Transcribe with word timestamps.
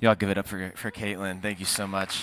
Y'all 0.00 0.14
give 0.14 0.30
it 0.30 0.38
up 0.38 0.46
for, 0.46 0.72
for 0.76 0.92
Caitlin. 0.92 1.42
Thank 1.42 1.58
you 1.58 1.66
so 1.66 1.84
much. 1.84 2.22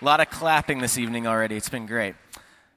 A 0.00 0.04
lot 0.06 0.20
of 0.20 0.30
clapping 0.30 0.78
this 0.78 0.96
evening 0.96 1.26
already. 1.26 1.54
It's 1.54 1.68
been 1.68 1.84
great. 1.84 2.14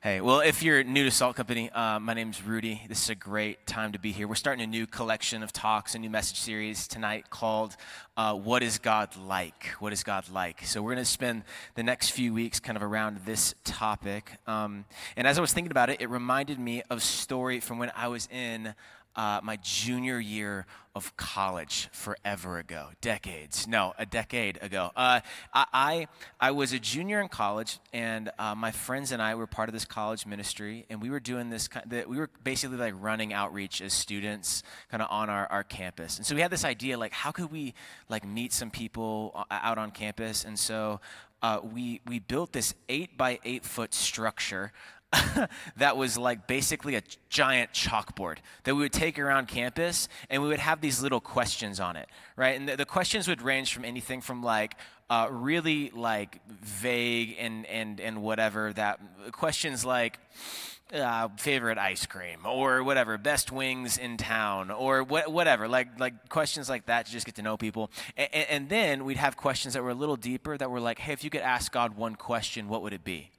Hey, 0.02 0.20
well, 0.20 0.42
if 0.42 0.62
you're 0.62 0.84
new 0.84 1.06
to 1.06 1.12
Salt 1.12 1.38
Company, 1.38 1.70
uh, 1.70 2.02
my 2.02 2.14
name's 2.14 2.44
Rudy. 2.44 2.82
This 2.90 3.02
is 3.02 3.10
a 3.10 3.16
great 3.16 3.66
time 3.66 3.94
to 3.94 4.00
be 4.00 4.12
here. 4.12 4.28
We're 4.28 4.36
starting 4.36 4.62
a 4.62 4.68
new 4.68 4.86
collection 4.88 5.42
of 5.42 5.54
talks, 5.54 5.96
a 5.96 6.00
new 6.00 6.10
message 6.10 6.38
series 6.38 6.86
tonight 6.86 7.30
called 7.30 7.78
uh, 8.18 8.34
What 8.34 8.62
is 8.62 8.78
God 8.78 9.16
Like? 9.16 9.68
What 9.80 9.94
is 9.94 10.04
God 10.04 10.30
Like? 10.30 10.66
So, 10.66 10.82
we're 10.82 10.96
going 10.96 11.06
to 11.06 11.10
spend 11.10 11.44
the 11.76 11.84
next 11.84 12.10
few 12.10 12.34
weeks 12.34 12.60
kind 12.60 12.76
of 12.76 12.84
around 12.84 13.22
this 13.24 13.56
topic. 13.64 14.34
Um, 14.48 14.84
and 15.16 15.26
as 15.26 15.38
I 15.38 15.42
was 15.42 15.54
thinking 15.54 15.72
about 15.72 15.90
it, 15.90 16.02
it 16.02 16.10
reminded 16.10 16.60
me 16.60 16.84
of 16.90 17.02
story 17.02 17.62
from 17.62 17.80
when 17.80 17.90
I 17.96 18.10
was 18.10 18.28
in 18.30 18.76
uh, 19.16 19.40
my 19.44 19.58
junior 19.58 20.20
year 20.20 20.66
of 20.96 21.16
college 21.18 21.90
forever 21.92 22.60
ago, 22.60 22.90
decades. 23.02 23.68
No, 23.68 23.94
a 23.98 24.06
decade 24.06 24.60
ago. 24.62 24.92
Uh, 24.96 25.22
I, 25.54 26.08
I 26.40 26.52
was 26.52 26.72
a 26.72 26.80
junior 26.80 27.20
in 27.20 27.30
college, 27.30 27.80
and 27.92 28.32
uh, 28.38 28.54
my 28.54 28.72
friends 28.72 29.12
and 29.12 29.20
I 29.22 29.34
were 29.34 29.48
part 29.48 29.70
of 29.70 29.74
this 29.74 29.86
college 29.86 30.28
ministry, 30.28 30.86
and 30.90 31.02
we 31.02 31.10
were 31.10 31.20
doing 31.20 31.50
this—that 31.50 32.08
we 32.08 32.18
were 32.18 32.30
basically 32.44 32.78
like 32.78 32.94
running 33.00 33.34
outreach 33.34 33.82
as 33.82 33.92
students, 33.94 34.62
kind 34.92 35.02
of 35.02 35.10
on 35.10 35.30
our, 35.30 35.48
our 35.48 35.64
campus. 35.64 36.18
And 36.18 36.28
so 36.28 36.36
we 36.36 36.42
had 36.42 36.52
this 36.52 36.66
idea, 36.66 36.98
like, 36.98 37.12
how 37.12 37.32
could 37.32 37.52
we 37.52 37.74
like 38.08 38.26
meet 38.26 38.54
some 38.54 38.70
people 38.70 39.32
uh, 39.36 39.44
out 39.50 39.80
on 39.80 39.90
campus? 39.90 40.46
And 40.46 40.60
so 40.60 41.00
uh, 41.42 41.60
we 41.62 42.02
we 42.08 42.20
built 42.20 42.54
this 42.54 42.74
eight 42.88 43.18
by 43.18 43.40
eight 43.44 43.66
foot 43.66 43.94
structure 43.94 44.72
that 45.78 45.98
was 45.98 46.18
like 46.18 46.48
basically 46.48 46.96
a 46.96 47.02
giant 47.30 47.72
chalkboard 47.72 48.38
that 48.64 48.76
we 48.76 48.82
would 48.82 48.94
take 48.94 49.20
around 49.20 49.48
campus 49.48 50.08
and 50.30 50.42
we 50.42 50.48
would 50.48 50.60
have 50.60 50.82
these 50.82 51.02
little 51.02 51.20
questions 51.20 51.80
on 51.80 51.96
it, 51.96 52.08
right? 52.36 52.60
And 52.60 52.68
the, 52.68 52.78
the 52.78 52.86
questions 52.86 53.28
would 53.28 53.42
range 53.42 53.74
from 53.74 53.86
anything 53.86 54.22
from 54.22 54.42
like 54.44 54.76
uh, 55.10 55.28
really 55.30 55.92
like 55.94 56.40
vague 56.48 57.36
and, 57.40 57.66
and, 57.68 58.00
and 58.00 58.22
whatever 58.22 58.74
that 58.74 59.00
questions 59.32 59.86
like, 59.86 60.20
uh, 60.94 61.28
favorite 61.38 61.80
ice 61.80 62.06
cream 62.06 62.46
or 62.46 62.84
whatever, 62.84 63.18
best 63.18 63.52
wings 63.52 63.98
in 63.98 64.16
town 64.16 64.70
or 64.70 65.02
wh- 65.02 65.28
whatever, 65.28 65.68
like 65.68 66.00
like 66.00 66.30
questions 66.30 66.70
like 66.70 66.86
that 66.86 67.08
to 67.08 67.12
just 67.12 67.26
get 67.26 67.34
to 67.36 67.42
know 67.42 67.58
people. 67.58 67.90
And, 68.16 68.30
and 68.32 68.70
then 68.70 69.04
we'd 69.04 69.18
have 69.18 69.36
questions 69.36 69.74
that 69.74 69.82
were 69.82 69.90
a 69.90 69.96
little 69.96 70.18
deeper 70.18 70.56
that 70.56 70.70
were 70.70 70.80
like, 70.80 71.00
hey, 71.00 71.14
if 71.14 71.24
you 71.24 71.32
could 71.32 71.42
ask 71.42 71.72
God 71.72 71.98
one 71.98 72.16
question, 72.16 72.68
what 72.68 72.84
would 72.84 72.94
it 72.94 73.04
be? 73.04 73.32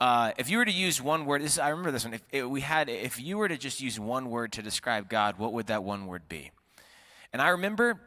Uh, 0.00 0.32
if 0.38 0.50
you 0.50 0.58
were 0.58 0.64
to 0.64 0.72
use 0.72 1.00
one 1.00 1.24
word, 1.24 1.42
this, 1.42 1.58
I 1.58 1.68
remember 1.68 1.90
this 1.90 2.04
one. 2.04 2.14
If 2.14 2.22
it, 2.32 2.50
we 2.50 2.60
had, 2.60 2.88
if 2.88 3.20
you 3.20 3.38
were 3.38 3.48
to 3.48 3.56
just 3.56 3.80
use 3.80 3.98
one 3.98 4.28
word 4.28 4.52
to 4.52 4.62
describe 4.62 5.08
God, 5.08 5.38
what 5.38 5.52
would 5.52 5.68
that 5.68 5.84
one 5.84 6.06
word 6.06 6.28
be? 6.28 6.50
And 7.32 7.40
I 7.40 7.48
remember, 7.50 8.00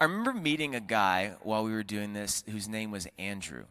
I 0.00 0.04
remember 0.04 0.32
meeting 0.32 0.74
a 0.74 0.80
guy 0.80 1.34
while 1.42 1.64
we 1.64 1.72
were 1.72 1.82
doing 1.82 2.12
this 2.12 2.44
whose 2.48 2.68
name 2.68 2.90
was 2.90 3.08
Andrew. 3.18 3.64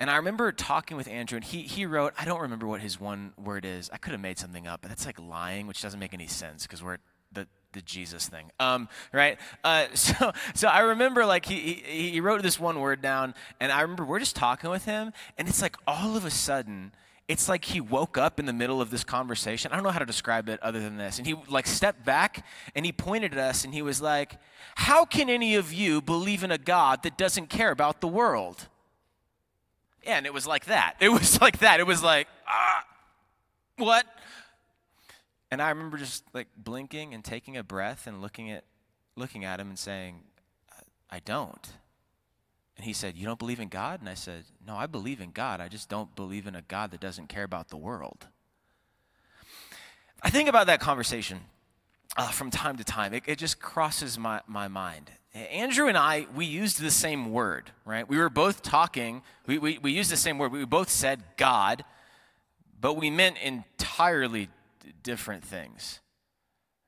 And 0.00 0.08
I 0.10 0.16
remember 0.16 0.52
talking 0.52 0.96
with 0.96 1.08
Andrew, 1.08 1.36
and 1.36 1.44
he, 1.44 1.62
he 1.62 1.84
wrote, 1.84 2.14
I 2.16 2.24
don't 2.24 2.40
remember 2.40 2.68
what 2.68 2.80
his 2.80 3.00
one 3.00 3.32
word 3.36 3.64
is. 3.64 3.90
I 3.92 3.96
could 3.96 4.12
have 4.12 4.20
made 4.20 4.38
something 4.38 4.66
up, 4.68 4.80
but 4.80 4.88
that's 4.88 5.06
like 5.06 5.18
lying, 5.18 5.66
which 5.66 5.82
doesn't 5.82 5.98
make 5.98 6.14
any 6.14 6.28
sense 6.28 6.62
because 6.62 6.84
we're 6.84 6.98
the, 7.32 7.48
the 7.72 7.82
Jesus 7.82 8.28
thing, 8.28 8.50
um, 8.58 8.88
right? 9.12 9.38
Uh, 9.62 9.86
so, 9.94 10.32
so 10.54 10.68
I 10.68 10.80
remember 10.80 11.24
like 11.24 11.46
he, 11.46 11.82
he, 11.84 12.10
he 12.10 12.20
wrote 12.20 12.42
this 12.42 12.58
one 12.58 12.80
word 12.80 13.02
down, 13.02 13.34
and 13.60 13.72
I 13.72 13.82
remember 13.82 14.04
we're 14.04 14.18
just 14.18 14.36
talking 14.36 14.70
with 14.70 14.84
him, 14.84 15.12
and 15.36 15.48
it's 15.48 15.62
like 15.62 15.76
all 15.86 16.16
of 16.16 16.24
a 16.24 16.30
sudden, 16.30 16.92
it's 17.26 17.48
like 17.48 17.66
he 17.66 17.80
woke 17.80 18.16
up 18.16 18.40
in 18.40 18.46
the 18.46 18.52
middle 18.54 18.80
of 18.80 18.90
this 18.90 19.04
conversation. 19.04 19.70
I 19.70 19.74
don't 19.74 19.84
know 19.84 19.90
how 19.90 19.98
to 19.98 20.06
describe 20.06 20.48
it 20.48 20.62
other 20.62 20.80
than 20.80 20.96
this. 20.96 21.18
And 21.18 21.26
he 21.26 21.36
like 21.48 21.66
stepped 21.66 22.02
back 22.02 22.46
and 22.74 22.86
he 22.86 22.92
pointed 22.92 23.34
at 23.34 23.38
us 23.38 23.64
and 23.64 23.74
he 23.74 23.82
was 23.82 24.00
like, 24.00 24.38
"How 24.76 25.04
can 25.04 25.28
any 25.28 25.54
of 25.54 25.70
you 25.70 26.00
believe 26.00 26.42
in 26.42 26.50
a 26.50 26.56
God 26.56 27.02
that 27.02 27.18
doesn't 27.18 27.48
care 27.48 27.70
about 27.70 28.00
the 28.00 28.08
world?" 28.08 28.68
Yeah, 30.08 30.16
and 30.16 30.24
it 30.24 30.32
was 30.32 30.46
like 30.46 30.64
that. 30.66 30.94
It 31.00 31.10
was 31.10 31.38
like 31.42 31.58
that. 31.58 31.80
It 31.80 31.86
was 31.86 32.02
like, 32.02 32.28
ah, 32.46 32.84
what? 33.76 34.06
And 35.50 35.62
I 35.62 35.70
remember 35.70 35.96
just 35.96 36.24
like 36.34 36.48
blinking 36.56 37.14
and 37.14 37.24
taking 37.24 37.56
a 37.56 37.62
breath 37.62 38.06
and 38.06 38.20
looking 38.20 38.50
at 38.50 38.64
looking 39.16 39.44
at 39.44 39.60
him 39.60 39.68
and 39.68 39.78
saying, 39.78 40.20
I 41.10 41.20
don't. 41.20 41.68
And 42.76 42.84
he 42.84 42.92
said, 42.92 43.16
You 43.16 43.26
don't 43.26 43.38
believe 43.38 43.60
in 43.60 43.68
God? 43.68 44.00
And 44.00 44.08
I 44.08 44.14
said, 44.14 44.44
No, 44.66 44.76
I 44.76 44.86
believe 44.86 45.20
in 45.20 45.32
God. 45.32 45.60
I 45.60 45.68
just 45.68 45.88
don't 45.88 46.14
believe 46.14 46.46
in 46.46 46.54
a 46.54 46.62
God 46.62 46.92
that 46.92 47.00
doesn't 47.00 47.28
care 47.28 47.44
about 47.44 47.68
the 47.68 47.76
world. 47.76 48.26
I 50.22 50.30
think 50.30 50.48
about 50.48 50.66
that 50.66 50.80
conversation 50.80 51.40
uh, 52.16 52.28
from 52.28 52.50
time 52.50 52.76
to 52.76 52.84
time. 52.84 53.14
It, 53.14 53.24
it 53.26 53.38
just 53.38 53.60
crosses 53.60 54.18
my, 54.18 54.40
my 54.46 54.68
mind. 54.68 55.10
Andrew 55.34 55.88
and 55.88 55.96
I, 55.96 56.26
we 56.34 56.46
used 56.46 56.80
the 56.80 56.90
same 56.90 57.32
word, 57.32 57.70
right? 57.84 58.08
We 58.08 58.18
were 58.18 58.30
both 58.30 58.62
talking, 58.62 59.22
we, 59.46 59.58
we, 59.58 59.78
we 59.78 59.92
used 59.92 60.10
the 60.10 60.16
same 60.16 60.38
word. 60.38 60.50
We 60.50 60.64
both 60.64 60.90
said 60.90 61.22
God, 61.36 61.84
but 62.80 62.94
we 62.94 63.10
meant 63.10 63.38
entirely 63.38 64.48
different 65.02 65.44
things. 65.44 66.00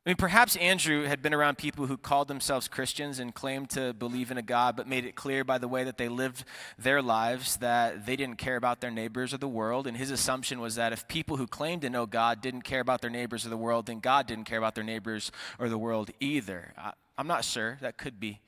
I 0.06 0.11
mean, 0.11 0.16
perhaps 0.16 0.56
Andrew 0.56 1.05
had 1.05 1.21
been 1.21 1.34
around 1.34 1.59
people 1.59 1.87
who 1.87 1.99
called 1.99 2.28
themselves 2.28 2.69
Christians 2.69 3.19
and 3.19 3.34
claimed 3.34 3.69
to 3.71 3.93
believe 3.93 4.31
in 4.31 4.38
a 4.38 4.43
God, 4.43 4.75
but 4.75 4.88
made 4.88 5.05
it 5.05 5.15
clear 5.15 5.44
by 5.44 5.59
the 5.59 5.69
way 5.69 5.84
that 5.84 5.99
they 5.99 6.09
lived 6.09 6.44
their 6.78 7.03
lives 7.03 7.59
that 7.59 8.06
they 8.06 8.16
didn't 8.16 8.37
care 8.37 8.56
about 8.56 8.81
their 8.81 8.91
neighbors 8.91 9.34
or 9.34 9.37
the 9.37 9.47
world. 9.47 9.87
And 9.87 9.99
his 9.99 10.11
assumption 10.11 10.59
was 10.59 10.77
that 10.77 10.94
if 10.94 11.06
people 11.06 11.37
who 11.37 11.47
claimed 11.47 11.83
to 11.83 11.91
know 11.91 12.06
God 12.06 12.41
didn't 12.41 12.62
care 12.62 12.81
about 12.81 13.03
their 13.03 13.11
neighbors 13.11 13.44
or 13.44 13.50
the 13.50 13.59
world, 13.59 13.87
then 13.87 14.00
God 14.00 14.27
didn't 14.27 14.44
care 14.44 14.56
about 14.56 14.75
their 14.75 14.84
neighbors 14.84 15.31
or 15.59 15.69
the 15.69 15.77
world 15.77 16.11
either. 16.19 16.72
I, 16.78 16.93
I'm 17.19 17.27
not 17.27 17.44
sure. 17.44 17.77
That 17.82 17.99
could 17.99 18.19
be 18.19 18.41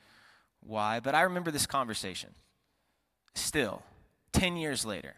why. 0.60 1.00
But 1.00 1.14
I 1.14 1.20
remember 1.20 1.50
this 1.50 1.66
conversation 1.66 2.30
still, 3.34 3.82
10 4.32 4.56
years 4.56 4.86
later. 4.86 5.16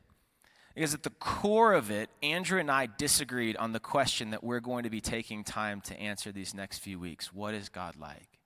Because 0.74 0.92
at 0.92 1.04
the 1.04 1.10
core 1.10 1.72
of 1.72 1.90
it, 1.90 2.10
Andrew 2.22 2.58
and 2.58 2.70
I 2.70 2.86
disagreed 2.86 3.56
on 3.56 3.72
the 3.72 3.80
question 3.80 4.30
that 4.30 4.42
we're 4.42 4.60
going 4.60 4.82
to 4.82 4.90
be 4.90 5.00
taking 5.00 5.44
time 5.44 5.80
to 5.82 5.98
answer 5.98 6.32
these 6.32 6.52
next 6.52 6.78
few 6.78 6.98
weeks 6.98 7.32
What 7.32 7.54
is 7.54 7.68
God 7.68 7.94
like? 7.96 8.40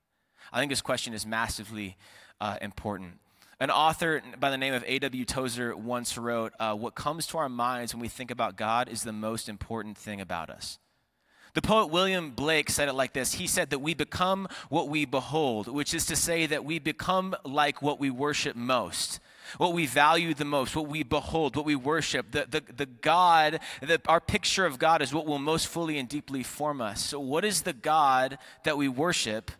I 0.53 0.59
think 0.59 0.69
this 0.69 0.81
question 0.81 1.13
is 1.13 1.25
massively 1.25 1.97
uh, 2.39 2.57
important. 2.61 3.19
An 3.59 3.71
author 3.71 4.21
by 4.39 4.51
the 4.51 4.57
name 4.57 4.73
of 4.73 4.83
A.W. 4.87 5.25
Tozer 5.25 5.75
once 5.75 6.17
wrote 6.17 6.53
uh, 6.59 6.75
What 6.75 6.93
comes 6.93 7.25
to 7.27 7.39
our 7.39 7.49
minds 7.49 7.93
when 7.93 8.01
we 8.01 8.07
think 8.07 8.29
about 8.29 8.55
God 8.55 8.89
is 8.89 9.03
the 9.03 9.11
most 9.11 9.49
important 9.49 9.97
thing 9.97 10.21
about 10.21 10.51
us. 10.51 10.77
The 11.55 11.63
poet 11.63 11.87
William 11.87 12.29
Blake 12.29 12.69
said 12.69 12.89
it 12.89 12.93
like 12.93 13.13
this 13.13 13.33
He 13.33 13.47
said 13.47 13.71
that 13.71 13.79
we 13.79 13.95
become 13.95 14.47
what 14.69 14.87
we 14.87 15.05
behold, 15.05 15.67
which 15.67 15.95
is 15.95 16.05
to 16.05 16.15
say 16.15 16.45
that 16.45 16.63
we 16.63 16.77
become 16.77 17.35
like 17.43 17.81
what 17.81 17.99
we 17.99 18.11
worship 18.11 18.55
most 18.55 19.19
what 19.57 19.73
we 19.73 19.85
value 19.85 20.33
the 20.33 20.45
most, 20.45 20.75
what 20.75 20.87
we 20.87 21.03
behold, 21.03 21.55
what 21.55 21.65
we 21.65 21.75
worship. 21.75 22.31
The, 22.31 22.45
the, 22.49 22.63
the 22.73 22.85
God, 22.85 23.59
the, 23.81 24.01
our 24.07 24.19
picture 24.19 24.65
of 24.65 24.79
God 24.79 25.01
is 25.01 25.13
what 25.13 25.25
will 25.25 25.39
most 25.39 25.67
fully 25.67 25.97
and 25.97 26.07
deeply 26.07 26.43
form 26.43 26.81
us. 26.81 27.03
So, 27.03 27.19
what 27.19 27.45
is 27.45 27.63
the 27.63 27.73
God 27.73 28.37
that 28.63 28.77
we 28.77 28.87
worship 28.87 29.51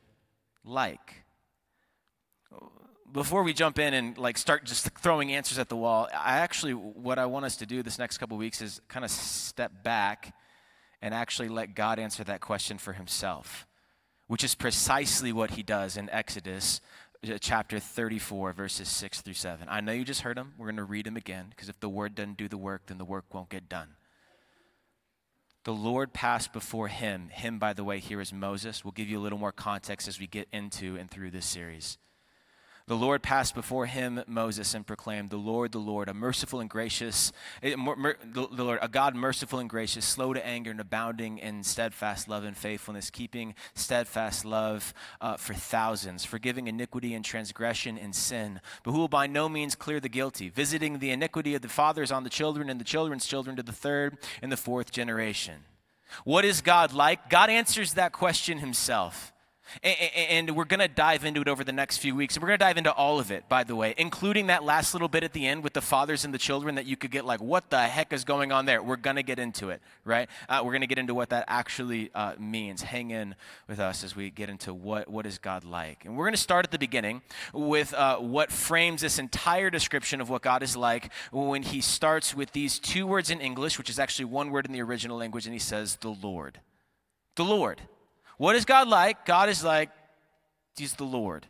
like? 0.64 1.24
Before 3.12 3.42
we 3.42 3.54
jump 3.54 3.80
in 3.80 3.96
and 3.96 4.18
like 4.20 4.38
start 4.38 4.66
just 4.66 4.88
throwing 5.00 5.32
answers 5.32 5.58
at 5.58 5.68
the 5.68 5.76
wall, 5.76 6.08
I 6.14 6.38
actually, 6.38 6.74
what 6.74 7.18
I 7.18 7.26
want 7.26 7.46
us 7.46 7.56
to 7.58 7.66
do 7.66 7.82
this 7.82 7.98
next 7.98 8.20
couple 8.20 8.38
weeks 8.38 8.62
is 8.62 8.82
kind 8.88 9.04
of 9.04 9.10
step 9.10 9.84
back 9.84 10.36
and 11.02 11.14
actually 11.14 11.50
let 11.50 11.76
God 11.76 11.98
answer 11.98 12.24
that 12.26 12.42
question 12.42 12.78
for 12.78 12.94
himself, 12.94 13.66
which 14.28 14.44
is 14.44 14.54
precisely 14.54 15.34
what 15.34 15.52
he 15.52 15.64
does 15.64 15.98
in 15.98 16.10
Exodus 16.12 16.82
Uh, 17.22 17.38
chapter 17.38 17.80
34, 17.80 18.54
verses 18.54 18.88
6 18.88 19.22
through 19.22 19.34
7. 19.34 19.68
I 19.70 19.82
know 19.82 19.92
you 19.92 20.06
just 20.06 20.22
heard 20.22 20.38
them. 20.38 20.54
We're 20.58 20.68
going 20.68 20.78
to 20.78 20.86
read 20.86 21.06
them 21.06 21.18
again 21.18 21.48
because 21.50 21.68
if 21.68 21.78
the 21.82 21.90
word 21.90 22.16
doesn't 22.16 22.38
do 22.38 22.48
the 22.48 22.58
work, 22.58 22.84
then 22.86 22.98
the 22.98 23.04
work 23.04 23.26
won't 23.34 23.50
get 23.50 23.68
done. 23.68 23.90
The 25.66 25.74
Lord 25.74 26.14
passed 26.14 26.54
before 26.54 26.88
him. 26.88 27.28
Him, 27.28 27.60
by 27.60 27.74
the 27.74 27.84
way, 27.84 28.00
here 28.00 28.22
is 28.22 28.32
Moses. 28.32 28.86
We'll 28.86 28.94
give 28.94 29.10
you 29.10 29.20
a 29.20 29.22
little 29.22 29.38
more 29.38 29.52
context 29.52 30.08
as 30.08 30.18
we 30.18 30.28
get 30.28 30.48
into 30.54 30.96
and 30.96 31.12
through 31.12 31.32
this 31.32 31.46
series. 31.46 31.98
The 32.90 32.98
Lord 32.98 33.22
passed 33.22 33.54
before 33.54 33.86
him, 33.86 34.24
Moses, 34.26 34.74
and 34.74 34.84
proclaimed, 34.84 35.30
The 35.30 35.38
Lord, 35.38 35.74
the 35.74 35.78
Lord, 35.78 36.10
a 36.10 36.14
merciful 36.16 36.60
and 36.60 36.68
gracious, 36.68 37.32
the 37.62 37.76
Lord, 37.78 38.80
a 38.82 38.88
God 38.88 39.14
merciful 39.14 39.60
and 39.60 39.70
gracious, 39.70 40.04
slow 40.04 40.34
to 40.34 40.44
anger 40.44 40.72
and 40.72 40.80
abounding 40.80 41.38
in 41.38 41.62
steadfast 41.64 42.28
love 42.28 42.44
and 42.44 42.58
faithfulness, 42.58 43.12
keeping 43.12 43.54
steadfast 43.76 44.44
love 44.44 44.96
uh, 45.22 45.38
for 45.38 45.54
thousands, 45.54 46.26
forgiving 46.26 46.66
iniquity 46.66 47.14
and 47.14 47.24
transgression 47.24 47.96
and 47.96 48.16
sin, 48.16 48.60
but 48.84 48.94
who 48.94 48.98
will 48.98 49.08
by 49.08 49.28
no 49.28 49.48
means 49.48 49.76
clear 49.76 50.00
the 50.00 50.10
guilty, 50.10 50.50
visiting 50.50 50.98
the 50.98 51.12
iniquity 51.12 51.54
of 51.54 51.62
the 51.62 51.70
fathers 51.70 52.12
on 52.12 52.24
the 52.24 52.30
children 52.32 52.72
and 52.72 52.82
the 52.82 52.84
children's 52.84 53.28
children 53.28 53.56
to 53.56 53.62
the 53.62 53.72
third 53.72 54.18
and 54.42 54.52
the 54.52 54.58
fourth 54.58 54.92
generation. 54.92 55.58
What 56.24 56.44
is 56.44 56.62
God 56.62 56.92
like? 56.92 57.30
God 57.30 57.52
answers 57.52 57.94
that 57.94 58.14
question 58.14 58.58
himself. 58.58 59.32
And 59.84 60.56
we're 60.56 60.66
going 60.66 60.80
to 60.80 60.88
dive 60.88 61.26
into 61.26 61.42
it 61.42 61.48
over 61.48 61.64
the 61.64 61.72
next 61.72 61.98
few 61.98 62.16
weeks. 62.16 62.36
And 62.36 62.44
we're 62.44 62.50
going 62.50 62.60
to 62.60 62.66
dive 62.66 62.78
into 62.78 62.92
all 62.92 63.20
of 63.20 63.32
it, 63.32 63.48
by 63.50 63.64
the 63.64 63.76
way, 63.76 63.94
including 63.98 64.48
that 64.48 64.64
last 64.64 64.94
little 64.94 65.08
bit 65.08 65.24
at 65.24 65.34
the 65.34 65.48
end 65.48 65.64
with 65.64 65.74
the 65.74 65.82
fathers 65.82 66.26
and 66.26 66.34
the 66.34 66.38
children 66.38 66.76
that 66.76 66.86
you 66.86 66.98
could 66.98 67.12
get 67.12 67.26
like, 67.26 67.42
what 67.42 67.70
the 67.70 67.82
heck 67.82 68.14
is 68.14 68.24
going 68.24 68.52
on 68.52 68.66
there? 68.66 68.82
We're 68.82 68.96
going 68.96 69.16
to 69.16 69.24
get 69.24 69.40
into 69.40 69.70
it, 69.70 69.82
right? 70.06 70.30
Uh, 70.48 70.62
we're 70.64 70.72
going 70.72 70.82
to 70.82 70.88
get 70.88 70.98
into 70.98 71.14
what 71.14 71.30
that 71.30 71.46
actually 71.48 72.12
uh, 72.14 72.34
means. 72.40 72.82
Hang 72.82 73.12
in 73.12 73.36
with 73.68 73.80
us 73.80 74.04
as 74.04 74.16
we 74.16 74.30
get 74.30 74.50
into 74.50 74.74
what, 74.74 75.08
what 75.08 75.26
is 75.26 75.38
God 75.38 75.64
like. 75.64 76.06
And 76.06 76.16
we're 76.16 76.26
going 76.26 76.34
to 76.34 76.42
start 76.42 76.66
at 76.66 76.72
the 76.72 76.80
beginning 76.80 77.22
with 77.54 77.94
uh, 77.94 78.18
what 78.18 78.52
frames 78.52 79.02
this 79.02 79.20
entire 79.20 79.70
description 79.70 80.22
of 80.22 80.30
what 80.30 80.42
God 80.42 80.64
is 80.64 80.76
like 80.76 81.12
when 81.32 81.64
he 81.64 81.82
starts 81.82 82.36
with 82.36 82.52
these 82.52 82.80
two 82.80 83.06
words 83.06 83.30
in 83.30 83.40
English, 83.40 83.78
which 83.78 83.90
is 83.90 84.00
actually 84.00 84.26
one 84.26 84.52
word 84.52 84.66
in 84.66 84.72
the 84.72 84.82
original 84.82 85.18
language, 85.18 85.46
and 85.46 85.54
he 85.54 85.60
says, 85.60 85.98
the 86.02 86.10
Lord. 86.10 86.60
The 87.36 87.44
Lord. 87.44 87.82
What 88.40 88.56
is 88.56 88.64
God 88.64 88.88
like? 88.88 89.26
God 89.26 89.50
is 89.50 89.66
like, 89.66 89.90
He's 90.78 90.94
the 90.94 91.04
Lord. 91.04 91.46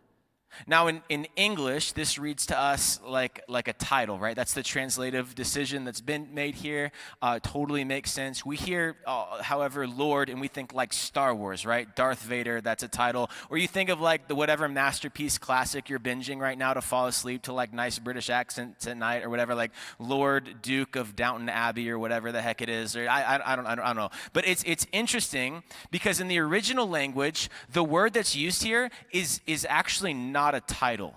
Now, 0.68 0.88
in, 0.88 1.02
in 1.10 1.28
English, 1.36 1.94
this 1.94 2.18
reads 2.18 2.46
to 2.48 2.60
us 2.60 3.00
like, 3.06 3.42
like 3.48 3.68
a 3.68 3.74
title, 3.74 4.18
right? 4.18 4.36
That's 4.36 4.54
the 4.54 4.64
translative 4.64 5.36
decision 5.36 5.86
that's 5.86 6.02
been 6.02 6.34
made 6.34 6.56
here. 6.56 6.92
Uh, 7.22 7.40
totally 7.42 7.84
makes 7.84 8.12
sense. 8.12 8.46
We 8.46 8.56
hear, 8.56 8.98
uh, 9.06 9.42
however, 9.44 9.88
Lord, 9.88 10.30
and 10.30 10.42
we 10.42 10.48
think 10.48 10.74
like 10.74 10.94
Star 10.94 11.34
Wars, 11.36 11.66
right? 11.66 11.94
Darth 11.96 12.22
Vader, 12.22 12.62
that's 12.62 12.84
a 12.84 12.88
title. 12.88 13.30
Or 13.50 13.58
you 13.58 13.68
think 13.68 13.90
of 13.90 14.02
like 14.02 14.28
the 14.28 14.36
whatever 14.36 14.68
masterpiece 14.68 15.38
classic 15.38 15.90
you're 15.90 16.00
binging 16.00 16.40
right 16.40 16.58
now 16.58 16.74
to 16.74 16.82
fall 16.82 17.08
asleep 17.08 17.44
to 17.44 17.54
like 17.54 17.74
nice 17.74 18.00
British 18.00 18.30
accents 18.30 18.88
at 18.88 18.98
night 18.98 19.24
or 19.24 19.30
whatever, 19.30 19.56
like 19.56 19.72
Lord 20.00 20.62
Duke 20.62 20.96
of 20.96 21.16
Downton 21.16 21.50
Abbey 21.50 21.90
or 21.90 22.00
whatever 22.00 22.32
the 22.32 22.42
heck 22.42 22.62
it 22.62 22.70
is. 22.70 22.96
Or 22.96 23.08
I, 23.08 23.22
I, 23.22 23.54
I, 23.54 23.56
don't, 23.56 23.66
I, 23.66 23.76
don't, 23.76 23.84
I 23.84 23.88
don't 23.88 23.98
know. 23.98 24.10
But 24.34 24.48
it's, 24.48 24.64
it's 24.66 24.88
interesting 24.92 25.64
because 25.92 26.20
in 26.20 26.28
the 26.28 26.40
original 26.40 26.88
language, 26.88 27.50
the 27.72 27.84
word 27.84 28.14
that's 28.14 28.36
used 28.36 28.64
here 28.64 28.90
is, 29.12 29.42
is 29.46 29.66
actually 29.70 30.14
not 30.14 30.39
not 30.40 30.56
a 30.56 30.62
title. 30.62 31.14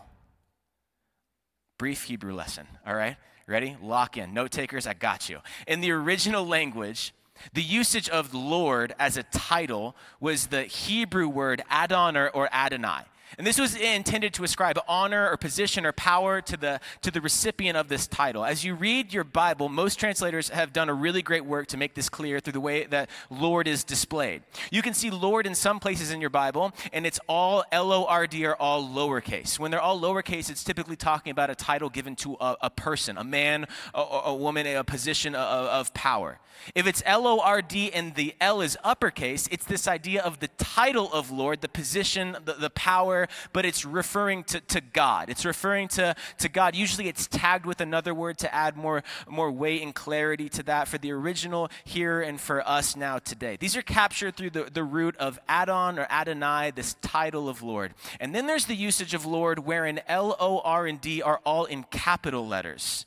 Brief 1.79 2.03
Hebrew 2.03 2.35
lesson, 2.35 2.67
all 2.85 2.97
right? 2.97 3.17
Ready? 3.47 3.77
Lock 3.81 4.17
in. 4.17 4.35
Note 4.35 4.51
takers, 4.51 4.85
I 4.85 4.95
got 4.95 5.29
you. 5.29 5.39
In 5.69 5.81
the 5.81 5.93
original 5.93 6.45
language, 6.45 7.15
the 7.53 7.63
usage 7.63 8.09
of 8.09 8.35
Lord 8.35 8.93
as 8.99 9.17
a 9.17 9.23
title 9.23 9.95
was 10.19 10.49
the 10.49 10.65
Hebrew 10.65 11.29
word 11.29 11.63
Adon 11.71 12.17
or, 12.17 12.31
or 12.31 12.49
Adonai. 12.53 13.05
And 13.39 13.47
this 13.47 13.59
was 13.59 13.75
intended 13.75 14.35
to 14.35 14.45
ascribe 14.45 14.79
honor 14.87 15.31
or 15.31 15.37
position 15.37 15.87
or 15.87 15.93
power 15.93 16.41
to 16.41 16.57
the, 16.57 16.81
to 17.03 17.11
the 17.11 17.21
recipient 17.21 17.77
of 17.77 17.89
this 17.89 18.07
title. 18.07 18.45
As 18.45 18.65
you 18.65 18.75
read 18.75 19.13
your 19.13 19.25
Bible, 19.25 19.69
most 19.69 19.99
translators 19.99 20.49
have 20.51 20.73
done 20.73 20.89
a 20.89 20.95
really 20.95 21.23
great 21.23 21.45
work 21.45 21.67
to 21.69 21.77
make 21.77 21.95
this 21.95 22.09
clear 22.09 22.41
through 22.41 22.53
the 22.55 22.61
way 22.61 22.85
that 22.87 23.09
Lord 23.31 23.67
is 23.67 23.85
displayed. 23.85 24.43
You 24.71 24.83
can 24.83 24.95
see 24.95 25.11
Lord 25.11 25.47
in 25.47 25.55
some 25.55 25.81
places 25.81 26.11
in 26.11 26.21
your 26.21 26.31
Bible, 26.31 26.73
and 26.93 27.07
it's 27.07 27.21
all 27.29 27.65
L 27.73 27.93
O 27.93 28.05
R 28.05 28.27
D 28.27 28.45
or 28.47 28.55
all 28.57 28.87
lowercase. 28.87 29.59
When 29.59 29.71
they're 29.71 29.81
all 29.81 30.01
lowercase, 30.01 30.51
it's 30.51 30.65
typically 30.65 30.97
talking 30.97 31.31
about 31.31 31.51
a 31.51 31.55
title 31.55 31.89
given 31.89 32.17
to 32.17 32.37
a, 32.41 32.57
a 32.63 32.71
person, 32.71 33.17
a 33.19 33.25
man, 33.25 33.67
a, 33.95 34.01
a 34.01 34.35
woman, 34.35 34.67
a 34.67 34.85
position 34.85 35.35
of, 35.35 35.67
of 35.67 35.95
power. 35.95 36.39
If 36.75 36.87
it's 36.87 37.03
L 37.07 37.27
O 37.27 37.41
R 37.41 37.63
D 37.63 37.93
and 37.93 38.15
the 38.15 38.35
L 38.41 38.61
is 38.61 38.77
uppercase, 38.85 39.49
it's 39.51 39.65
this 39.65 39.89
idea 39.89 40.23
of 40.23 40.41
the 40.41 40.49
title 40.59 41.13
of 41.13 41.31
Lord, 41.31 41.61
the 41.61 41.69
position, 41.69 42.37
the, 42.45 42.53
the 42.53 42.71
power, 42.71 43.22
but 43.53 43.65
it's 43.65 43.85
referring 43.85 44.45
to, 44.45 44.61
to 44.61 44.81
God. 44.81 45.29
It's 45.31 45.45
referring 45.45 45.89
to, 45.89 46.15
to 46.39 46.49
God. 46.49 46.75
Usually 46.75 47.09
it's 47.09 47.27
tagged 47.27 47.67
with 47.67 47.81
another 47.81 48.15
word 48.15 48.39
to 48.39 48.55
add 48.55 48.77
more, 48.77 49.03
more 49.29 49.51
weight 49.51 49.83
and 49.83 49.95
clarity 49.95 50.49
to 50.51 50.63
that 50.65 50.89
for 50.89 50.99
the 50.99 51.13
original 51.13 51.71
here 51.85 52.21
and 52.21 52.41
for 52.41 52.67
us 52.67 52.97
now 52.97 53.19
today. 53.19 53.57
These 53.59 53.77
are 53.77 53.83
captured 53.83 54.37
through 54.37 54.51
the, 54.51 54.65
the 54.73 54.85
root 54.85 55.17
of 55.17 55.39
Adon 55.49 55.99
or 55.99 56.07
Adonai, 56.11 56.73
this 56.75 56.95
title 57.03 57.49
of 57.49 57.63
Lord. 57.63 57.95
And 58.21 58.35
then 58.35 58.47
there's 58.47 58.67
the 58.67 58.77
usage 58.77 59.15
of 59.15 59.27
Lord 59.27 59.61
wherein 59.61 60.01
L 60.09 60.37
O 60.39 60.61
R 60.61 60.87
and 60.87 61.01
D 61.01 61.23
are 61.23 61.41
all 61.45 61.65
in 61.65 61.85
capital 61.85 62.47
letters. 62.47 63.07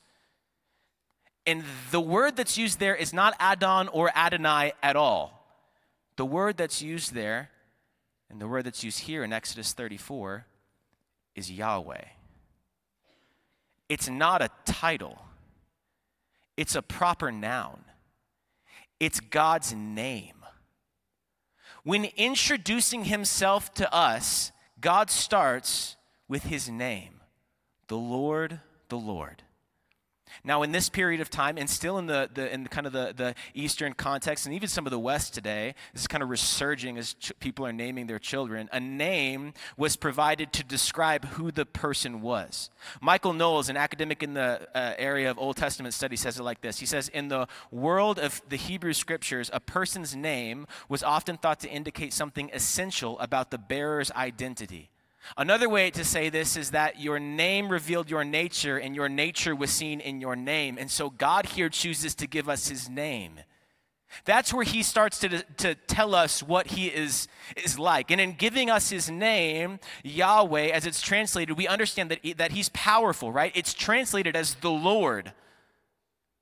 And 1.47 1.63
the 1.91 2.01
word 2.01 2.35
that's 2.35 2.57
used 2.57 2.79
there 2.79 2.95
is 2.95 3.13
not 3.13 3.35
Adon 3.39 3.87
or 3.89 4.11
Adonai 4.15 4.73
at 4.81 4.95
all. 4.95 5.45
The 6.17 6.25
word 6.25 6.57
that's 6.57 6.81
used 6.81 7.13
there, 7.13 7.49
and 8.29 8.39
the 8.39 8.47
word 8.47 8.65
that's 8.65 8.83
used 8.83 9.01
here 9.01 9.23
in 9.23 9.33
Exodus 9.33 9.73
34, 9.73 10.45
is 11.35 11.51
Yahweh. 11.51 12.05
It's 13.89 14.09
not 14.09 14.41
a 14.41 14.49
title, 14.65 15.21
it's 16.57 16.75
a 16.75 16.81
proper 16.81 17.31
noun, 17.31 17.85
it's 18.99 19.19
God's 19.19 19.73
name. 19.73 20.33
When 21.83 22.05
introducing 22.17 23.05
himself 23.05 23.73
to 23.75 23.93
us, 23.93 24.51
God 24.81 25.11
starts 25.11 25.97
with 26.27 26.43
his 26.43 26.67
name 26.67 27.21
the 27.87 27.97
Lord, 27.97 28.59
the 28.89 28.97
Lord. 28.97 29.43
Now, 30.43 30.63
in 30.63 30.71
this 30.71 30.89
period 30.89 31.21
of 31.21 31.29
time, 31.29 31.57
and 31.57 31.69
still 31.69 31.97
in 31.97 32.07
the, 32.07 32.29
the 32.33 32.53
in 32.53 32.67
kind 32.67 32.87
of 32.87 32.93
the, 32.93 33.13
the 33.15 33.35
Eastern 33.53 33.93
context, 33.93 34.45
and 34.45 34.55
even 34.55 34.67
some 34.67 34.85
of 34.85 34.91
the 34.91 34.99
West 34.99 35.33
today, 35.33 35.75
this 35.93 36.01
is 36.01 36.07
kind 36.07 36.23
of 36.23 36.29
resurging 36.29 36.97
as 36.97 37.13
ch- 37.15 37.31
people 37.39 37.65
are 37.65 37.73
naming 37.73 38.07
their 38.07 38.19
children. 38.19 38.69
A 38.71 38.79
name 38.79 39.53
was 39.77 39.95
provided 39.95 40.53
to 40.53 40.63
describe 40.63 41.25
who 41.25 41.51
the 41.51 41.65
person 41.65 42.21
was. 42.21 42.69
Michael 43.01 43.33
Knowles, 43.33 43.69
an 43.69 43.77
academic 43.77 44.23
in 44.23 44.33
the 44.33 44.67
uh, 44.75 44.93
area 44.97 45.29
of 45.29 45.37
Old 45.37 45.57
Testament 45.57 45.93
study, 45.93 46.15
says 46.15 46.39
it 46.39 46.43
like 46.43 46.61
this. 46.61 46.79
He 46.79 46.85
says, 46.85 47.09
In 47.09 47.27
the 47.27 47.47
world 47.71 48.19
of 48.19 48.41
the 48.49 48.57
Hebrew 48.57 48.93
scriptures, 48.93 49.49
a 49.53 49.59
person's 49.59 50.15
name 50.15 50.67
was 50.89 51.03
often 51.03 51.37
thought 51.37 51.59
to 51.61 51.69
indicate 51.69 52.13
something 52.13 52.49
essential 52.53 53.19
about 53.19 53.51
the 53.51 53.57
bearer's 53.57 54.11
identity. 54.11 54.89
Another 55.37 55.67
way 55.67 55.89
to 55.91 56.03
say 56.03 56.29
this 56.29 56.55
is 56.55 56.71
that 56.71 56.99
your 56.99 57.19
name 57.19 57.69
revealed 57.69 58.09
your 58.09 58.23
nature 58.23 58.77
and 58.77 58.95
your 58.95 59.09
nature 59.09 59.55
was 59.55 59.71
seen 59.71 59.99
in 59.99 60.21
your 60.21 60.35
name. 60.35 60.77
And 60.79 60.89
so 60.89 61.09
God 61.09 61.45
here 61.47 61.69
chooses 61.69 62.15
to 62.15 62.27
give 62.27 62.47
us 62.47 62.67
his 62.67 62.89
name. 62.89 63.39
That's 64.23 64.53
where 64.53 64.63
he 64.63 64.81
starts 64.81 65.19
to, 65.19 65.43
to 65.57 65.75
tell 65.75 66.15
us 66.15 66.41
what 66.41 66.67
he 66.67 66.87
is, 66.87 67.27
is 67.57 67.77
like. 67.77 68.11
And 68.11 68.21
in 68.21 68.33
giving 68.33 68.69
us 68.69 68.89
his 68.89 69.09
name, 69.09 69.79
Yahweh, 70.03 70.67
as 70.67 70.85
it's 70.85 71.01
translated, 71.01 71.57
we 71.57 71.67
understand 71.67 72.11
that, 72.11 72.37
that 72.37 72.51
he's 72.51 72.69
powerful, 72.69 73.31
right? 73.31 73.51
It's 73.55 73.73
translated 73.73 74.35
as 74.35 74.55
the 74.55 74.71
Lord. 74.71 75.33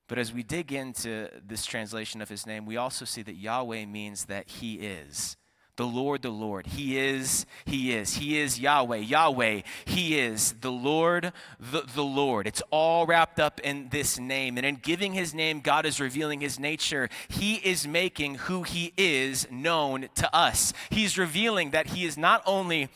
But 0.08 0.20
as 0.20 0.32
we 0.32 0.44
dig 0.44 0.72
into 0.72 1.30
this 1.44 1.66
translation 1.66 2.22
of 2.22 2.30
his 2.30 2.46
name, 2.46 2.66
we 2.66 2.78
also 2.78 3.06
see 3.06 3.24
that 3.24 3.36
Yahweh 3.36 3.86
means 3.86 4.26
that 4.26 4.48
he 4.50 4.76
is. 4.76 5.38
The 5.76 5.88
Lord, 5.88 6.22
the 6.22 6.30
Lord. 6.30 6.68
He 6.68 7.00
is, 7.00 7.48
He 7.66 7.94
is. 7.94 8.16
He 8.16 8.40
is 8.40 8.60
Yahweh. 8.60 8.98
Yahweh, 8.98 9.62
He 9.86 10.20
is. 10.20 10.54
The 10.62 10.72
Lord, 10.72 11.34
the, 11.60 11.82
the 11.82 12.04
Lord. 12.04 12.46
It's 12.46 12.62
all 12.70 13.08
wrapped 13.08 13.40
up 13.40 13.60
in 13.60 13.90
this 13.90 14.20
name. 14.20 14.58
And 14.58 14.66
in 14.68 14.76
giving 14.76 15.14
His 15.14 15.34
name, 15.34 15.62
God 15.62 15.88
is 15.88 16.00
revealing 16.00 16.42
His 16.42 16.60
nature. 16.60 17.10
He 17.28 17.56
is 17.56 17.88
making 17.88 18.36
who 18.36 18.62
He 18.62 18.94
is 18.98 19.48
known 19.50 20.10
to 20.16 20.36
us. 20.36 20.74
He's 20.92 21.18
revealing 21.18 21.72
that 21.72 21.88
He 21.88 22.06
is 22.06 22.18
not 22.20 22.44
only 22.46 22.90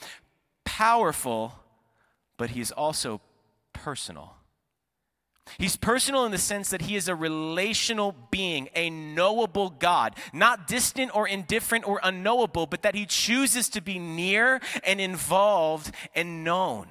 powerful, 0.64 1.56
but 2.38 2.52
He 2.52 2.62
is 2.62 2.72
also 2.72 3.22
personal. 3.74 4.37
He's 5.58 5.76
personal 5.76 6.26
in 6.26 6.32
the 6.32 6.38
sense 6.38 6.70
that 6.70 6.84
he 6.84 6.96
is 6.96 7.08
a 7.08 7.16
relational 7.16 8.16
being, 8.32 8.70
a 8.76 8.90
knowable 8.90 9.70
God, 9.70 10.16
not 10.34 10.68
distant 10.68 11.16
or 11.16 11.28
indifferent 11.28 11.88
or 11.88 12.00
unknowable, 12.04 12.66
but 12.66 12.82
that 12.82 12.96
he 12.96 13.06
chooses 13.06 13.70
to 13.70 13.82
be 13.82 14.00
near 14.00 14.60
and 14.84 15.00
involved 15.00 15.94
and 16.16 16.44
known. 16.44 16.88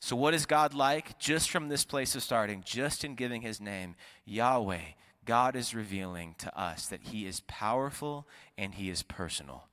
So, 0.00 0.16
what 0.16 0.34
is 0.34 0.44
God 0.44 0.74
like? 0.74 1.18
Just 1.18 1.50
from 1.50 1.68
this 1.68 1.84
place 1.84 2.14
of 2.14 2.22
starting, 2.22 2.62
just 2.64 3.04
in 3.04 3.14
giving 3.14 3.40
his 3.40 3.60
name, 3.60 3.94
Yahweh, 4.26 4.82
God 5.24 5.56
is 5.56 5.74
revealing 5.74 6.34
to 6.38 6.60
us 6.60 6.86
that 6.88 7.04
he 7.04 7.26
is 7.26 7.40
powerful 7.46 8.26
and 8.58 8.74
he 8.74 8.90
is 8.90 9.02
personal. 9.02 9.64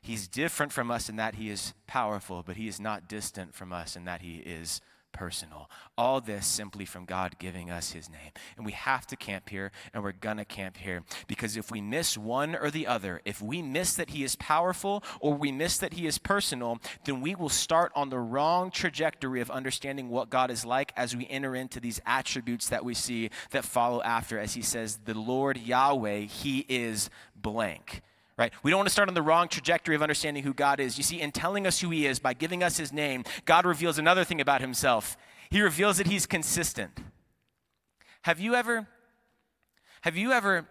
He's 0.00 0.26
different 0.26 0.72
from 0.72 0.90
us 0.90 1.08
in 1.08 1.14
that 1.16 1.36
he 1.36 1.48
is 1.48 1.74
powerful, 1.86 2.42
but 2.44 2.56
he 2.56 2.66
is 2.66 2.80
not 2.80 3.08
distant 3.08 3.54
from 3.54 3.72
us 3.72 3.94
in 3.94 4.04
that 4.04 4.20
he 4.20 4.38
is 4.38 4.80
personal. 5.12 5.70
All 5.96 6.20
this 6.20 6.46
simply 6.46 6.84
from 6.84 7.04
God 7.04 7.36
giving 7.38 7.70
us 7.70 7.92
his 7.92 8.10
name. 8.10 8.32
And 8.56 8.66
we 8.66 8.72
have 8.72 9.06
to 9.08 9.16
camp 9.16 9.48
here, 9.48 9.70
and 9.92 10.02
we're 10.02 10.12
going 10.12 10.38
to 10.38 10.44
camp 10.44 10.76
here. 10.76 11.02
Because 11.26 11.56
if 11.56 11.70
we 11.70 11.80
miss 11.80 12.16
one 12.16 12.56
or 12.56 12.70
the 12.70 12.86
other, 12.86 13.20
if 13.24 13.40
we 13.40 13.62
miss 13.62 13.94
that 13.94 14.10
he 14.10 14.24
is 14.24 14.36
powerful 14.36 15.04
or 15.20 15.34
we 15.34 15.52
miss 15.52 15.78
that 15.78 15.94
he 15.94 16.06
is 16.06 16.18
personal, 16.18 16.78
then 17.04 17.20
we 17.20 17.34
will 17.34 17.48
start 17.48 17.92
on 17.94 18.10
the 18.10 18.18
wrong 18.18 18.70
trajectory 18.70 19.40
of 19.40 19.50
understanding 19.50 20.08
what 20.08 20.30
God 20.30 20.50
is 20.50 20.64
like 20.64 20.92
as 20.96 21.16
we 21.16 21.26
enter 21.28 21.54
into 21.54 21.80
these 21.80 22.00
attributes 22.06 22.68
that 22.68 22.84
we 22.84 22.94
see 22.94 23.30
that 23.50 23.64
follow 23.64 24.02
after, 24.02 24.38
as 24.38 24.54
he 24.54 24.62
says, 24.62 25.00
The 25.04 25.14
Lord 25.18 25.58
Yahweh, 25.58 26.20
he 26.20 26.64
is 26.68 27.10
blank 27.36 28.02
right? 28.36 28.52
We 28.62 28.70
don't 28.70 28.78
want 28.78 28.88
to 28.88 28.92
start 28.92 29.08
on 29.08 29.14
the 29.14 29.22
wrong 29.22 29.48
trajectory 29.48 29.94
of 29.94 30.02
understanding 30.02 30.42
who 30.42 30.54
God 30.54 30.80
is. 30.80 30.96
You 30.96 31.04
see, 31.04 31.20
in 31.20 31.32
telling 31.32 31.66
us 31.66 31.80
who 31.80 31.90
He 31.90 32.06
is, 32.06 32.18
by 32.18 32.34
giving 32.34 32.62
us 32.62 32.76
His 32.76 32.92
name, 32.92 33.24
God 33.44 33.66
reveals 33.66 33.98
another 33.98 34.24
thing 34.24 34.40
about 34.40 34.60
Himself. 34.60 35.16
He 35.50 35.60
reveals 35.60 35.98
that 35.98 36.06
He's 36.06 36.26
consistent. 36.26 36.98
Have 38.22 38.40
you 38.40 38.54
ever, 38.54 38.86
have 40.02 40.16
you 40.16 40.32
ever, 40.32 40.66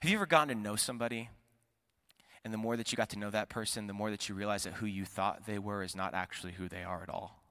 have 0.00 0.10
you 0.10 0.16
ever 0.16 0.26
gotten 0.26 0.48
to 0.48 0.54
know 0.54 0.76
somebody 0.76 1.30
And 2.44 2.52
the 2.54 2.58
more 2.58 2.76
that 2.76 2.92
you 2.92 2.96
got 2.96 3.10
to 3.10 3.18
know 3.18 3.30
that 3.30 3.48
person, 3.48 3.86
the 3.86 3.92
more 3.92 4.10
that 4.10 4.28
you 4.28 4.34
realize 4.34 4.62
that 4.62 4.74
who 4.74 4.86
you 4.86 5.04
thought 5.04 5.46
they 5.46 5.58
were 5.58 5.82
is 5.82 5.94
not 5.94 6.14
actually 6.14 6.52
who 6.52 6.68
they 6.68 6.82
are 6.82 7.02
at 7.02 7.10
all. 7.10 7.42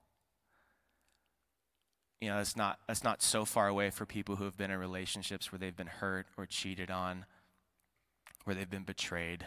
You 2.20 2.30
know, 2.30 2.38
that's 2.38 2.56
not, 2.56 2.80
that's 2.88 3.04
not 3.04 3.22
so 3.22 3.46
far 3.46 3.68
away 3.68 3.92
for 3.92 4.08
people 4.08 4.38
who 4.38 4.46
have 4.46 4.58
been 4.58 4.72
in 4.72 4.80
relationships 4.80 5.52
where 5.52 5.60
they've 5.60 5.76
been 5.76 5.86
hurt 5.86 6.26
or 6.36 6.48
cheated 6.48 6.90
on, 6.90 7.26
where 8.48 8.56
they've 8.56 8.70
been 8.70 8.84
betrayed. 8.84 9.46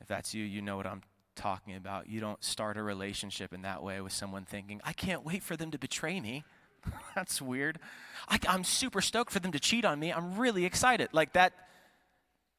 If 0.00 0.08
that's 0.08 0.32
you, 0.34 0.42
you 0.42 0.62
know 0.62 0.78
what 0.78 0.86
I'm 0.86 1.02
talking 1.34 1.76
about. 1.76 2.08
You 2.08 2.18
don't 2.18 2.42
start 2.42 2.78
a 2.78 2.82
relationship 2.82 3.52
in 3.52 3.60
that 3.62 3.82
way 3.82 4.00
with 4.00 4.12
someone 4.12 4.46
thinking, 4.46 4.80
I 4.84 4.94
can't 4.94 5.22
wait 5.22 5.42
for 5.42 5.54
them 5.54 5.70
to 5.72 5.78
betray 5.78 6.18
me. 6.18 6.44
That's 7.14 7.42
weird. 7.42 7.78
I, 8.26 8.38
am 8.48 8.64
super 8.64 9.02
stoked 9.02 9.30
for 9.30 9.38
them 9.38 9.52
to 9.52 9.60
cheat 9.60 9.84
on 9.84 10.00
me. 10.00 10.12
I'm 10.12 10.38
really 10.38 10.64
excited. 10.64 11.10
Like 11.12 11.34
that, 11.34 11.52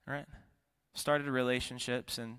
right? 0.06 0.26
Started 0.94 1.28
relationships, 1.28 2.20
and 2.20 2.38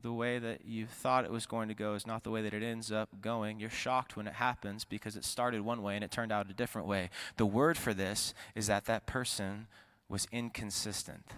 the 0.00 0.12
way 0.12 0.38
that 0.38 0.64
you 0.64 0.86
thought 0.86 1.24
it 1.24 1.32
was 1.32 1.46
going 1.46 1.66
to 1.66 1.74
go 1.74 1.94
is 1.94 2.06
not 2.06 2.22
the 2.22 2.30
way 2.30 2.42
that 2.42 2.54
it 2.54 2.62
ends 2.62 2.92
up 2.92 3.08
going. 3.20 3.58
You're 3.58 3.70
shocked 3.70 4.16
when 4.16 4.28
it 4.28 4.34
happens 4.34 4.84
because 4.84 5.16
it 5.16 5.24
started 5.24 5.62
one 5.62 5.82
way 5.82 5.96
and 5.96 6.04
it 6.04 6.12
turned 6.12 6.30
out 6.30 6.48
a 6.48 6.54
different 6.54 6.86
way. 6.86 7.10
The 7.36 7.46
word 7.46 7.76
for 7.76 7.92
this 7.92 8.34
is 8.54 8.68
that 8.68 8.84
that 8.84 9.06
person 9.06 9.66
was 10.08 10.26
inconsistent. 10.32 11.32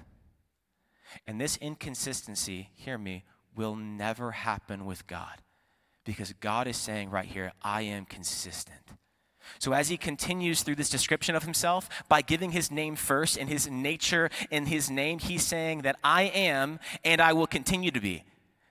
And 1.27 1.41
this 1.41 1.57
inconsistency, 1.57 2.71
hear 2.75 2.99
me, 2.99 3.25
will 3.57 3.75
never 3.75 4.31
happen 4.31 4.87
with 4.87 5.07
God 5.07 5.43
because 6.05 6.33
God 6.35 6.67
is 6.67 6.77
saying 6.77 7.11
right 7.11 7.27
here, 7.27 7.53
I 7.63 7.83
am 7.83 8.05
consistent. 8.05 8.81
So, 9.59 9.73
as 9.73 9.89
he 9.89 9.97
continues 9.97 10.63
through 10.63 10.77
this 10.77 10.91
description 10.91 11.35
of 11.35 11.43
himself, 11.43 11.89
by 12.09 12.23
giving 12.23 12.53
his 12.53 12.71
name 12.71 12.95
first 12.95 13.37
and 13.37 13.49
his 13.49 13.69
nature 13.69 14.31
in 14.51 14.67
his 14.67 14.91
name, 14.91 15.19
he's 15.19 15.45
saying 15.45 15.83
that 15.83 15.97
I 16.05 16.25
am 16.25 16.79
and 17.05 17.21
I 17.21 17.33
will 17.33 17.47
continue 17.47 17.91
to 17.91 18.01
be. 18.01 18.25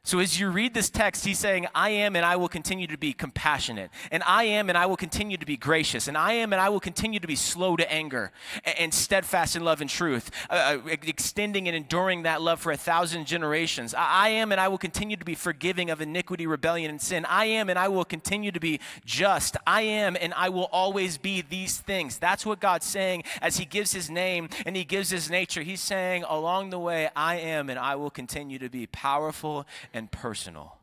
So, 0.05 0.19
as 0.19 0.39
you 0.39 0.49
read 0.49 0.73
this 0.73 0.89
text, 0.89 1.25
he's 1.25 1.39
saying, 1.39 1.67
I 1.75 1.89
am 1.89 2.15
and 2.15 2.25
I 2.25 2.37
will 2.37 2.47
continue 2.47 2.87
to 2.87 2.97
be 2.97 3.11
compassionate. 3.11 3.91
And 4.11 4.23
I 4.23 4.45
am 4.45 4.69
and 4.69 4.77
I 4.77 4.85
will 4.85 4.95
continue 4.95 5.35
to 5.35 5.45
be 5.45 5.57
gracious. 5.57 6.07
And 6.07 6.17
I 6.17 6.33
am 6.33 6.53
and 6.53 6.61
I 6.61 6.69
will 6.69 6.79
continue 6.79 7.19
to 7.19 7.27
be 7.27 7.35
slow 7.35 7.75
to 7.75 7.91
anger 7.91 8.31
and 8.79 8.93
steadfast 8.93 9.57
in 9.57 9.63
love 9.65 9.81
and 9.81 9.89
truth, 9.89 10.31
uh, 10.49 10.79
uh 10.85 10.87
extending 10.87 11.67
and 11.67 11.75
enduring 11.75 12.23
that 12.23 12.41
love 12.41 12.61
for 12.61 12.71
a 12.71 12.77
thousand 12.77 13.27
generations. 13.27 13.93
I 13.95 14.29
am 14.29 14.53
and 14.53 14.61
I 14.61 14.69
will 14.69 14.77
continue 14.77 15.17
to 15.17 15.25
be 15.25 15.35
forgiving 15.35 15.89
of 15.89 15.99
iniquity, 15.99 16.47
rebellion, 16.47 16.89
and 16.89 17.01
sin. 17.01 17.25
I 17.25 17.45
am 17.45 17.69
and 17.69 17.77
I 17.77 17.89
will 17.89 18.05
continue 18.05 18.53
to 18.53 18.59
be 18.59 18.79
just. 19.05 19.57
I 19.67 19.81
am 19.81 20.15
and 20.19 20.33
I 20.33 20.47
will 20.47 20.69
always 20.71 21.17
be 21.17 21.41
these 21.41 21.77
things. 21.77 22.17
That's 22.17 22.45
what 22.45 22.61
God's 22.61 22.85
saying 22.85 23.25
as 23.41 23.57
he 23.57 23.65
gives 23.65 23.91
his 23.91 24.09
name 24.09 24.47
and 24.65 24.77
he 24.77 24.85
gives 24.85 25.09
his 25.09 25.29
nature. 25.29 25.61
He's 25.61 25.81
saying, 25.81 26.23
along 26.23 26.69
the 26.69 26.79
way, 26.79 27.09
I 27.17 27.35
am 27.35 27.69
and 27.69 27.77
I 27.77 27.95
will 27.95 28.09
continue 28.09 28.59
to 28.59 28.69
be 28.69 28.87
powerful 28.87 29.67
and 29.93 30.12
personal. 30.12 30.79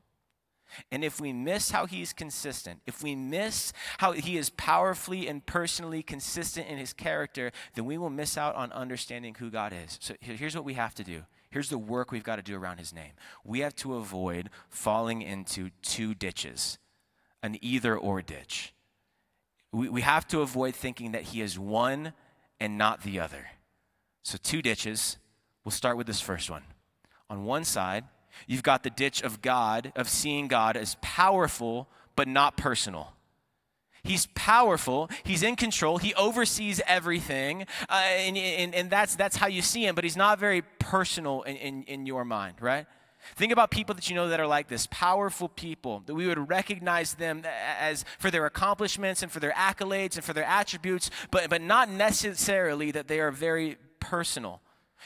And 0.90 1.04
if 1.04 1.20
we 1.20 1.32
miss 1.32 1.70
how 1.70 1.86
he's 1.86 2.12
consistent, 2.12 2.80
if 2.86 3.02
we 3.02 3.14
miss 3.14 3.72
how 3.98 4.12
he 4.12 4.36
is 4.36 4.50
powerfully 4.50 5.28
and 5.28 5.44
personally 5.44 6.02
consistent 6.02 6.68
in 6.68 6.78
his 6.78 6.92
character, 6.92 7.52
then 7.74 7.84
we 7.84 7.98
will 7.98 8.10
miss 8.10 8.36
out 8.36 8.54
on 8.56 8.72
understanding 8.72 9.36
who 9.38 9.50
God 9.50 9.72
is. 9.72 9.98
So 10.00 10.14
here's 10.20 10.54
what 10.54 10.64
we 10.64 10.74
have 10.74 10.94
to 10.96 11.04
do. 11.04 11.22
Here's 11.50 11.68
the 11.70 11.78
work 11.78 12.10
we've 12.10 12.24
got 12.24 12.36
to 12.36 12.42
do 12.42 12.56
around 12.56 12.78
his 12.78 12.92
name. 12.92 13.12
We 13.44 13.60
have 13.60 13.74
to 13.76 13.94
avoid 13.94 14.50
falling 14.68 15.22
into 15.22 15.70
two 15.82 16.14
ditches, 16.14 16.78
an 17.42 17.56
either 17.62 17.96
or 17.96 18.20
ditch. 18.20 18.74
We, 19.72 19.88
we 19.88 20.00
have 20.02 20.26
to 20.28 20.40
avoid 20.40 20.74
thinking 20.74 21.12
that 21.12 21.22
he 21.22 21.40
is 21.40 21.58
one 21.58 22.12
and 22.60 22.76
not 22.76 23.02
the 23.02 23.20
other. 23.20 23.46
So, 24.22 24.38
two 24.42 24.60
ditches. 24.60 25.18
We'll 25.64 25.72
start 25.72 25.96
with 25.96 26.06
this 26.06 26.20
first 26.20 26.50
one. 26.50 26.62
On 27.28 27.44
one 27.44 27.64
side, 27.64 28.04
You've 28.46 28.62
got 28.62 28.82
the 28.82 28.90
ditch 28.90 29.22
of 29.22 29.42
God, 29.42 29.92
of 29.96 30.08
seeing 30.08 30.48
God 30.48 30.76
as 30.76 30.96
powerful 31.00 31.88
but 32.14 32.26
not 32.26 32.56
personal. 32.56 33.12
He's 34.02 34.26
powerful. 34.34 35.10
He's 35.24 35.42
in 35.42 35.56
control. 35.56 35.98
He 35.98 36.14
oversees 36.14 36.80
everything. 36.86 37.66
Uh, 37.88 37.94
and, 37.94 38.36
and, 38.36 38.74
and, 38.74 38.90
that's, 38.90 39.16
that's 39.16 39.36
how 39.36 39.48
you 39.48 39.62
see 39.62 39.84
him, 39.84 39.94
but 39.94 40.04
he's 40.04 40.16
not 40.16 40.38
very 40.38 40.62
personal 40.78 41.42
in, 41.42 41.56
in, 41.56 41.82
in 41.84 42.06
your 42.06 42.24
mind, 42.24 42.56
right? 42.60 42.86
Think 43.34 43.52
about 43.52 43.72
people 43.72 43.94
that 43.96 44.08
you 44.08 44.14
know 44.14 44.28
that 44.28 44.38
are 44.38 44.46
like 44.46 44.68
this 44.68 44.86
powerful 44.90 45.48
people, 45.48 46.02
that 46.06 46.14
we 46.14 46.28
would 46.28 46.48
recognize 46.48 47.14
them 47.14 47.42
as 47.80 48.04
for 48.18 48.30
their 48.30 48.46
accomplishments 48.46 49.22
and 49.22 49.32
for 49.32 49.40
their 49.40 49.52
accolades 49.52 50.14
and 50.14 50.24
for 50.24 50.32
their 50.32 50.44
attributes, 50.44 51.10
but, 51.32 51.50
but 51.50 51.60
not 51.60 51.90
necessarily 51.90 52.92
that 52.92 53.08
they 53.08 53.18
are 53.18 53.32
very 53.32 53.76
personal. 53.98 54.60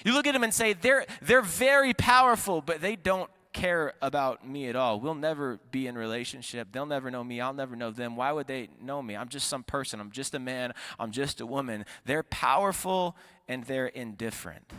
You 0.05 0.15
look 0.15 0.27
at 0.27 0.33
them 0.33 0.45
and 0.45 0.55
say, 0.55 0.73
they're, 0.73 1.05
they're 1.21 1.43
very 1.43 1.95
powerful, 1.95 2.61
but 2.61 2.81
they 2.81 2.97
don't 2.97 3.31
care 3.53 3.95
about 4.01 4.47
me 4.47 4.69
at 4.69 4.77
all. 4.77 5.01
We'll 5.01 5.15
never 5.15 5.59
be 5.71 5.87
in 5.87 5.97
relationship. 5.99 6.69
They'll 6.73 6.87
never 6.87 7.11
know 7.11 7.25
me. 7.25 7.41
I'll 7.41 7.53
never 7.53 7.77
know 7.77 7.91
them. 7.91 8.17
Why 8.17 8.33
would 8.33 8.47
they 8.47 8.69
know 8.81 9.03
me? 9.03 9.17
I'm 9.17 9.29
just 9.29 9.49
some 9.49 9.63
person. 9.63 10.01
I'm 10.01 10.11
just 10.11 10.35
a 10.35 10.39
man. 10.39 10.73
I'm 10.99 11.11
just 11.11 11.41
a 11.41 11.47
woman. 11.47 11.85
They're 12.05 12.23
powerful 12.23 13.17
and 13.49 13.65
they're 13.65 13.89
indifferent. 13.89 14.73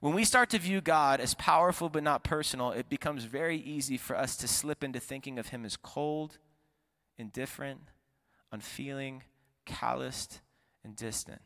When 0.00 0.14
we 0.14 0.24
start 0.24 0.50
to 0.50 0.58
view 0.58 0.80
God 0.80 1.20
as 1.20 1.34
powerful 1.34 1.88
but 1.88 2.02
not 2.02 2.24
personal, 2.24 2.72
it 2.72 2.88
becomes 2.88 3.24
very 3.24 3.56
easy 3.56 3.96
for 3.96 4.16
us 4.16 4.36
to 4.38 4.48
slip 4.48 4.82
into 4.82 5.00
thinking 5.00 5.38
of 5.38 5.48
him 5.48 5.64
as 5.64 5.76
cold, 5.76 6.38
indifferent, 7.16 7.80
unfeeling, 8.52 9.22
calloused, 9.64 10.40
and 10.82 10.96
distant. 10.96 11.40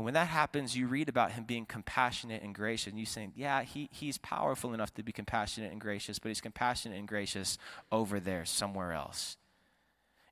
And 0.00 0.04
when 0.06 0.14
that 0.14 0.28
happens, 0.28 0.74
you 0.74 0.86
read 0.86 1.10
about 1.10 1.32
him 1.32 1.44
being 1.44 1.66
compassionate 1.66 2.42
and 2.42 2.54
gracious, 2.54 2.86
and 2.86 2.98
you 2.98 3.04
saying, 3.04 3.34
yeah, 3.36 3.64
he, 3.64 3.90
he's 3.92 4.16
powerful 4.16 4.72
enough 4.72 4.94
to 4.94 5.02
be 5.02 5.12
compassionate 5.12 5.72
and 5.72 5.78
gracious, 5.78 6.18
but 6.18 6.30
he's 6.30 6.40
compassionate 6.40 6.98
and 6.98 7.06
gracious 7.06 7.58
over 7.92 8.18
there, 8.18 8.46
somewhere 8.46 8.92
else. 8.92 9.36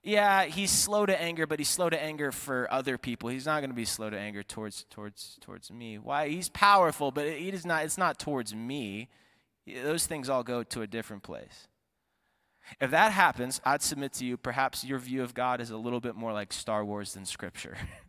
Yeah, 0.03 0.47
he's 0.47 0.71
slow 0.71 1.05
to 1.05 1.21
anger, 1.21 1.47
but 1.47 1.59
he's 1.59 1.69
slow 1.69 1.91
to 1.91 2.03
anger 2.03 2.33
for 2.33 2.67
other 2.73 2.97
people. 2.97 3.29
He's 3.29 3.45
not 3.45 3.61
going 3.61 3.69
to 3.69 3.77
be 3.77 3.85
slow 3.85 4.09
to 4.09 4.19
anger 4.19 4.43
towards 4.43 4.87
towards 4.89 5.37
towards 5.43 5.71
me. 5.71 5.99
Why? 5.99 6.31
He's 6.31 6.49
powerful, 6.49 7.11
but 7.11 7.29
he 7.29 7.51
does 7.51 7.67
not. 7.67 7.85
It's 7.85 7.99
not 7.99 8.19
towards 8.19 8.55
me. 8.55 9.11
Those 9.67 10.07
things 10.07 10.31
all 10.31 10.43
go 10.43 10.63
to 10.63 10.81
a 10.81 10.87
different 10.87 11.25
place. 11.25 11.69
If 12.81 12.91
that 12.91 13.13
happens, 13.13 13.61
I'd 13.67 13.83
submit 13.83 14.15
to 14.15 14.25
you, 14.25 14.39
perhaps 14.39 14.83
your 14.83 14.99
view 14.99 15.23
of 15.23 15.35
God 15.35 15.61
is 15.61 15.69
a 15.69 15.77
little 15.77 16.01
bit 16.01 16.15
more 16.15 16.33
like 16.33 16.55
Star 16.55 16.87
Wars 16.87 17.13
than 17.13 17.27
Scripture. 17.27 17.77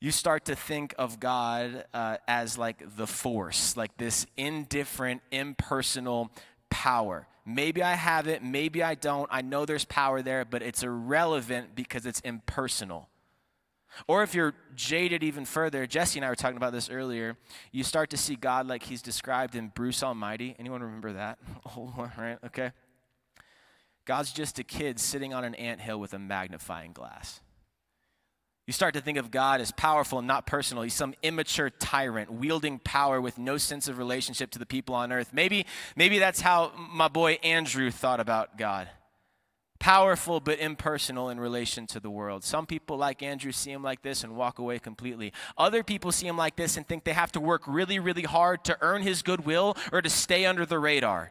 you 0.00 0.10
start 0.10 0.44
to 0.46 0.56
think 0.56 0.94
of 0.98 1.20
God 1.20 1.84
uh, 1.94 2.18
as 2.28 2.58
like 2.58 2.96
the 2.96 3.06
force, 3.06 3.76
like 3.76 3.96
this 3.96 4.26
indifferent, 4.36 5.22
impersonal 5.30 6.30
power. 6.70 7.26
Maybe 7.46 7.82
I 7.82 7.94
have 7.94 8.26
it, 8.26 8.42
maybe 8.42 8.82
I 8.82 8.94
don't. 8.94 9.28
I 9.30 9.40
know 9.40 9.64
there's 9.64 9.84
power 9.84 10.20
there, 10.20 10.44
but 10.44 10.62
it's 10.62 10.82
irrelevant 10.82 11.74
because 11.74 12.04
it's 12.04 12.20
impersonal. 12.20 13.08
Or 14.06 14.22
if 14.22 14.34
you're 14.34 14.54
jaded 14.74 15.22
even 15.22 15.44
further, 15.46 15.86
Jesse 15.86 16.18
and 16.18 16.26
I 16.26 16.28
were 16.28 16.34
talking 16.34 16.58
about 16.58 16.72
this 16.72 16.90
earlier, 16.90 17.36
you 17.72 17.82
start 17.82 18.10
to 18.10 18.16
see 18.16 18.36
God 18.36 18.66
like 18.66 18.82
he's 18.82 19.00
described 19.00 19.54
in 19.54 19.68
Bruce 19.68 20.02
Almighty. 20.02 20.54
Anyone 20.58 20.82
remember 20.82 21.14
that? 21.14 21.38
One, 21.74 22.12
right? 22.18 22.38
Okay. 22.44 22.72
God's 24.04 24.32
just 24.32 24.58
a 24.58 24.64
kid 24.64 25.00
sitting 25.00 25.32
on 25.32 25.44
an 25.44 25.54
ant 25.54 25.80
hill 25.80 25.98
with 25.98 26.12
a 26.12 26.18
magnifying 26.18 26.92
glass. 26.92 27.40
You 28.66 28.72
start 28.72 28.94
to 28.94 29.00
think 29.00 29.16
of 29.16 29.30
God 29.30 29.60
as 29.60 29.70
powerful 29.70 30.18
and 30.18 30.26
not 30.26 30.44
personal. 30.44 30.82
He's 30.82 30.92
some 30.92 31.14
immature 31.22 31.70
tyrant 31.70 32.32
wielding 32.32 32.80
power 32.80 33.20
with 33.20 33.38
no 33.38 33.58
sense 33.58 33.86
of 33.86 33.96
relationship 33.96 34.50
to 34.50 34.58
the 34.58 34.66
people 34.66 34.94
on 34.96 35.12
earth. 35.12 35.30
Maybe, 35.32 35.66
maybe 35.94 36.18
that's 36.18 36.40
how 36.40 36.72
my 36.76 37.06
boy 37.06 37.34
Andrew 37.44 37.92
thought 37.92 38.18
about 38.18 38.58
God. 38.58 38.88
Powerful 39.78 40.40
but 40.40 40.58
impersonal 40.58 41.28
in 41.28 41.38
relation 41.38 41.86
to 41.88 42.00
the 42.00 42.10
world. 42.10 42.42
Some 42.42 42.66
people, 42.66 42.96
like 42.96 43.22
Andrew, 43.22 43.52
see 43.52 43.70
him 43.70 43.84
like 43.84 44.02
this 44.02 44.24
and 44.24 44.34
walk 44.34 44.58
away 44.58 44.80
completely. 44.80 45.32
Other 45.56 45.84
people 45.84 46.10
see 46.10 46.26
him 46.26 46.36
like 46.36 46.56
this 46.56 46.76
and 46.76 46.88
think 46.88 47.04
they 47.04 47.12
have 47.12 47.30
to 47.32 47.40
work 47.40 47.62
really, 47.68 48.00
really 48.00 48.22
hard 48.22 48.64
to 48.64 48.76
earn 48.80 49.02
his 49.02 49.22
goodwill 49.22 49.76
or 49.92 50.02
to 50.02 50.10
stay 50.10 50.44
under 50.44 50.66
the 50.66 50.80
radar. 50.80 51.30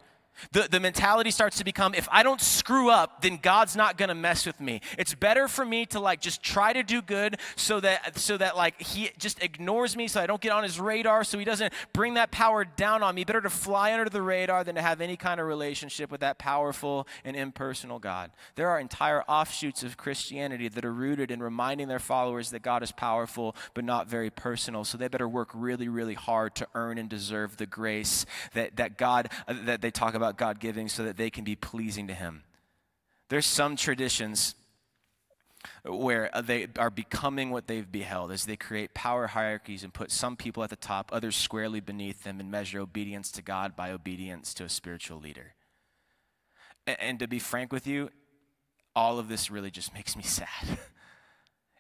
The, 0.51 0.67
the 0.69 0.79
mentality 0.79 1.31
starts 1.31 1.57
to 1.57 1.63
become 1.63 1.93
if 1.93 2.07
I 2.11 2.23
don't 2.23 2.41
screw 2.41 2.89
up, 2.89 3.21
then 3.21 3.39
God's 3.41 3.75
not 3.75 3.97
gonna 3.97 4.15
mess 4.15 4.45
with 4.45 4.59
me. 4.59 4.81
It's 4.97 5.13
better 5.13 5.47
for 5.47 5.65
me 5.65 5.85
to 5.87 5.99
like 5.99 6.21
just 6.21 6.43
try 6.43 6.73
to 6.73 6.83
do 6.83 7.01
good 7.01 7.37
so 7.55 7.79
that 7.79 8.17
so 8.17 8.37
that 8.37 8.55
like 8.57 8.81
he 8.81 9.11
just 9.17 9.41
ignores 9.43 9.95
me 9.95 10.07
so 10.07 10.21
I 10.21 10.27
don't 10.27 10.41
get 10.41 10.51
on 10.51 10.63
his 10.63 10.79
radar 10.79 11.23
so 11.23 11.37
he 11.37 11.45
doesn't 11.45 11.73
bring 11.93 12.15
that 12.15 12.31
power 12.31 12.65
down 12.65 13.03
on 13.03 13.15
me. 13.15 13.23
Better 13.23 13.41
to 13.41 13.49
fly 13.49 13.93
under 13.93 14.09
the 14.09 14.21
radar 14.21 14.63
than 14.63 14.75
to 14.75 14.81
have 14.81 15.01
any 15.01 15.17
kind 15.17 15.39
of 15.39 15.47
relationship 15.47 16.11
with 16.11 16.21
that 16.21 16.37
powerful 16.37 17.07
and 17.23 17.35
impersonal 17.35 17.99
God. 17.99 18.31
There 18.55 18.69
are 18.69 18.79
entire 18.79 19.23
offshoots 19.23 19.83
of 19.83 19.97
Christianity 19.97 20.67
that 20.69 20.85
are 20.85 20.93
rooted 20.93 21.31
in 21.31 21.41
reminding 21.41 21.87
their 21.87 21.99
followers 21.99 22.51
that 22.51 22.61
God 22.61 22.83
is 22.83 22.91
powerful 22.91 23.55
but 23.73 23.83
not 23.83 24.07
very 24.07 24.29
personal. 24.29 24.83
So 24.83 24.97
they 24.97 25.07
better 25.07 25.27
work 25.27 25.49
really, 25.53 25.87
really 25.87 26.13
hard 26.13 26.55
to 26.55 26.67
earn 26.73 26.97
and 26.97 27.09
deserve 27.09 27.57
the 27.57 27.65
grace 27.65 28.25
that, 28.53 28.77
that 28.77 28.97
God 28.97 29.29
uh, 29.47 29.53
that 29.65 29.81
they 29.81 29.91
talk 29.91 30.15
about 30.15 30.24
about 30.25 30.37
God 30.37 30.59
giving 30.59 30.89
so 30.89 31.03
that 31.03 31.17
they 31.17 31.29
can 31.29 31.43
be 31.43 31.55
pleasing 31.55 32.07
to 32.07 32.13
Him. 32.13 32.43
There's 33.29 33.45
some 33.45 33.75
traditions 33.75 34.55
where 35.83 36.29
they 36.43 36.67
are 36.77 36.89
becoming 36.89 37.51
what 37.51 37.67
they've 37.67 37.91
beheld 37.91 38.31
as 38.31 38.45
they 38.45 38.55
create 38.55 38.93
power 38.93 39.27
hierarchies 39.27 39.83
and 39.83 39.93
put 39.93 40.11
some 40.11 40.35
people 40.35 40.63
at 40.63 40.69
the 40.69 40.75
top, 40.75 41.09
others 41.11 41.35
squarely 41.35 41.79
beneath 41.79 42.23
them, 42.23 42.39
and 42.39 42.49
measure 42.51 42.79
obedience 42.79 43.31
to 43.31 43.41
God 43.41 43.75
by 43.75 43.91
obedience 43.91 44.53
to 44.55 44.63
a 44.63 44.69
spiritual 44.69 45.19
leader. 45.19 45.53
And, 46.87 46.97
and 46.99 47.19
to 47.19 47.27
be 47.27 47.39
frank 47.39 47.71
with 47.71 47.87
you, 47.87 48.09
all 48.95 49.19
of 49.19 49.27
this 49.27 49.51
really 49.51 49.71
just 49.71 49.93
makes 49.95 50.15
me 50.15 50.23
sad. 50.23 50.79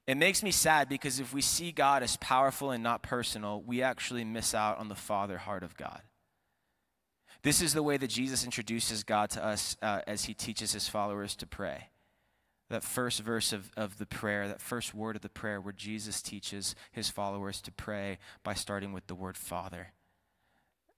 it 0.07 0.17
makes 0.17 0.43
me 0.43 0.51
sad 0.51 0.87
because 0.87 1.19
if 1.19 1.33
we 1.33 1.41
see 1.41 1.71
God 1.71 2.03
as 2.03 2.17
powerful 2.17 2.71
and 2.71 2.83
not 2.83 3.01
personal, 3.01 3.61
we 3.61 3.81
actually 3.81 4.23
miss 4.23 4.53
out 4.53 4.77
on 4.77 4.87
the 4.87 4.95
Father 4.95 5.39
heart 5.39 5.63
of 5.63 5.75
God. 5.77 6.01
This 7.45 7.61
is 7.61 7.75
the 7.75 7.83
way 7.83 7.97
that 7.97 8.09
Jesus 8.09 8.43
introduces 8.43 9.03
God 9.03 9.29
to 9.29 9.45
us 9.45 9.77
uh, 9.79 10.01
as 10.07 10.25
he 10.25 10.33
teaches 10.33 10.73
his 10.73 10.89
followers 10.89 11.35
to 11.35 11.45
pray 11.45 11.89
that 12.71 12.83
first 12.83 13.21
verse 13.21 13.53
of, 13.53 13.69
of 13.77 13.99
the 13.99 14.07
prayer, 14.07 14.47
that 14.47 14.59
first 14.59 14.95
word 14.95 15.15
of 15.15 15.21
the 15.21 15.29
prayer, 15.29 15.61
where 15.61 15.71
Jesus 15.71 16.23
teaches 16.23 16.73
his 16.91 17.11
followers 17.11 17.61
to 17.61 17.71
pray 17.71 18.17
by 18.43 18.55
starting 18.55 18.93
with 18.93 19.05
the 19.05 19.13
word 19.13 19.37
Father. 19.37 19.93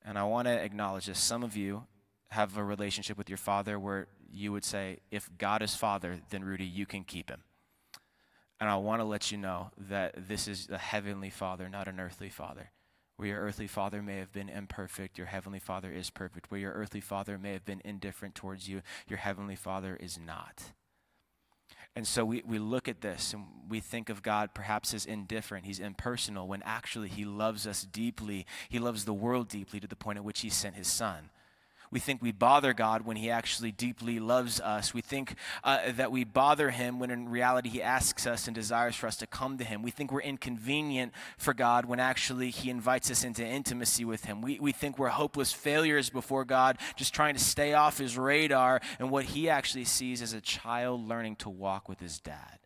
And 0.05 0.17
I 0.17 0.23
want 0.23 0.47
to 0.47 0.53
acknowledge 0.53 1.07
this. 1.07 1.19
Some 1.19 1.43
of 1.43 1.57
you 1.57 1.83
have 2.29 2.55
a 2.55 2.63
relationship 2.63 3.17
with 3.17 3.27
your 3.27 3.37
father 3.37 3.77
where 3.77 4.07
you 4.31 4.53
would 4.53 4.63
say, 4.63 4.99
if 5.11 5.29
God 5.37 5.61
is 5.61 5.75
Father, 5.75 6.21
then 6.29 6.45
Rudy, 6.45 6.63
you 6.63 6.85
can 6.85 7.03
keep 7.03 7.29
him. 7.29 7.41
And 8.61 8.69
I 8.69 8.77
want 8.77 9.01
to 9.01 9.05
let 9.05 9.33
you 9.33 9.37
know 9.37 9.71
that 9.77 10.29
this 10.29 10.47
is 10.47 10.69
a 10.69 10.77
heavenly 10.77 11.29
Father, 11.29 11.67
not 11.67 11.89
an 11.89 11.99
earthly 11.99 12.29
Father. 12.29 12.71
Where 13.17 13.29
your 13.29 13.41
earthly 13.41 13.67
father 13.67 14.01
may 14.03 14.17
have 14.17 14.31
been 14.31 14.47
imperfect, 14.47 15.17
your 15.17 15.27
heavenly 15.27 15.59
father 15.59 15.91
is 15.91 16.11
perfect. 16.11 16.51
Where 16.51 16.59
your 16.59 16.73
earthly 16.73 17.01
father 17.01 17.37
may 17.37 17.53
have 17.53 17.65
been 17.65 17.81
indifferent 17.83 18.35
towards 18.35 18.69
you, 18.69 18.81
your 19.07 19.17
heavenly 19.17 19.55
father 19.55 19.97
is 19.99 20.19
not. 20.19 20.71
And 21.95 22.07
so 22.07 22.23
we, 22.23 22.43
we 22.45 22.59
look 22.59 22.87
at 22.87 23.01
this 23.01 23.33
and 23.33 23.45
we 23.67 23.79
think 23.79 24.09
of 24.09 24.21
God 24.21 24.53
perhaps 24.53 24.93
as 24.93 25.03
indifferent. 25.03 25.65
He's 25.65 25.79
impersonal 25.79 26.47
when 26.47 26.61
actually 26.63 27.09
He 27.09 27.25
loves 27.25 27.65
us 27.65 27.81
deeply. 27.81 28.45
He 28.69 28.77
loves 28.77 29.05
the 29.05 29.15
world 29.15 29.47
deeply 29.49 29.79
to 29.79 29.87
the 29.87 29.95
point 29.95 30.19
at 30.19 30.23
which 30.23 30.41
He 30.41 30.51
sent 30.51 30.75
His 30.75 30.87
Son. 30.87 31.31
We 31.91 31.99
think 31.99 32.21
we 32.21 32.31
bother 32.31 32.73
God 32.73 33.05
when 33.05 33.17
He 33.17 33.29
actually 33.29 33.71
deeply 33.71 34.19
loves 34.19 34.59
us. 34.59 34.93
We 34.93 35.01
think 35.01 35.35
uh, 35.63 35.91
that 35.93 36.11
we 36.11 36.23
bother 36.23 36.69
Him 36.69 36.99
when 36.99 37.11
in 37.11 37.29
reality 37.29 37.69
He 37.69 37.81
asks 37.81 38.27
us 38.27 38.47
and 38.47 38.55
desires 38.55 38.95
for 38.95 39.07
us 39.07 39.17
to 39.17 39.27
come 39.27 39.57
to 39.57 39.63
Him. 39.63 39.81
We 39.81 39.91
think 39.91 40.11
we're 40.11 40.21
inconvenient 40.21 41.13
for 41.37 41.53
God 41.53 41.85
when 41.85 41.99
actually 41.99 42.49
He 42.49 42.69
invites 42.69 43.09
us 43.09 43.23
into 43.23 43.45
intimacy 43.45 44.05
with 44.05 44.25
Him. 44.25 44.41
We, 44.41 44.59
we 44.59 44.71
think 44.71 44.97
we're 44.97 45.09
hopeless 45.09 45.53
failures 45.53 46.09
before 46.09 46.45
God, 46.45 46.77
just 46.95 47.13
trying 47.13 47.35
to 47.35 47.43
stay 47.43 47.73
off 47.73 47.97
His 47.97 48.17
radar, 48.17 48.81
and 48.99 49.09
what 49.09 49.25
He 49.25 49.49
actually 49.49 49.85
sees 49.85 50.21
as 50.21 50.33
a 50.33 50.41
child 50.41 51.07
learning 51.07 51.37
to 51.37 51.49
walk 51.49 51.87
with 51.89 51.99
His 51.99 52.19
dad. 52.19 52.59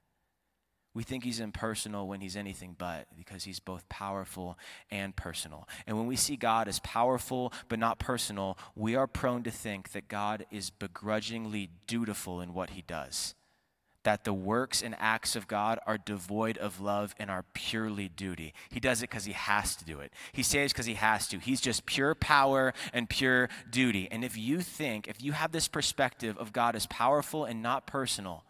We 0.94 1.04
think 1.04 1.24
he's 1.24 1.40
impersonal 1.40 2.08
when 2.08 2.20
he's 2.20 2.36
anything 2.36 2.76
but 2.78 3.08
because 3.18 3.46
he's 3.46 3.60
both 3.60 3.88
powerful 3.88 4.58
and 4.90 5.16
personal. 5.16 5.68
And 5.88 5.98
when 5.98 6.08
we 6.08 6.18
see 6.18 6.36
God 6.36 6.68
as 6.68 6.80
powerful 6.80 7.54
but 7.70 7.80
not 7.80 7.98
personal, 7.98 8.58
we 8.76 8.96
are 8.96 9.08
prone 9.08 9.44
to 9.44 9.52
think 9.52 9.94
that 9.94 10.10
God 10.10 10.46
is 10.52 10.70
begrudgingly 10.70 11.70
dutiful 11.88 12.42
in 12.42 12.54
what 12.54 12.72
he 12.72 12.82
does. 12.82 13.36
That 14.04 14.26
the 14.26 14.34
works 14.34 14.82
and 14.82 14.96
acts 15.00 15.36
of 15.36 15.48
God 15.48 15.80
are 15.86 15.98
devoid 15.98 16.58
of 16.58 16.82
love 16.82 17.16
and 17.18 17.30
are 17.30 17.46
purely 17.54 18.10
duty. 18.10 18.54
He 18.70 18.80
does 18.82 19.02
it 19.02 19.12
because 19.12 19.26
he 19.26 19.34
has 19.34 19.76
to 19.78 19.86
do 19.86 20.00
it. 20.00 20.12
He 20.34 20.44
saves 20.44 20.74
because 20.74 20.88
he 20.88 20.96
has 20.96 21.28
to. 21.30 21.38
He's 21.38 21.62
just 21.62 21.86
pure 21.86 22.16
power 22.16 22.74
and 22.92 23.08
pure 23.08 23.48
duty. 23.70 24.10
And 24.12 24.26
if 24.26 24.36
you 24.36 24.60
think, 24.60 25.08
if 25.08 25.24
you 25.24 25.32
have 25.34 25.52
this 25.54 25.68
perspective 25.70 26.36
of 26.38 26.52
God 26.52 26.76
as 26.76 26.88
powerful 26.88 27.46
and 27.46 27.62
not 27.62 27.86
personal, 27.88 28.44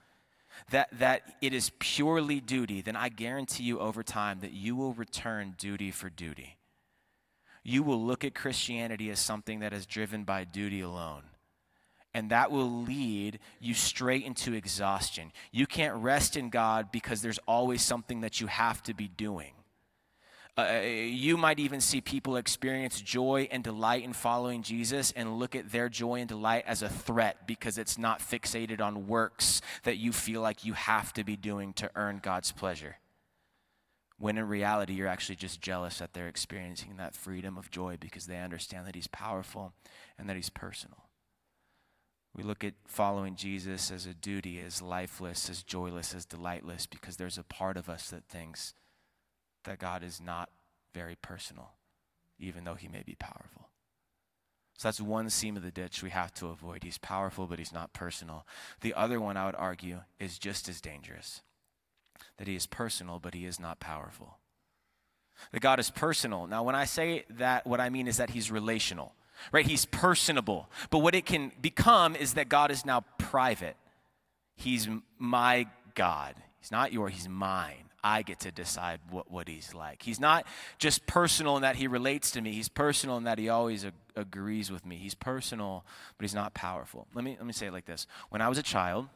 that, 0.70 0.90
that 1.00 1.24
it 1.42 1.54
is 1.54 1.72
purely 1.80 2.40
duty, 2.40 2.82
then 2.82 2.96
I 2.96 3.10
guarantee 3.10 3.64
you 3.64 3.80
over 3.80 4.04
time 4.04 4.40
that 4.42 4.54
you 4.54 4.76
will 4.76 4.94
return 4.94 5.56
duty 5.58 5.92
for 5.92 6.10
duty. 6.10 6.58
You 7.64 7.84
will 7.84 8.04
look 8.04 8.24
at 8.24 8.34
Christianity 8.34 9.10
as 9.10 9.20
something 9.20 9.60
that 9.60 9.74
is 9.74 9.86
driven 9.86 10.24
by 10.24 10.44
duty 10.44 10.82
alone. 10.82 11.24
And 12.14 12.32
that 12.32 12.52
will 12.52 12.84
lead 12.84 13.40
you 13.60 13.74
straight 13.74 14.26
into 14.26 14.54
exhaustion. 14.54 15.32
You 15.52 15.66
can't 15.66 15.96
rest 15.96 16.36
in 16.36 16.50
God 16.50 16.92
because 16.92 17.22
there's 17.22 17.40
always 17.48 17.82
something 17.82 18.22
that 18.22 18.42
you 18.42 18.48
have 18.48 18.84
to 18.84 18.94
be 18.94 19.08
doing. 19.08 19.54
Uh, 20.58 20.82
you 20.84 21.38
might 21.38 21.60
even 21.60 21.80
see 21.80 22.02
people 22.02 22.36
experience 22.36 23.00
joy 23.00 23.48
and 23.52 23.64
delight 23.64 24.04
in 24.04 24.12
following 24.12 24.62
Jesus 24.64 25.14
and 25.16 25.40
look 25.40 25.56
at 25.56 25.72
their 25.72 25.88
joy 25.88 26.20
and 26.20 26.28
delight 26.28 26.66
as 26.68 26.82
a 26.82 26.90
threat 26.90 27.48
because 27.48 27.78
it's 27.78 27.98
not 27.98 28.20
fixated 28.20 28.82
on 28.82 29.08
works 29.08 29.62
that 29.84 29.98
you 29.98 30.12
feel 30.12 30.42
like 30.42 30.66
you 30.66 30.74
have 30.74 31.14
to 31.14 31.24
be 31.24 31.38
doing 31.38 31.72
to 31.74 31.90
earn 31.96 32.20
God's 32.22 32.52
pleasure. 32.52 32.98
When 34.20 34.38
in 34.38 34.48
reality, 34.48 34.94
you're 34.94 35.08
actually 35.08 35.38
just 35.38 35.62
jealous 35.62 36.00
that 36.00 36.14
they're 36.14 36.28
experiencing 36.28 36.98
that 36.98 37.16
freedom 37.16 37.58
of 37.58 37.72
joy 37.72 37.98
because 38.00 38.26
they 38.26 38.38
understand 38.38 38.86
that 38.88 38.96
He's 38.96 39.08
powerful 39.08 39.74
and 40.20 40.30
that 40.30 40.36
He's 40.36 40.50
personal. 40.50 41.06
We 42.36 42.44
look 42.44 42.64
at 42.64 42.74
following 42.86 43.36
Jesus 43.36 43.90
as 43.90 44.06
a 44.06 44.14
duty, 44.14 44.60
as 44.60 44.82
lifeless, 44.82 45.50
as 45.50 45.64
joyless, 45.64 46.14
as 46.14 46.26
delightless, 46.26 46.90
because 46.90 47.18
there's 47.18 47.38
a 47.38 47.44
part 47.44 47.78
of 47.78 47.90
us 47.90 48.10
that 48.10 48.26
thinks 48.26 48.74
that 49.64 49.80
God 49.80 50.04
is 50.04 50.22
not 50.22 50.50
very 50.94 51.16
personal, 51.22 51.72
even 52.40 52.64
though 52.64 52.76
he 52.76 52.88
may 52.88 53.04
be 53.04 53.16
powerful. 53.16 53.70
So 54.78 54.88
that's 54.88 55.00
one 55.00 55.30
seam 55.30 55.58
of 55.58 55.64
the 55.64 55.70
ditch 55.70 56.02
we 56.02 56.10
have 56.10 56.34
to 56.36 56.48
avoid. 56.48 56.84
He's 56.84 56.98
powerful, 56.98 57.46
but 57.46 57.60
he's 57.60 57.72
not 57.72 57.94
personal. 57.94 58.48
The 58.82 58.96
other 58.96 59.22
one, 59.22 59.38
I 59.38 59.46
would 59.46 59.56
argue, 59.56 60.00
is 60.20 60.40
just 60.40 60.68
as 60.68 60.82
dangerous 60.82 61.42
that 62.38 62.48
he 62.48 62.56
is 62.56 62.66
personal, 62.66 63.20
but 63.20 63.36
he 63.36 63.46
is 63.46 63.60
not 63.60 63.80
powerful. 63.80 64.40
That 65.52 65.60
God 65.60 65.80
is 65.80 65.90
personal. 65.90 66.48
Now, 66.48 66.64
when 66.64 66.76
I 66.76 66.86
say 66.86 67.26
that, 67.30 67.68
what 67.68 67.80
I 67.80 67.90
mean 67.90 68.08
is 68.08 68.18
that 68.18 68.32
he's 68.32 68.52
relational, 68.52 69.14
right? 69.52 69.66
He's 69.66 69.86
personable. 69.86 70.70
But 70.90 71.00
what 71.00 71.16
it 71.16 71.26
can 71.26 71.52
become 71.62 72.16
is 72.16 72.34
that 72.34 72.50
God 72.50 72.72
is 72.72 72.86
now 72.86 73.06
private. 73.20 73.76
He's 74.56 74.88
my 75.20 75.68
God. 75.94 76.36
He's 76.60 76.72
not 76.72 76.92
yours, 76.92 77.14
he's 77.14 77.30
mine. 77.30 77.91
I 78.04 78.22
get 78.22 78.40
to 78.42 78.52
decide 78.52 79.00
what, 79.10 79.32
what 79.32 79.48
he's 79.48 79.74
like. 79.74 80.02
He's 80.04 80.20
not 80.20 80.46
just 80.80 81.06
personal 81.06 81.56
in 81.56 81.62
that 81.62 81.76
he 81.76 81.88
relates 81.88 82.32
to 82.32 82.42
me. 82.42 82.52
He's 82.54 82.70
personal 82.70 83.18
in 83.18 83.24
that 83.26 83.38
he 83.38 83.50
always 83.50 83.86
ag- 83.86 83.94
agrees 84.16 84.72
with 84.72 84.86
me. 84.86 84.96
He's 84.98 85.16
personal, 85.16 85.86
but 86.18 86.24
he's 86.24 86.36
not 86.36 86.54
powerful. 86.54 87.08
Let 87.14 87.24
me, 87.24 87.36
let 87.38 87.46
me 87.46 87.54
say 87.54 87.68
it 87.68 87.74
like 87.74 87.86
this. 87.86 88.08
When 88.30 88.42
I 88.42 88.50
was 88.50 88.58
a 88.58 88.64
child, 88.64 89.08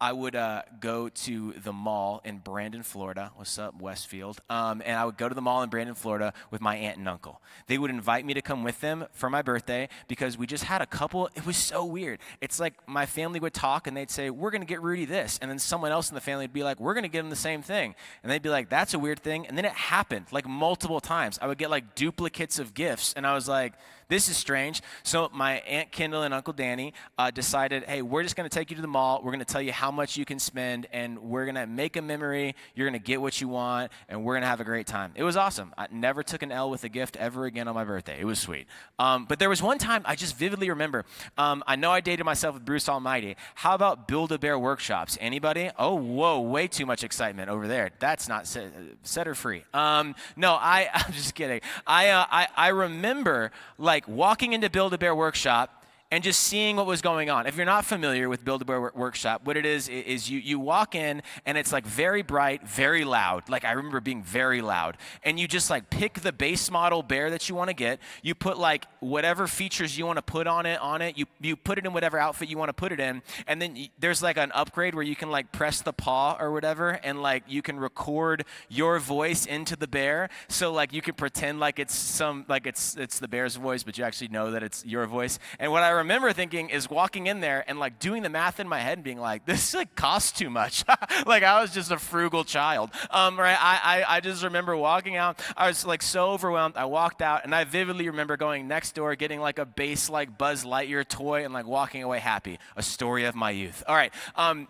I 0.00 0.12
would 0.12 0.34
uh, 0.34 0.62
go 0.80 1.08
to 1.08 1.52
the 1.52 1.72
mall 1.72 2.20
in 2.24 2.38
Brandon, 2.38 2.82
Florida. 2.82 3.30
What's 3.36 3.58
up, 3.58 3.80
Westfield? 3.80 4.40
Um, 4.50 4.82
and 4.84 4.98
I 4.98 5.04
would 5.04 5.16
go 5.16 5.28
to 5.28 5.34
the 5.34 5.40
mall 5.40 5.62
in 5.62 5.70
Brandon, 5.70 5.94
Florida 5.94 6.32
with 6.50 6.60
my 6.60 6.76
aunt 6.76 6.98
and 6.98 7.08
uncle. 7.08 7.40
They 7.68 7.78
would 7.78 7.90
invite 7.90 8.26
me 8.26 8.34
to 8.34 8.42
come 8.42 8.64
with 8.64 8.80
them 8.80 9.06
for 9.12 9.30
my 9.30 9.40
birthday 9.40 9.88
because 10.08 10.36
we 10.36 10.48
just 10.48 10.64
had 10.64 10.82
a 10.82 10.86
couple. 10.86 11.30
It 11.36 11.46
was 11.46 11.56
so 11.56 11.84
weird. 11.84 12.18
It's 12.40 12.58
like 12.58 12.74
my 12.88 13.06
family 13.06 13.38
would 13.38 13.54
talk 13.54 13.86
and 13.86 13.96
they'd 13.96 14.10
say, 14.10 14.30
We're 14.30 14.50
going 14.50 14.62
to 14.62 14.66
get 14.66 14.82
Rudy 14.82 15.04
this. 15.04 15.38
And 15.40 15.48
then 15.48 15.60
someone 15.60 15.92
else 15.92 16.10
in 16.10 16.16
the 16.16 16.20
family 16.20 16.44
would 16.44 16.52
be 16.52 16.64
like, 16.64 16.80
We're 16.80 16.94
going 16.94 17.04
to 17.04 17.08
get 17.08 17.20
him 17.20 17.30
the 17.30 17.36
same 17.36 17.62
thing. 17.62 17.94
And 18.24 18.32
they'd 18.32 18.42
be 18.42 18.50
like, 18.50 18.68
That's 18.68 18.94
a 18.94 18.98
weird 18.98 19.20
thing. 19.20 19.46
And 19.46 19.56
then 19.56 19.64
it 19.64 19.72
happened 19.72 20.26
like 20.32 20.46
multiple 20.46 21.00
times. 21.00 21.38
I 21.40 21.46
would 21.46 21.58
get 21.58 21.70
like 21.70 21.94
duplicates 21.94 22.58
of 22.58 22.74
gifts. 22.74 23.12
And 23.12 23.24
I 23.24 23.34
was 23.34 23.48
like, 23.48 23.74
this 24.08 24.28
is 24.28 24.36
strange. 24.36 24.82
So 25.02 25.30
my 25.32 25.54
Aunt 25.60 25.92
Kendall 25.92 26.22
and 26.22 26.34
Uncle 26.34 26.52
Danny 26.52 26.92
uh, 27.18 27.30
decided, 27.30 27.84
hey, 27.84 28.02
we're 28.02 28.22
just 28.22 28.36
going 28.36 28.48
to 28.48 28.54
take 28.54 28.70
you 28.70 28.76
to 28.76 28.82
the 28.82 28.88
mall. 28.88 29.20
We're 29.22 29.32
going 29.32 29.44
to 29.44 29.44
tell 29.44 29.62
you 29.62 29.72
how 29.72 29.90
much 29.90 30.16
you 30.16 30.24
can 30.24 30.38
spend, 30.38 30.86
and 30.92 31.18
we're 31.18 31.44
going 31.44 31.54
to 31.54 31.66
make 31.66 31.96
a 31.96 32.02
memory. 32.02 32.54
You're 32.74 32.88
going 32.88 33.00
to 33.00 33.04
get 33.04 33.20
what 33.20 33.40
you 33.40 33.48
want, 33.48 33.92
and 34.08 34.24
we're 34.24 34.34
going 34.34 34.42
to 34.42 34.48
have 34.48 34.60
a 34.60 34.64
great 34.64 34.86
time. 34.86 35.12
It 35.14 35.22
was 35.22 35.36
awesome. 35.36 35.72
I 35.78 35.86
never 35.90 36.22
took 36.22 36.42
an 36.42 36.52
L 36.52 36.70
with 36.70 36.84
a 36.84 36.88
gift 36.88 37.16
ever 37.16 37.44
again 37.44 37.68
on 37.68 37.74
my 37.74 37.84
birthday. 37.84 38.18
It 38.20 38.24
was 38.24 38.38
sweet. 38.38 38.66
Um, 38.98 39.24
but 39.24 39.38
there 39.38 39.48
was 39.48 39.62
one 39.62 39.78
time 39.78 40.02
I 40.04 40.16
just 40.16 40.36
vividly 40.36 40.68
remember. 40.70 41.04
Um, 41.38 41.62
I 41.66 41.76
know 41.76 41.90
I 41.90 42.00
dated 42.00 42.26
myself 42.26 42.54
with 42.54 42.64
Bruce 42.64 42.88
Almighty. 42.88 43.36
How 43.54 43.74
about 43.74 44.08
Build-A-Bear 44.08 44.58
workshops? 44.58 45.16
Anybody? 45.20 45.70
Oh, 45.78 45.94
whoa, 45.94 46.40
way 46.40 46.68
too 46.68 46.86
much 46.86 47.04
excitement 47.04 47.48
over 47.48 47.68
there. 47.68 47.90
That's 47.98 48.28
not 48.28 48.46
set, 48.46 48.72
set 49.02 49.26
her 49.26 49.34
free. 49.34 49.64
Um, 49.72 50.14
no, 50.36 50.52
I, 50.52 50.88
I'm 50.94 51.12
just 51.12 51.34
kidding. 51.34 51.60
I, 51.86 52.08
uh, 52.10 52.26
I, 52.30 52.48
I 52.56 52.68
remember 52.68 53.50
like 53.78 53.93
like 53.94 54.08
walking 54.08 54.54
into 54.54 54.68
Build 54.68 54.92
a 54.92 54.98
Bear 54.98 55.14
Workshop 55.14 55.83
and 56.14 56.22
just 56.22 56.44
seeing 56.44 56.76
what 56.76 56.86
was 56.86 57.02
going 57.02 57.28
on. 57.28 57.48
If 57.48 57.56
you're 57.56 57.66
not 57.66 57.84
familiar 57.84 58.28
with 58.28 58.44
Build 58.44 58.62
a 58.62 58.64
Bear 58.64 58.92
Workshop, 58.94 59.40
what 59.42 59.56
it 59.56 59.66
is 59.66 59.88
is 59.88 60.30
you, 60.30 60.38
you 60.38 60.60
walk 60.60 60.94
in 60.94 61.22
and 61.44 61.58
it's 61.58 61.72
like 61.72 61.84
very 61.84 62.22
bright, 62.22 62.68
very 62.68 63.04
loud. 63.04 63.48
Like 63.48 63.64
I 63.64 63.72
remember 63.72 64.00
being 64.00 64.22
very 64.22 64.62
loud. 64.62 64.96
And 65.24 65.40
you 65.40 65.48
just 65.48 65.70
like 65.70 65.90
pick 65.90 66.20
the 66.20 66.32
base 66.32 66.70
model 66.70 67.02
bear 67.02 67.30
that 67.30 67.48
you 67.48 67.56
want 67.56 67.70
to 67.70 67.74
get. 67.74 67.98
You 68.22 68.36
put 68.36 68.58
like 68.58 68.86
whatever 69.00 69.48
features 69.48 69.98
you 69.98 70.06
want 70.06 70.18
to 70.18 70.22
put 70.22 70.46
on 70.46 70.66
it 70.66 70.80
on 70.80 71.02
it. 71.02 71.18
You 71.18 71.26
you 71.40 71.56
put 71.56 71.78
it 71.78 71.84
in 71.84 71.92
whatever 71.92 72.16
outfit 72.16 72.48
you 72.48 72.58
want 72.58 72.68
to 72.68 72.74
put 72.74 72.92
it 72.92 73.00
in. 73.00 73.20
And 73.48 73.60
then 73.60 73.74
you, 73.74 73.88
there's 73.98 74.22
like 74.22 74.36
an 74.36 74.52
upgrade 74.52 74.94
where 74.94 75.02
you 75.02 75.16
can 75.16 75.32
like 75.32 75.50
press 75.50 75.82
the 75.82 75.92
paw 75.92 76.36
or 76.38 76.52
whatever 76.52 76.90
and 76.90 77.22
like 77.22 77.42
you 77.48 77.60
can 77.60 77.76
record 77.76 78.44
your 78.68 79.00
voice 79.00 79.46
into 79.46 79.74
the 79.74 79.88
bear. 79.88 80.28
So 80.46 80.72
like 80.72 80.92
you 80.92 81.02
can 81.02 81.14
pretend 81.14 81.58
like 81.58 81.80
it's 81.80 81.96
some 81.96 82.44
like 82.48 82.68
it's 82.68 82.96
it's 82.96 83.18
the 83.18 83.26
bear's 83.26 83.56
voice, 83.56 83.82
but 83.82 83.98
you 83.98 84.04
actually 84.04 84.28
know 84.28 84.52
that 84.52 84.62
it's 84.62 84.86
your 84.86 85.06
voice. 85.06 85.40
And 85.58 85.72
what 85.72 85.82
I 85.82 85.88
remember 85.88 86.03
thinking 86.32 86.70
is 86.70 86.88
walking 86.88 87.26
in 87.26 87.40
there 87.40 87.64
and 87.66 87.78
like 87.78 87.98
doing 87.98 88.22
the 88.22 88.28
math 88.28 88.60
in 88.60 88.68
my 88.68 88.80
head 88.80 88.98
and 88.98 89.04
being 89.04 89.20
like, 89.20 89.44
this 89.44 89.74
like 89.74 89.94
costs 89.94 90.32
too 90.32 90.50
much. 90.50 90.84
like 91.26 91.42
I 91.42 91.60
was 91.60 91.72
just 91.72 91.90
a 91.90 91.98
frugal 91.98 92.44
child. 92.44 92.90
Um, 93.10 93.38
right? 93.38 93.56
I, 93.58 94.02
I, 94.02 94.16
I 94.16 94.20
just 94.20 94.44
remember 94.44 94.76
walking 94.76 95.16
out. 95.16 95.40
I 95.56 95.68
was 95.68 95.84
like 95.84 96.02
so 96.02 96.30
overwhelmed. 96.30 96.76
I 96.76 96.84
walked 96.86 97.22
out 97.22 97.44
and 97.44 97.54
I 97.54 97.64
vividly 97.64 98.08
remember 98.08 98.36
going 98.36 98.68
next 98.68 98.94
door, 98.94 99.14
getting 99.14 99.40
like 99.40 99.58
a 99.58 99.66
base 99.66 100.08
like 100.08 100.36
Buzz 100.36 100.64
Lightyear 100.64 101.06
toy 101.06 101.44
and 101.44 101.54
like 101.54 101.66
walking 101.66 102.02
away 102.02 102.18
happy. 102.18 102.58
A 102.76 102.82
story 102.82 103.24
of 103.24 103.34
my 103.34 103.50
youth. 103.50 103.82
All 103.86 103.94
right. 103.94 104.12
Um, 104.36 104.68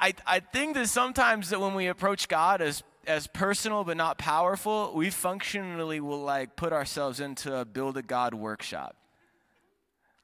I, 0.00 0.14
I 0.26 0.40
think 0.40 0.74
that 0.74 0.88
sometimes 0.88 1.50
that 1.50 1.60
when 1.60 1.74
we 1.74 1.86
approach 1.86 2.28
God 2.28 2.60
as 2.60 2.82
as 3.06 3.26
personal 3.28 3.84
but 3.84 3.96
not 3.96 4.18
powerful, 4.18 4.92
we 4.94 5.10
functionally 5.10 6.00
will 6.00 6.22
like 6.22 6.56
put 6.56 6.72
ourselves 6.72 7.20
into 7.20 7.56
a 7.56 7.64
build 7.64 7.96
a 7.96 8.02
God 8.02 8.34
workshop. 8.34 8.96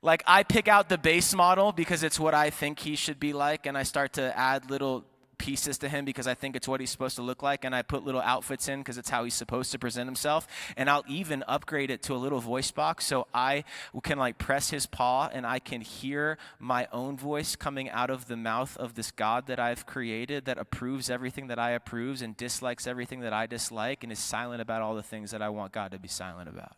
Like 0.02 0.24
I 0.26 0.42
pick 0.42 0.66
out 0.66 0.88
the 0.88 0.98
base 0.98 1.32
model 1.32 1.70
because 1.70 2.02
it's 2.02 2.18
what 2.18 2.34
I 2.34 2.50
think 2.50 2.80
he 2.80 2.96
should 2.96 3.20
be 3.20 3.32
like, 3.32 3.66
and 3.66 3.78
I 3.78 3.84
start 3.84 4.14
to 4.14 4.36
add 4.36 4.68
little 4.68 5.04
pieces 5.38 5.78
to 5.78 5.88
him 5.88 6.04
because 6.04 6.28
I 6.28 6.34
think 6.34 6.54
it's 6.54 6.68
what 6.68 6.78
he's 6.78 6.90
supposed 6.90 7.16
to 7.16 7.22
look 7.22 7.42
like, 7.42 7.64
and 7.64 7.74
I 7.74 7.82
put 7.82 8.04
little 8.04 8.20
outfits 8.20 8.68
in 8.68 8.80
because 8.80 8.98
it's 8.98 9.10
how 9.10 9.22
he's 9.22 9.34
supposed 9.34 9.72
to 9.72 9.78
present 9.78 10.08
himself. 10.08 10.46
And 10.76 10.90
I'll 10.90 11.04
even 11.08 11.44
upgrade 11.46 11.90
it 11.90 12.02
to 12.04 12.14
a 12.14 12.16
little 12.16 12.40
voice 12.40 12.72
box 12.72 13.04
so 13.06 13.28
I 13.32 13.64
can 14.02 14.18
like 14.18 14.38
press 14.38 14.70
his 14.70 14.86
paw 14.86 15.28
and 15.32 15.46
I 15.46 15.60
can 15.60 15.80
hear 15.80 16.38
my 16.58 16.88
own 16.92 17.16
voice 17.16 17.54
coming 17.54 17.90
out 17.90 18.10
of 18.10 18.26
the 18.26 18.36
mouth 18.36 18.76
of 18.76 18.94
this 18.94 19.12
God 19.12 19.46
that 19.46 19.60
I've 19.60 19.86
created 19.86 20.46
that 20.46 20.58
approves 20.58 21.10
everything 21.10 21.46
that 21.48 21.60
I 21.60 21.70
approves 21.70 22.22
and 22.22 22.36
dislikes 22.36 22.86
everything 22.86 23.20
that 23.20 23.32
I 23.32 23.46
dislike 23.46 24.02
and 24.02 24.12
is 24.12 24.18
silent 24.18 24.62
about 24.62 24.82
all 24.82 24.94
the 24.94 25.02
things 25.02 25.32
that 25.32 25.42
I 25.42 25.48
want 25.48 25.72
God 25.72 25.92
to 25.92 25.98
be 25.98 26.08
silent 26.08 26.48
about. 26.48 26.76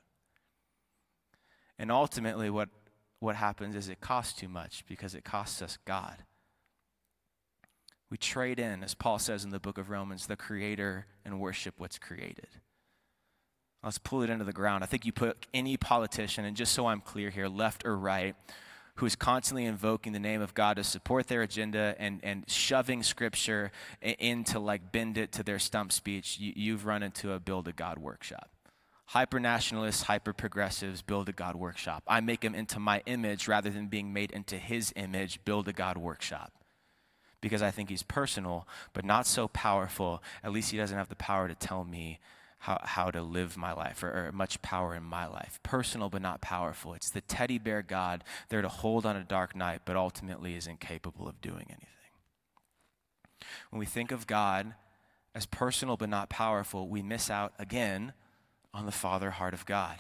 And 1.79 1.91
ultimately, 1.91 2.51
what, 2.51 2.69
what 3.25 3.37
happens 3.37 3.75
is 3.75 3.89
it 3.89 4.01
costs 4.01 4.39
too 4.39 4.49
much 4.49 4.85
because 4.87 5.15
it 5.15 5.25
costs 5.25 5.63
us 5.63 5.79
God. 5.85 6.17
We 8.11 8.19
trade 8.19 8.61
in, 8.61 8.85
as 8.85 8.95
Paul 8.95 9.19
says 9.19 9.45
in 9.45 9.51
the 9.51 9.59
book 9.59 9.79
of 9.79 9.91
Romans, 9.91 10.27
the 10.27 10.37
creator 10.37 11.07
and 11.25 11.41
worship 11.41 11.75
what's 11.79 11.99
created. 11.99 12.49
Let's 13.83 13.99
pull 13.99 14.23
it 14.23 14.31
into 14.31 14.45
the 14.45 14.53
ground. 14.53 14.85
I 14.85 14.87
think 14.87 15.05
you 15.05 15.13
put 15.13 15.47
any 15.53 15.77
politician, 15.77 16.45
and 16.45 16.57
just 16.57 16.73
so 16.73 16.87
I'm 16.87 17.01
clear 17.01 17.31
here, 17.31 17.49
left 17.49 17.85
or 17.85 17.99
right, 17.99 18.37
who 18.97 19.07
is 19.07 19.17
constantly 19.17 19.65
invoking 19.65 20.13
the 20.13 20.21
name 20.21 20.41
of 20.41 20.55
God 20.55 20.77
to 20.77 20.85
support 20.85 21.27
their 21.27 21.43
agenda 21.43 21.97
and, 21.99 22.21
and 22.23 22.49
shoving 22.49 23.03
scripture 23.03 23.73
into 24.01 24.59
like 24.59 24.93
bend 24.93 25.19
it 25.19 25.33
to 25.33 25.43
their 25.43 25.59
stump 25.59 25.93
speech, 25.93 26.39
you, 26.39 26.53
you've 26.55 26.87
run 26.87 27.03
into 27.03 27.33
a 27.33 27.41
build 27.41 27.69
a 27.69 27.73
God 27.73 27.99
workshop. 27.99 28.54
Hyper 29.07 29.39
nationalists, 29.39 30.03
hyper 30.03 30.33
progressives, 30.33 31.03
build 31.03 31.29
a 31.29 31.33
God 31.33 31.57
workshop. 31.57 32.03
I 32.07 32.21
make 32.21 32.43
him 32.43 32.55
into 32.55 32.81
my 32.81 33.03
image 33.07 33.47
rather 33.49 33.71
than 33.71 33.89
being 33.89 34.13
made 34.13 34.31
into 34.31 34.57
his 34.57 34.93
image, 34.97 35.45
build 35.45 35.69
a 35.69 35.73
God 35.73 35.99
workshop 35.99 36.53
because 37.45 37.61
I 37.61 37.71
think 37.71 37.91
he's 37.91 38.03
personal, 38.03 38.67
but 38.95 39.05
not 39.05 39.27
so 39.27 39.49
powerful. 39.49 40.23
At 40.43 40.51
least 40.51 40.71
he 40.71 40.79
doesn't 40.79 40.97
have 40.97 41.11
the 41.11 41.15
power 41.15 41.47
to 41.47 41.55
tell 41.55 41.85
me 41.85 42.19
how, 42.61 42.81
how 42.83 43.11
to 43.11 43.21
live 43.21 43.59
my 43.59 43.75
life 43.75 44.03
or, 44.03 44.29
or 44.29 44.33
much 44.33 44.63
power 44.63 44.95
in 44.95 45.03
my 45.03 45.27
life. 45.27 45.61
Personal, 45.63 46.09
but 46.09 46.23
not 46.23 46.41
powerful. 46.41 46.95
It's 46.95 47.11
the 47.11 47.21
teddy 47.21 47.59
bear 47.59 47.83
God 47.83 48.25
there 48.49 48.63
to 48.63 48.69
hold 48.69 49.05
on 49.05 49.15
a 49.15 49.23
dark 49.23 49.55
night, 49.55 49.83
but 49.85 49.95
ultimately 49.95 50.55
is 50.55 50.67
incapable 50.67 51.29
of 51.29 51.43
doing 51.43 51.67
anything. 51.69 51.89
When 53.69 53.79
we 53.79 53.85
think 53.85 54.11
of 54.11 54.27
God 54.27 54.73
as 55.35 55.45
personal, 55.45 55.99
but 55.99 56.09
not 56.09 56.31
powerful, 56.31 56.89
we 56.89 57.03
miss 57.03 57.29
out 57.29 57.53
again 57.59 58.15
on 58.75 58.87
the 58.87 58.93
Father 58.93 59.31
heart 59.31 59.55
of 59.55 59.65
God. 59.65 59.99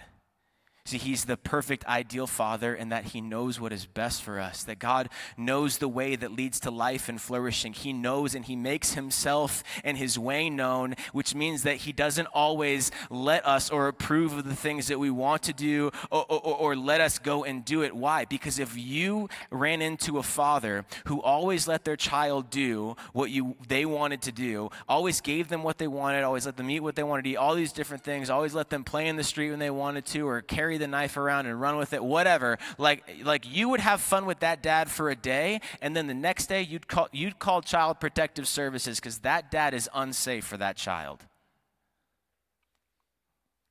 See, 0.86 0.98
he's 0.98 1.24
the 1.24 1.38
perfect 1.38 1.86
ideal 1.86 2.26
father 2.26 2.74
in 2.74 2.90
that 2.90 3.04
he 3.04 3.22
knows 3.22 3.58
what 3.58 3.72
is 3.72 3.86
best 3.86 4.22
for 4.22 4.38
us, 4.38 4.64
that 4.64 4.78
God 4.78 5.08
knows 5.34 5.78
the 5.78 5.88
way 5.88 6.14
that 6.14 6.30
leads 6.30 6.60
to 6.60 6.70
life 6.70 7.08
and 7.08 7.18
flourishing. 7.18 7.72
He 7.72 7.94
knows 7.94 8.34
and 8.34 8.44
he 8.44 8.54
makes 8.54 8.92
himself 8.92 9.64
and 9.82 9.96
his 9.96 10.18
way 10.18 10.50
known, 10.50 10.94
which 11.14 11.34
means 11.34 11.62
that 11.62 11.76
he 11.76 11.92
doesn't 11.92 12.26
always 12.34 12.90
let 13.08 13.46
us 13.46 13.70
or 13.70 13.88
approve 13.88 14.34
of 14.36 14.44
the 14.44 14.54
things 14.54 14.88
that 14.88 14.98
we 14.98 15.08
want 15.08 15.44
to 15.44 15.54
do 15.54 15.90
or, 16.10 16.26
or, 16.28 16.54
or 16.54 16.76
let 16.76 17.00
us 17.00 17.18
go 17.18 17.44
and 17.44 17.64
do 17.64 17.82
it. 17.82 17.96
Why? 17.96 18.26
Because 18.26 18.58
if 18.58 18.76
you 18.76 19.30
ran 19.50 19.80
into 19.80 20.18
a 20.18 20.22
father 20.22 20.84
who 21.06 21.22
always 21.22 21.66
let 21.66 21.86
their 21.86 21.96
child 21.96 22.50
do 22.50 22.94
what 23.14 23.30
you 23.30 23.56
they 23.68 23.86
wanted 23.86 24.20
to 24.20 24.32
do, 24.32 24.68
always 24.86 25.22
gave 25.22 25.48
them 25.48 25.62
what 25.62 25.78
they 25.78 25.88
wanted, 25.88 26.24
always 26.24 26.44
let 26.44 26.58
them 26.58 26.68
eat 26.68 26.80
what 26.80 26.94
they 26.94 27.02
wanted 27.02 27.22
to 27.22 27.30
eat, 27.30 27.36
all 27.36 27.54
these 27.54 27.72
different 27.72 28.04
things, 28.04 28.28
always 28.28 28.52
let 28.52 28.68
them 28.68 28.84
play 28.84 29.08
in 29.08 29.16
the 29.16 29.24
street 29.24 29.48
when 29.48 29.58
they 29.58 29.70
wanted 29.70 30.04
to 30.04 30.28
or 30.28 30.42
carry 30.42 30.73
carry 30.74 30.78
the 30.78 30.88
knife 30.88 31.16
around 31.16 31.46
and 31.46 31.60
run 31.60 31.76
with 31.76 31.92
it, 31.92 32.02
whatever. 32.02 32.58
Like, 32.78 33.04
like 33.22 33.44
you 33.48 33.68
would 33.68 33.80
have 33.80 34.00
fun 34.00 34.26
with 34.26 34.40
that 34.40 34.62
dad 34.62 34.90
for 34.90 35.10
a 35.10 35.16
day, 35.16 35.60
and 35.80 35.94
then 35.96 36.06
the 36.06 36.14
next 36.14 36.46
day 36.46 36.62
you'd 36.62 36.88
call, 36.88 37.08
you'd 37.12 37.38
call 37.38 37.62
Child 37.62 38.00
Protective 38.00 38.48
Services 38.48 38.98
because 38.98 39.18
that 39.20 39.50
dad 39.50 39.74
is 39.74 39.88
unsafe 39.94 40.44
for 40.44 40.56
that 40.56 40.76
child. 40.76 41.24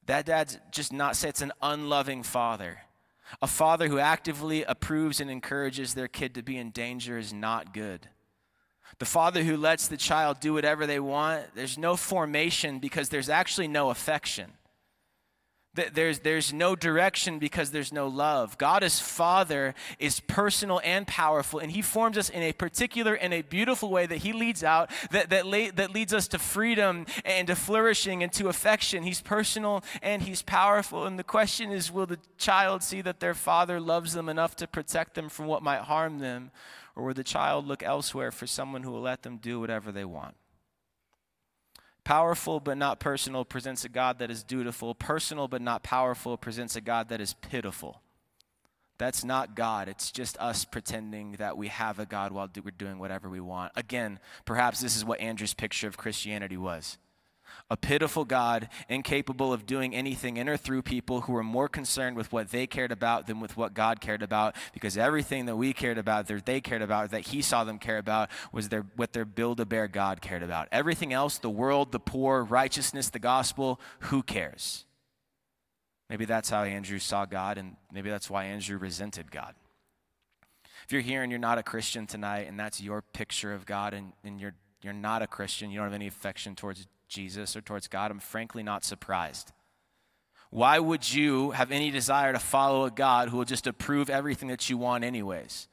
That 0.05 0.25
dad's 0.25 0.59
just 0.71 0.91
not, 0.91 1.21
it's 1.23 1.41
an 1.41 1.53
unloving 1.61 2.23
father. 2.23 2.79
A 3.41 3.47
father 3.47 3.87
who 3.87 3.99
actively 3.99 4.63
approves 4.63 5.19
and 5.19 5.31
encourages 5.31 5.93
their 5.93 6.09
kid 6.09 6.35
to 6.35 6.43
be 6.43 6.57
in 6.57 6.71
danger 6.71 7.17
is 7.17 7.33
not 7.33 7.73
good. 7.73 8.07
The 8.99 9.05
father 9.05 9.43
who 9.43 9.57
lets 9.57 9.87
the 9.87 9.97
child 9.97 10.39
do 10.39 10.53
whatever 10.53 10.85
they 10.85 10.99
want, 10.99 11.55
there's 11.55 11.77
no 11.77 11.95
formation 11.95 12.79
because 12.79 13.09
there's 13.09 13.29
actually 13.29 13.67
no 13.67 13.89
affection. 13.89 14.51
There's, 15.75 16.19
there's 16.19 16.53
no 16.53 16.75
direction 16.75 17.39
because 17.39 17.71
there's 17.71 17.91
no 17.91 18.07
love. 18.07 18.59
God 18.59 18.83
as 18.83 18.99
Father 18.99 19.73
is 19.97 20.19
personal 20.19 20.79
and 20.83 21.07
powerful, 21.07 21.59
and 21.59 21.71
He 21.71 21.81
forms 21.81 22.15
us 22.15 22.29
in 22.29 22.43
a 22.43 22.53
particular 22.53 23.15
and 23.15 23.33
a 23.33 23.41
beautiful 23.41 23.89
way 23.89 24.05
that 24.05 24.17
He 24.17 24.33
leads 24.33 24.63
out, 24.63 24.91
that, 25.09 25.31
that, 25.31 25.75
that 25.75 25.91
leads 25.91 26.13
us 26.13 26.27
to 26.29 26.37
freedom 26.37 27.07
and 27.25 27.47
to 27.47 27.55
flourishing 27.55 28.21
and 28.21 28.31
to 28.33 28.49
affection. 28.49 29.01
He's 29.01 29.21
personal 29.21 29.83
and 30.03 30.21
He's 30.21 30.43
powerful. 30.43 31.05
And 31.05 31.17
the 31.17 31.23
question 31.23 31.71
is 31.71 31.91
will 31.91 32.05
the 32.05 32.19
child 32.37 32.83
see 32.83 33.01
that 33.01 33.19
their 33.19 33.33
Father 33.33 33.79
loves 33.79 34.13
them 34.13 34.29
enough 34.29 34.55
to 34.57 34.67
protect 34.67 35.15
them 35.15 35.27
from 35.27 35.47
what 35.47 35.63
might 35.63 35.81
harm 35.81 36.19
them? 36.19 36.51
Or 36.95 37.05
will 37.05 37.13
the 37.15 37.23
child 37.23 37.65
look 37.65 37.81
elsewhere 37.81 38.31
for 38.31 38.45
someone 38.45 38.83
who 38.83 38.91
will 38.91 39.01
let 39.01 39.23
them 39.23 39.37
do 39.37 39.59
whatever 39.59 39.91
they 39.91 40.05
want? 40.05 40.35
Powerful 42.03 42.59
but 42.59 42.77
not 42.77 42.99
personal 42.99 43.45
presents 43.45 43.85
a 43.85 43.89
God 43.89 44.19
that 44.19 44.29
is 44.29 44.43
dutiful. 44.43 44.93
Personal 44.93 45.47
but 45.47 45.61
not 45.61 45.83
powerful 45.83 46.37
presents 46.37 46.75
a 46.75 46.81
God 46.81 47.09
that 47.09 47.21
is 47.21 47.33
pitiful. 47.35 48.01
That's 48.97 49.23
not 49.23 49.55
God. 49.55 49.87
It's 49.87 50.11
just 50.11 50.37
us 50.37 50.65
pretending 50.65 51.33
that 51.33 51.57
we 51.57 51.69
have 51.69 51.99
a 51.99 52.05
God 52.05 52.31
while 52.31 52.49
we're 52.63 52.71
doing 52.71 52.99
whatever 52.99 53.29
we 53.29 53.39
want. 53.39 53.71
Again, 53.75 54.19
perhaps 54.45 54.81
this 54.81 54.95
is 54.95 55.03
what 55.03 55.19
Andrew's 55.19 55.53
picture 55.53 55.87
of 55.87 55.97
Christianity 55.97 56.57
was 56.57 56.97
a 57.73 57.75
pitiful 57.75 58.23
God, 58.23 58.69
incapable 58.87 59.51
of 59.51 59.65
doing 59.65 59.95
anything 59.95 60.37
in 60.37 60.47
or 60.47 60.57
through 60.57 60.83
people 60.83 61.21
who 61.21 61.33
were 61.33 61.43
more 61.43 61.67
concerned 61.67 62.15
with 62.15 62.31
what 62.31 62.51
they 62.51 62.67
cared 62.67 62.91
about 62.91 63.25
than 63.25 63.39
with 63.39 63.57
what 63.57 63.73
God 63.73 63.99
cared 63.99 64.21
about, 64.21 64.55
because 64.73 64.95
everything 64.95 65.47
that 65.47 65.55
we 65.55 65.73
cared 65.73 65.97
about, 65.97 66.27
that 66.27 66.45
they 66.45 66.61
cared 66.61 66.83
about, 66.83 67.09
that 67.09 67.21
He 67.21 67.41
saw 67.41 67.63
them 67.63 67.79
care 67.79 67.97
about, 67.97 68.29
was 68.51 68.69
their, 68.69 68.85
what 68.95 69.13
their 69.13 69.25
build 69.25 69.59
a 69.59 69.65
bear 69.65 69.87
God 69.87 70.21
cared 70.21 70.43
about. 70.43 70.67
Everything 70.71 71.13
else, 71.13 71.39
the 71.39 71.49
world, 71.49 71.91
the 71.91 71.99
poor, 71.99 72.43
righteousness, 72.43 73.09
the 73.09 73.17
gospel, 73.17 73.81
who 74.01 74.21
cares? 74.21 74.85
Maybe 76.11 76.25
that's 76.25 76.51
how 76.51 76.61
Andrew 76.61 76.99
saw 76.99 77.25
God, 77.25 77.57
and 77.57 77.75
maybe 77.91 78.11
that's 78.11 78.29
why 78.29 78.45
Andrew 78.45 78.77
resented 78.77 79.31
God. 79.31 79.55
If 80.85 80.91
you're 80.91 81.01
here 81.01 81.23
and 81.23 81.31
you're 81.31 81.39
not 81.39 81.57
a 81.57 81.63
Christian 81.63 82.05
tonight, 82.05 82.47
and 82.47 82.59
that's 82.59 82.79
your 82.79 83.01
picture 83.01 83.51
of 83.51 83.65
God, 83.65 83.95
and, 83.95 84.13
and 84.23 84.39
you're, 84.39 84.53
you're 84.83 84.93
not 84.93 85.23
a 85.23 85.27
Christian, 85.27 85.71
you 85.71 85.77
don't 85.77 85.87
have 85.87 85.93
any 85.95 86.05
affection 86.05 86.53
towards 86.53 86.85
Jesus 87.13 87.55
or 87.55 87.61
towards 87.61 87.87
God, 87.87 88.11
I'm 88.11 88.19
frankly 88.19 88.63
not 88.63 88.83
surprised. 88.83 89.51
Why 90.49 90.77
would 90.77 91.11
you 91.11 91.51
have 91.51 91.71
any 91.71 91.89
desire 91.89 92.33
to 92.33 92.39
follow 92.39 92.85
a 92.85 92.91
God 92.91 93.29
who 93.29 93.37
will 93.37 93.45
just 93.45 93.65
approve 93.65 94.09
everything 94.09 94.49
that 94.49 94.69
you 94.69 94.77
want, 94.77 95.03
anyways? 95.03 95.67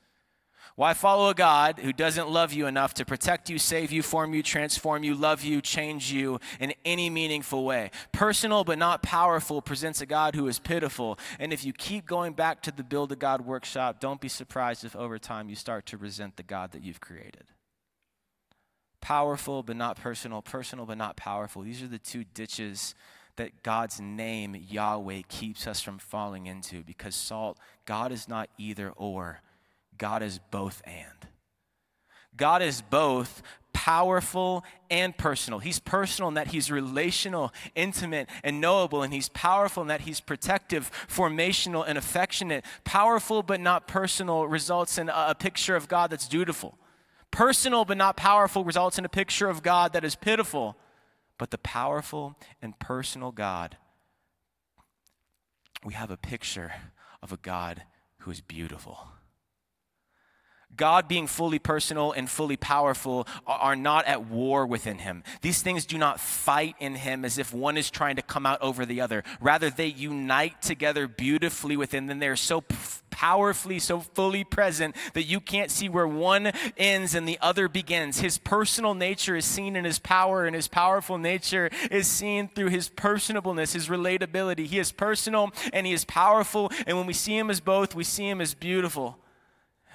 Why 0.76 0.94
follow 0.94 1.28
a 1.28 1.34
God 1.34 1.78
who 1.78 1.92
doesn't 1.92 2.30
love 2.30 2.54
you 2.54 2.66
enough 2.66 2.94
to 2.94 3.04
protect 3.04 3.50
you, 3.50 3.58
save 3.58 3.92
you, 3.92 4.02
form 4.02 4.32
you, 4.32 4.42
transform 4.42 5.04
you, 5.04 5.14
love 5.14 5.44
you, 5.44 5.60
change 5.60 6.10
you 6.10 6.40
in 6.58 6.72
any 6.86 7.10
meaningful 7.10 7.64
way? 7.64 7.90
Personal 8.12 8.64
but 8.64 8.78
not 8.78 9.02
powerful 9.02 9.60
presents 9.60 10.00
a 10.00 10.06
God 10.06 10.34
who 10.34 10.48
is 10.48 10.58
pitiful. 10.58 11.18
And 11.38 11.52
if 11.52 11.64
you 11.64 11.74
keep 11.74 12.06
going 12.06 12.32
back 12.32 12.62
to 12.62 12.72
the 12.72 12.82
Build 12.84 13.12
a 13.12 13.16
God 13.16 13.42
workshop, 13.42 14.00
don't 14.00 14.20
be 14.20 14.28
surprised 14.28 14.84
if 14.84 14.96
over 14.96 15.18
time 15.18 15.50
you 15.50 15.56
start 15.56 15.84
to 15.86 15.98
resent 15.98 16.38
the 16.38 16.42
God 16.42 16.72
that 16.72 16.82
you've 16.82 17.00
created 17.00 17.44
powerful 19.00 19.62
but 19.62 19.76
not 19.76 19.96
personal, 19.96 20.42
personal 20.42 20.86
but 20.86 20.98
not 20.98 21.16
powerful. 21.16 21.62
These 21.62 21.82
are 21.82 21.88
the 21.88 21.98
two 21.98 22.24
ditches 22.24 22.94
that 23.36 23.62
God's 23.62 24.00
name, 24.00 24.54
Yahweh, 24.68 25.22
keeps 25.28 25.66
us 25.66 25.80
from 25.80 25.98
falling 25.98 26.46
into 26.46 26.82
because 26.82 27.14
salt, 27.14 27.58
God 27.86 28.12
is 28.12 28.28
not 28.28 28.50
either 28.58 28.90
or, 28.96 29.40
God 29.96 30.22
is 30.22 30.40
both 30.50 30.82
and. 30.84 31.28
God 32.36 32.62
is 32.62 32.82
both 32.82 33.42
powerful 33.72 34.64
and 34.90 35.16
personal. 35.16 35.58
He's 35.58 35.78
personal 35.78 36.28
in 36.28 36.34
that 36.34 36.48
he's 36.48 36.70
relational, 36.70 37.52
intimate, 37.74 38.28
and 38.44 38.60
knowable, 38.60 39.02
and 39.02 39.12
he's 39.12 39.28
powerful 39.30 39.82
in 39.82 39.88
that 39.88 40.02
he's 40.02 40.20
protective, 40.20 40.90
formational, 41.08 41.84
and 41.86 41.96
affectionate. 41.96 42.64
Powerful 42.84 43.42
but 43.42 43.60
not 43.60 43.86
personal 43.86 44.46
results 44.46 44.98
in 44.98 45.08
a, 45.08 45.34
picture 45.34 45.76
of 45.76 45.88
God 45.88 46.10
that's 46.10 46.28
dutiful. 46.28 46.78
Personal 47.30 47.84
but 47.84 47.96
not 47.96 48.16
powerful 48.16 48.64
results 48.64 48.98
in 48.98 49.04
a 49.04 49.08
picture 49.08 49.48
of 49.48 49.62
God 49.62 49.92
that 49.92 50.04
is 50.04 50.14
pitiful. 50.14 50.76
But 51.38 51.50
the 51.50 51.58
powerful 51.58 52.36
and 52.60 52.78
personal 52.78 53.32
God, 53.32 53.76
we 55.84 55.94
have 55.94 56.10
a 56.10 56.16
picture 56.16 56.72
of 57.22 57.32
a 57.32 57.38
God 57.38 57.84
who 58.18 58.30
is 58.30 58.40
beautiful. 58.40 59.08
God 60.76 61.08
being 61.08 61.26
fully 61.26 61.58
personal 61.58 62.12
and 62.12 62.28
fully 62.28 62.56
powerful 62.56 63.26
are 63.46 63.76
not 63.76 64.06
at 64.06 64.26
war 64.26 64.66
within 64.66 64.98
him. 64.98 65.22
These 65.42 65.62
things 65.62 65.84
do 65.84 65.98
not 65.98 66.20
fight 66.20 66.74
in 66.80 66.94
him 66.94 67.24
as 67.24 67.38
if 67.38 67.52
one 67.52 67.76
is 67.76 67.90
trying 67.90 68.16
to 68.16 68.22
come 68.22 68.46
out 68.46 68.62
over 68.62 68.86
the 68.86 69.00
other. 69.00 69.24
Rather, 69.40 69.68
they 69.68 69.86
unite 69.86 70.62
together 70.62 71.06
beautifully 71.06 71.76
within 71.76 72.06
them. 72.06 72.18
They're 72.18 72.36
so 72.36 72.64
powerfully, 73.10 73.78
so 73.78 74.00
fully 74.00 74.44
present 74.44 74.96
that 75.12 75.24
you 75.24 75.40
can't 75.40 75.70
see 75.70 75.88
where 75.88 76.08
one 76.08 76.52
ends 76.76 77.14
and 77.14 77.28
the 77.28 77.38
other 77.42 77.68
begins. 77.68 78.20
His 78.20 78.38
personal 78.38 78.94
nature 78.94 79.36
is 79.36 79.44
seen 79.44 79.76
in 79.76 79.84
his 79.84 79.98
power, 79.98 80.46
and 80.46 80.56
his 80.56 80.68
powerful 80.68 81.18
nature 81.18 81.70
is 81.90 82.06
seen 82.06 82.48
through 82.48 82.68
his 82.68 82.88
personableness, 82.88 83.74
his 83.74 83.88
relatability. 83.88 84.66
He 84.66 84.78
is 84.78 84.92
personal 84.92 85.50
and 85.72 85.86
he 85.86 85.92
is 85.92 86.04
powerful, 86.04 86.70
and 86.86 86.96
when 86.96 87.06
we 87.06 87.12
see 87.12 87.36
him 87.36 87.50
as 87.50 87.60
both, 87.60 87.94
we 87.94 88.04
see 88.04 88.28
him 88.28 88.40
as 88.40 88.54
beautiful. 88.54 89.18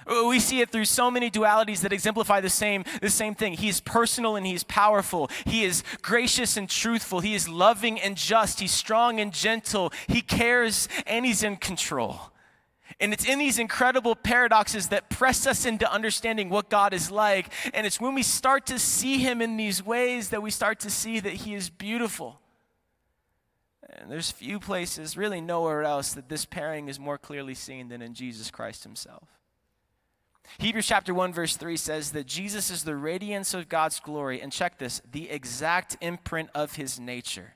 We 0.06 0.38
see 0.38 0.60
it 0.60 0.70
through 0.70 0.84
so 0.84 1.10
many 1.10 1.30
dualities 1.30 1.80
that 1.80 1.92
exemplify 1.92 2.40
the 2.40 2.50
same, 2.50 2.84
the 3.00 3.10
same 3.10 3.34
thing. 3.34 3.54
He 3.54 3.68
is 3.68 3.80
personal 3.80 4.36
and 4.36 4.46
he's 4.46 4.62
powerful. 4.62 5.30
He 5.44 5.64
is 5.64 5.82
gracious 6.00 6.56
and 6.56 6.68
truthful. 6.68 7.20
He 7.20 7.34
is 7.34 7.48
loving 7.48 8.00
and 8.00 8.16
just. 8.16 8.60
He's 8.60 8.70
strong 8.70 9.18
and 9.18 9.32
gentle. 9.32 9.92
He 10.06 10.22
cares 10.22 10.88
and 11.06 11.26
he's 11.26 11.42
in 11.42 11.56
control. 11.56 12.32
And 13.00 13.12
it's 13.12 13.26
in 13.26 13.38
these 13.38 13.58
incredible 13.58 14.14
paradoxes 14.14 14.88
that 14.88 15.10
press 15.10 15.46
us 15.46 15.66
into 15.66 15.90
understanding 15.92 16.48
what 16.48 16.70
God 16.70 16.94
is 16.94 17.10
like. 17.10 17.52
And 17.74 17.86
it's 17.86 18.00
when 18.00 18.14
we 18.14 18.22
start 18.22 18.64
to 18.66 18.78
see 18.78 19.18
him 19.18 19.42
in 19.42 19.56
these 19.56 19.84
ways 19.84 20.30
that 20.30 20.42
we 20.42 20.50
start 20.50 20.80
to 20.80 20.90
see 20.90 21.20
that 21.20 21.32
he 21.32 21.54
is 21.54 21.68
beautiful. 21.68 22.40
And 23.88 24.10
there's 24.10 24.30
few 24.30 24.60
places, 24.60 25.16
really 25.16 25.40
nowhere 25.40 25.82
else, 25.82 26.14
that 26.14 26.28
this 26.28 26.44
pairing 26.44 26.88
is 26.88 26.98
more 26.98 27.18
clearly 27.18 27.54
seen 27.54 27.88
than 27.88 28.02
in 28.02 28.14
Jesus 28.14 28.50
Christ 28.50 28.84
himself. 28.84 29.35
Hebrews 30.58 30.86
chapter 30.86 31.12
1 31.12 31.32
verse 31.32 31.56
3 31.56 31.76
says 31.76 32.12
that 32.12 32.26
Jesus 32.26 32.70
is 32.70 32.84
the 32.84 32.96
radiance 32.96 33.54
of 33.54 33.68
God's 33.68 34.00
glory 34.00 34.40
and 34.40 34.52
check 34.52 34.78
this, 34.78 35.02
the 35.10 35.30
exact 35.30 35.96
imprint 36.00 36.50
of 36.54 36.76
his 36.76 36.98
nature. 36.98 37.54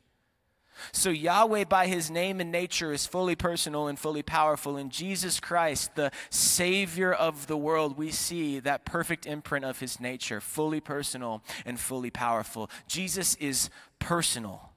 So 0.93 1.11
Yahweh 1.11 1.65
by 1.65 1.87
his 1.87 2.11
name 2.11 2.41
and 2.41 2.51
nature 2.51 2.93
is 2.93 3.07
fully 3.07 3.37
personal 3.37 3.87
and 3.87 3.99
fully 3.99 4.23
powerful 4.23 4.77
in 4.77 4.91
Jesus 4.91 5.41
Christ, 5.41 5.95
the 5.95 6.11
savior 6.31 7.13
of 7.13 7.47
the 7.47 7.57
world. 7.57 7.97
We 7.97 8.11
see 8.11 8.61
that 8.61 8.85
perfect 8.85 9.27
imprint 9.27 9.65
of 9.65 9.81
his 9.81 10.01
nature, 10.01 10.41
fully 10.41 10.81
personal 10.81 11.43
and 11.65 11.79
fully 11.79 12.11
powerful. 12.11 12.71
Jesus 12.87 13.35
is 13.37 13.71
personal. 13.99 14.70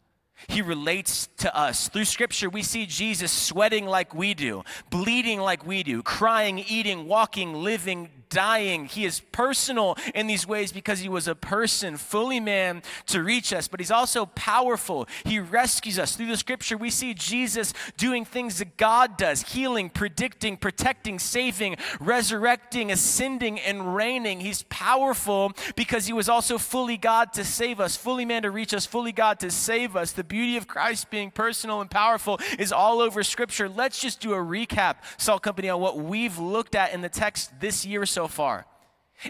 He 0.48 0.62
relates 0.62 1.28
to 1.38 1.56
us. 1.56 1.90
Through 1.90 2.06
scripture, 2.06 2.50
we 2.50 2.64
see 2.64 2.86
Jesus 2.86 3.32
sweating 3.32 3.86
like 3.86 4.14
we 4.14 4.34
do, 4.34 4.64
bleeding 4.90 5.40
like 5.40 5.66
we 5.66 5.84
do, 5.84 6.04
crying, 6.04 6.60
eating, 6.60 7.08
walking, 7.08 7.54
living, 7.54 8.10
dying. 8.34 8.86
He 8.86 9.06
is 9.06 9.20
personal 9.32 9.96
in 10.14 10.28
these 10.28 10.46
ways 10.46 10.72
because 10.72 11.00
he 11.00 11.08
was 11.08 11.28
a 11.28 11.36
person, 11.36 11.98
fully 11.98 12.40
man, 12.40 12.82
to 13.08 13.24
reach 13.24 13.54
us, 13.54 13.68
but 13.68 13.80
he's 13.80 13.92
also 13.92 14.26
powerful. 14.26 15.08
He 15.24 15.40
rescues 15.40 16.00
us. 16.00 16.16
Through 16.16 16.28
the 16.28 16.38
scripture, 16.38 16.76
we 16.76 16.90
see 16.90 17.14
Jesus 17.14 17.74
doing 17.96 18.26
things 18.26 18.58
that 18.58 18.76
God 18.76 19.18
does 19.18 19.54
healing, 19.54 19.90
predicting, 19.90 20.58
protecting, 20.58 21.20
saving, 21.20 21.78
resurrecting, 22.00 22.92
ascending, 22.92 23.60
and 23.60 23.96
reigning. 23.96 24.40
He's 24.40 24.64
powerful 24.64 25.52
because 25.76 26.08
he 26.08 26.14
was 26.14 26.28
also 26.28 26.58
fully 26.58 26.98
God 26.98 27.34
to 27.34 27.44
save 27.44 27.80
us, 27.80 27.96
fully 27.96 28.26
man 28.26 28.42
to 28.42 28.52
reach 28.52 28.74
us, 28.74 28.86
fully 28.86 29.12
God 29.12 29.40
to 29.42 29.52
save 29.52 29.96
us. 29.96 30.12
The 30.12 30.24
beauty 30.34 30.58
of 30.58 30.67
Christ 30.67 31.12
being 31.12 31.30
personal 31.30 31.80
and 31.80 31.91
powerful 31.91 32.39
is 32.58 32.72
all 32.72 33.02
over 33.02 33.24
scripture. 33.24 33.69
Let's 33.69 34.00
just 34.00 34.19
do 34.19 34.34
a 34.34 34.38
recap, 34.38 34.96
Salt 35.17 35.43
Company, 35.43 35.69
on 35.69 35.80
what 35.80 36.00
we've 36.00 36.39
looked 36.39 36.74
at 36.74 36.91
in 36.91 37.02
the 37.02 37.08
text 37.08 37.52
this 37.60 37.86
year 37.86 38.04
so 38.08 38.28
far. 38.28 38.65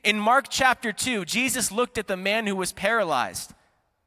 In 0.05 0.17
Mark 0.17 0.45
chapter 0.49 0.93
2, 0.93 1.25
Jesus 1.25 1.73
looked 1.73 1.97
at 1.97 2.07
the 2.07 2.15
man 2.15 2.47
who 2.47 2.55
was 2.55 2.71
paralyzed, 2.71 3.53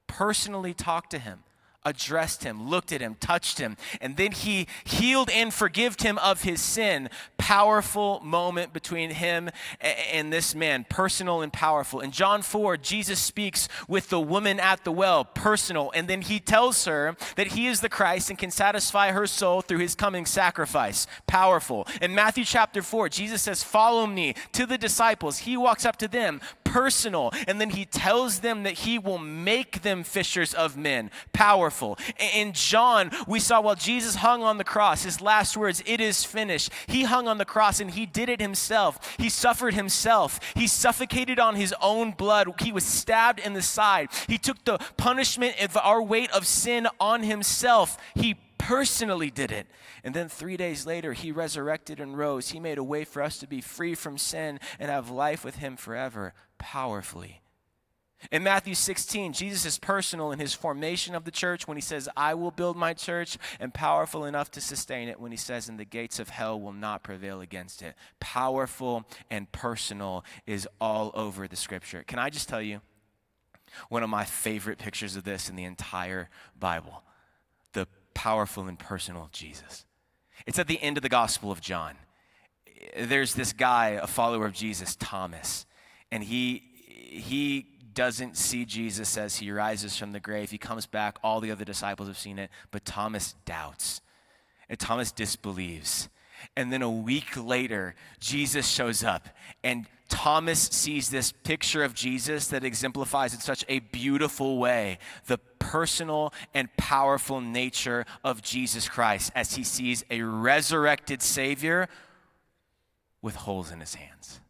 personally 0.06 0.72
talked 0.72 1.10
to 1.10 1.18
him, 1.18 1.40
addressed 1.86 2.42
him, 2.42 2.68
looked 2.68 2.92
at 2.92 3.00
him, 3.00 3.14
touched 3.20 3.58
him, 3.58 3.76
and 4.00 4.16
then 4.16 4.32
he 4.32 4.66
healed 4.84 5.30
and 5.30 5.54
forgived 5.54 6.02
him 6.02 6.18
of 6.18 6.42
his 6.42 6.60
sin. 6.60 7.08
Powerful 7.38 8.20
moment 8.24 8.72
between 8.72 9.10
him 9.10 9.48
and 9.80 10.32
this 10.32 10.54
man, 10.54 10.84
personal 10.90 11.42
and 11.42 11.52
powerful. 11.52 12.00
In 12.00 12.10
John 12.10 12.42
4, 12.42 12.76
Jesus 12.76 13.20
speaks 13.20 13.68
with 13.86 14.08
the 14.08 14.20
woman 14.20 14.58
at 14.58 14.82
the 14.82 14.90
well, 14.90 15.24
personal, 15.24 15.92
and 15.94 16.08
then 16.08 16.22
he 16.22 16.40
tells 16.40 16.84
her 16.86 17.16
that 17.36 17.48
he 17.48 17.68
is 17.68 17.80
the 17.80 17.88
Christ 17.88 18.30
and 18.30 18.38
can 18.38 18.50
satisfy 18.50 19.12
her 19.12 19.28
soul 19.28 19.60
through 19.60 19.78
his 19.78 19.94
coming 19.94 20.26
sacrifice. 20.26 21.06
Powerful. 21.28 21.86
In 22.02 22.14
Matthew 22.14 22.44
chapter 22.44 22.82
4, 22.82 23.08
Jesus 23.10 23.42
says, 23.42 23.62
Follow 23.62 24.06
me 24.06 24.34
to 24.52 24.66
the 24.66 24.76
disciples. 24.76 25.38
He 25.38 25.56
walks 25.56 25.86
up 25.86 25.96
to 25.98 26.08
them, 26.08 26.40
personal, 26.76 27.32
and 27.48 27.58
then 27.58 27.70
he 27.70 27.86
tells 27.86 28.40
them 28.40 28.64
that 28.64 28.74
he 28.74 28.98
will 28.98 29.16
make 29.16 29.80
them 29.80 30.04
fishers 30.04 30.52
of 30.52 30.76
men. 30.76 31.10
Powerful. 31.32 31.96
In 32.34 32.52
John, 32.52 33.10
we 33.26 33.40
saw 33.40 33.62
while 33.62 33.76
Jesus 33.76 34.16
hung 34.16 34.42
on 34.42 34.58
the 34.58 34.64
cross, 34.64 35.04
his 35.04 35.22
last 35.22 35.56
words, 35.56 35.82
it 35.86 36.02
is 36.02 36.22
finished. 36.22 36.70
He 36.86 37.04
hung 37.04 37.28
on 37.28 37.38
the 37.38 37.46
cross 37.46 37.80
and 37.80 37.90
he 37.90 38.04
did 38.04 38.28
it 38.28 38.42
himself. 38.42 39.16
He 39.16 39.30
suffered 39.30 39.72
himself. 39.72 40.38
He 40.54 40.66
suffocated 40.66 41.38
on 41.38 41.54
his 41.54 41.74
own 41.80 42.10
blood. 42.10 42.46
He 42.60 42.72
was 42.72 42.84
stabbed 42.84 43.40
in 43.40 43.54
the 43.54 43.62
side. 43.62 44.10
He 44.28 44.36
took 44.36 44.62
the 44.66 44.76
punishment 44.98 45.58
of 45.62 45.78
our 45.78 46.02
weight 46.02 46.30
of 46.32 46.46
sin 46.46 46.88
on 47.00 47.22
himself. 47.22 47.96
He 48.14 48.36
personally 48.58 49.30
did 49.30 49.52
it. 49.52 49.66
And 50.04 50.14
then 50.14 50.28
three 50.28 50.56
days 50.56 50.86
later, 50.86 51.12
he 51.12 51.32
resurrected 51.32 52.00
and 52.00 52.16
rose. 52.16 52.50
He 52.50 52.60
made 52.60 52.78
a 52.78 52.84
way 52.84 53.04
for 53.04 53.22
us 53.22 53.38
to 53.38 53.46
be 53.46 53.60
free 53.60 53.94
from 53.94 54.18
sin 54.18 54.60
and 54.78 54.90
have 54.90 55.10
life 55.10 55.44
with 55.44 55.56
him 55.56 55.76
forever, 55.76 56.34
powerfully. 56.58 57.42
In 58.32 58.42
Matthew 58.42 58.74
16, 58.74 59.34
Jesus 59.34 59.66
is 59.66 59.78
personal 59.78 60.32
in 60.32 60.38
his 60.38 60.54
formation 60.54 61.14
of 61.14 61.24
the 61.24 61.30
church 61.30 61.68
when 61.68 61.76
he 61.76 61.82
says, 61.82 62.08
I 62.16 62.34
will 62.34 62.50
build 62.50 62.76
my 62.76 62.94
church, 62.94 63.36
and 63.60 63.74
powerful 63.74 64.24
enough 64.24 64.50
to 64.52 64.60
sustain 64.60 65.08
it 65.08 65.20
when 65.20 65.30
he 65.30 65.36
says, 65.36 65.68
And 65.68 65.78
the 65.78 65.84
gates 65.84 66.18
of 66.18 66.30
hell 66.30 66.58
will 66.58 66.72
not 66.72 67.02
prevail 67.02 67.40
against 67.40 67.82
it. 67.82 67.94
Powerful 68.18 69.04
and 69.30 69.50
personal 69.52 70.24
is 70.46 70.66
all 70.80 71.10
over 71.14 71.46
the 71.46 71.56
scripture. 71.56 72.04
Can 72.06 72.18
I 72.18 72.30
just 72.30 72.48
tell 72.48 72.62
you 72.62 72.80
one 73.90 74.02
of 74.02 74.10
my 74.10 74.24
favorite 74.24 74.78
pictures 74.78 75.14
of 75.14 75.24
this 75.24 75.50
in 75.50 75.56
the 75.56 75.64
entire 75.64 76.30
Bible? 76.58 77.04
Powerful 78.16 78.66
and 78.66 78.78
personal 78.78 79.28
Jesus. 79.30 79.84
It's 80.46 80.58
at 80.58 80.68
the 80.68 80.80
end 80.80 80.96
of 80.96 81.02
the 81.02 81.10
Gospel 81.10 81.52
of 81.52 81.60
John. 81.60 81.96
There's 82.98 83.34
this 83.34 83.52
guy, 83.52 83.90
a 83.90 84.06
follower 84.06 84.46
of 84.46 84.54
Jesus, 84.54 84.96
Thomas, 84.96 85.66
and 86.10 86.24
he 86.24 86.62
he 86.88 87.66
doesn't 87.92 88.38
see 88.38 88.64
Jesus 88.64 89.18
as 89.18 89.36
he 89.36 89.50
rises 89.50 89.96
from 89.98 90.12
the 90.12 90.20
grave. 90.20 90.50
He 90.50 90.58
comes 90.58 90.86
back. 90.86 91.18
All 91.22 91.40
the 91.40 91.50
other 91.50 91.64
disciples 91.64 92.08
have 92.08 92.18
seen 92.18 92.38
it, 92.38 92.50
but 92.70 92.86
Thomas 92.86 93.34
doubts. 93.44 94.00
And 94.68 94.78
Thomas 94.78 95.12
disbelieves. 95.12 96.08
And 96.56 96.72
then 96.72 96.82
a 96.82 96.90
week 96.90 97.36
later, 97.36 97.94
Jesus 98.18 98.66
shows 98.66 99.04
up, 99.04 99.28
and 99.62 99.86
Thomas 100.08 100.60
sees 100.60 101.10
this 101.10 101.32
picture 101.32 101.82
of 101.82 101.94
Jesus 101.94 102.48
that 102.48 102.64
exemplifies 102.64 103.34
in 103.34 103.40
such 103.40 103.64
a 103.68 103.80
beautiful 103.80 104.58
way 104.58 104.98
the 105.26 105.38
personal 105.70 106.32
and 106.54 106.74
powerful 106.76 107.40
nature 107.40 108.04
of 108.22 108.42
Jesus 108.42 108.88
Christ 108.88 109.32
as 109.34 109.56
he 109.56 109.64
sees 109.64 110.04
a 110.10 110.22
resurrected 110.22 111.22
Savior 111.22 111.88
with 113.20 113.34
holes 113.34 113.72
in 113.72 113.80
his 113.80 113.94
hands 113.94 114.40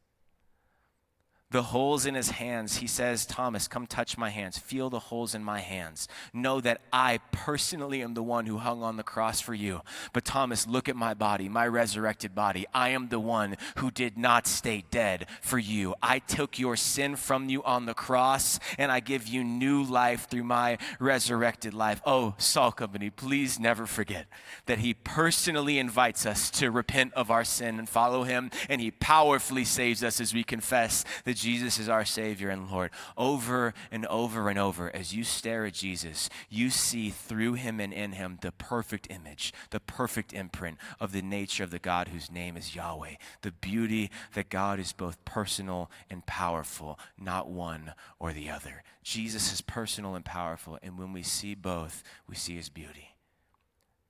the 1.51 1.63
holes 1.63 2.07
in 2.07 2.15
his 2.15 2.31
hands, 2.31 2.79
he 2.79 2.89
says, 2.89 3.25
Thomas, 3.25 3.69
come 3.69 3.87
touch 3.87 4.19
my 4.19 4.31
hands. 4.31 4.59
Feel 4.59 4.91
the 4.91 4.99
holes 4.99 5.33
in 5.33 5.45
my 5.45 5.61
hands. 5.61 6.09
Know 6.33 6.61
that 6.61 6.81
I 6.93 7.21
personally 7.31 8.03
am 8.03 8.15
the 8.15 8.23
one 8.23 8.47
who 8.47 8.59
hung 8.59 8.83
on 8.83 8.97
the 8.97 9.05
cross 9.05 9.41
for 9.41 9.55
you. 9.55 9.83
But 10.13 10.25
Thomas, 10.25 10.67
look 10.67 10.89
at 10.89 10.97
my 10.97 11.15
body, 11.15 11.49
my 11.49 11.69
resurrected 11.69 12.35
body. 12.35 12.67
I 12.75 12.89
am 12.89 13.09
the 13.09 13.21
one 13.21 13.57
who 13.79 13.93
did 13.93 14.19
not 14.19 14.49
stay 14.49 14.85
dead 14.91 15.27
for 15.41 15.59
you. 15.59 15.95
I 16.03 16.19
took 16.19 16.59
your 16.59 16.75
sin 16.75 17.15
from 17.15 17.49
you 17.49 17.63
on 17.63 17.87
the 17.87 17.95
cross, 17.95 18.59
and 18.77 18.91
I 18.91 18.99
give 18.99 19.29
you 19.29 19.45
new 19.45 19.85
life 19.85 20.29
through 20.29 20.45
my 20.45 20.79
resurrected 20.99 21.75
life. 21.75 22.03
Oh, 22.05 22.35
Salt 22.39 22.77
Company, 22.77 23.09
please 23.09 23.61
never 23.61 23.87
forget 23.87 24.27
that 24.67 24.81
he 24.81 24.95
personally 24.95 25.79
invites 25.79 26.27
us 26.27 26.51
to 26.51 26.73
repent 26.73 27.15
of 27.15 27.31
our 27.31 27.45
sin 27.45 27.79
and 27.79 27.89
follow 27.89 28.25
him, 28.25 28.51
and 28.69 28.81
he 28.81 28.91
powerfully 28.91 29.65
saves 29.65 30.03
us 30.03 30.21
as 30.21 30.35
we 30.35 30.43
confess 30.43 31.05
that 31.25 31.36
that 31.37 31.43
Jesus 31.43 31.79
is 31.79 31.89
our 31.89 32.05
Savior 32.05 32.49
and 32.49 32.71
Lord, 32.71 32.91
over 33.17 33.75
and 33.91 34.07
over 34.07 34.49
and 34.49 34.59
over, 34.59 34.95
as 34.95 35.15
you 35.15 35.25
stare 35.25 35.67
at 35.67 35.75
Jesus, 35.75 36.29
you 36.49 36.71
see 36.71 37.11
through 37.11 37.55
him 37.55 37.79
and 37.81 37.93
in 37.93 38.13
him 38.13 38.39
the 38.41 38.53
perfect 38.53 39.07
image, 39.11 39.53
the 39.71 39.81
perfect 39.81 40.33
imprint 40.33 40.79
of 40.99 41.13
the 41.13 41.23
nature 41.23 41.65
of 41.65 41.71
the 41.71 41.79
God 41.79 42.09
whose 42.09 42.31
name 42.31 42.57
is 42.57 42.75
Yahweh, 42.75 43.17
the 43.43 43.53
beauty 43.53 44.11
that 44.35 44.49
God 44.49 44.79
is 44.79 44.93
both 44.93 45.23
personal 45.25 45.91
and 46.11 46.25
powerful, 46.27 46.99
not 47.19 47.49
one 47.49 47.93
or 48.19 48.33
the 48.33 48.51
other. 48.51 48.83
Jesus 49.03 49.53
is 49.53 49.61
personal 49.61 50.15
and 50.15 50.25
powerful, 50.25 50.79
and 50.83 50.99
when 50.99 51.13
we 51.13 51.23
see 51.23 51.55
both, 51.55 52.03
we 52.27 52.35
see 52.35 52.57
his 52.57 52.69
beauty. 52.69 53.15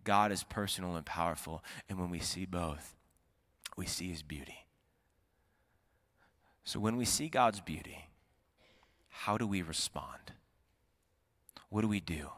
God 0.05 0.31
is 0.31 0.45
personal 0.45 0.95
and 0.95 1.05
powerful, 1.05 1.65
and 1.89 1.99
when 1.99 2.11
we 2.11 2.21
see 2.21 2.47
both, 2.47 2.95
we 3.77 3.87
see 3.87 4.09
his 4.09 4.23
beauty. 4.23 4.66
So 6.67 6.81
when 6.81 6.97
we 6.97 7.05
see 7.05 7.29
God's 7.29 7.61
beauty, 7.61 8.09
how 9.09 9.39
do 9.39 9.47
we 9.47 9.63
respond? 9.63 10.33
What 11.71 11.83
do 11.83 11.89
we 11.89 12.01
do? 12.01 12.31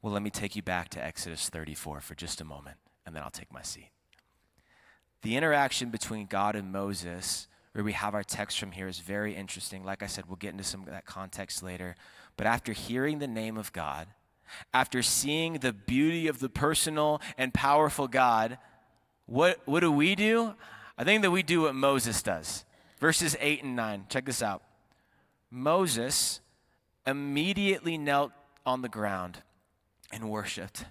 Well, 0.00 0.14
let 0.14 0.22
me 0.22 0.30
take 0.30 0.56
you 0.56 0.62
back 0.62 0.88
to 0.90 1.04
Exodus 1.04 1.50
34 1.50 2.00
for 2.00 2.14
just 2.14 2.40
a 2.40 2.44
moment, 2.44 2.78
and 3.04 3.14
then 3.14 3.22
I'll 3.22 3.30
take 3.30 3.52
my 3.52 3.60
seat. 3.60 3.90
The 5.20 5.36
interaction 5.36 5.90
between 5.90 6.26
God 6.26 6.56
and 6.56 6.72
Moses, 6.72 7.46
where 7.72 7.84
we 7.84 7.92
have 7.92 8.14
our 8.14 8.24
text 8.24 8.58
from 8.58 8.72
here, 8.72 8.88
is 8.88 9.00
very 9.00 9.34
interesting. 9.34 9.84
Like 9.84 10.02
I 10.02 10.06
said, 10.06 10.24
we'll 10.26 10.36
get 10.36 10.52
into 10.52 10.64
some 10.64 10.80
of 10.80 10.88
that 10.88 11.04
context 11.04 11.62
later. 11.62 11.94
But 12.38 12.46
after 12.46 12.72
hearing 12.72 13.18
the 13.18 13.28
name 13.28 13.58
of 13.58 13.70
God, 13.74 14.08
after 14.72 15.02
seeing 15.02 15.54
the 15.54 15.74
beauty 15.74 16.26
of 16.26 16.38
the 16.38 16.48
personal 16.48 17.20
and 17.36 17.52
powerful 17.52 18.08
God, 18.08 18.56
what, 19.26 19.60
what 19.66 19.80
do 19.80 19.92
we 19.92 20.14
do? 20.14 20.54
I 20.96 21.04
think 21.04 21.20
that 21.20 21.30
we 21.30 21.42
do 21.42 21.62
what 21.62 21.74
Moses 21.74 22.22
does 22.22 22.64
verses 22.98 23.36
8 23.40 23.62
and 23.62 23.76
9. 23.76 24.06
Check 24.08 24.24
this 24.24 24.42
out. 24.42 24.62
Moses 25.50 26.40
immediately 27.06 27.96
knelt 27.96 28.32
on 28.64 28.82
the 28.82 28.88
ground 28.88 29.42
and 30.12 30.30
worshiped. 30.30 30.84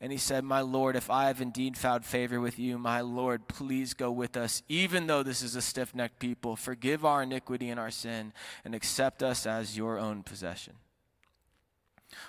And 0.00 0.12
he 0.12 0.18
said, 0.18 0.44
My 0.44 0.60
Lord, 0.60 0.94
if 0.94 1.10
I 1.10 1.26
have 1.26 1.40
indeed 1.40 1.76
found 1.76 2.04
favor 2.04 2.40
with 2.40 2.58
you, 2.58 2.78
my 2.78 3.00
Lord, 3.00 3.48
please 3.48 3.94
go 3.94 4.12
with 4.12 4.36
us, 4.36 4.62
even 4.68 5.08
though 5.08 5.24
this 5.24 5.42
is 5.42 5.56
a 5.56 5.62
stiff 5.62 5.94
necked 5.94 6.20
people. 6.20 6.54
Forgive 6.54 7.04
our 7.04 7.24
iniquity 7.24 7.68
and 7.68 7.80
our 7.80 7.90
sin, 7.90 8.32
and 8.64 8.74
accept 8.74 9.22
us 9.22 9.44
as 9.44 9.76
your 9.76 9.98
own 9.98 10.22
possession. 10.22 10.74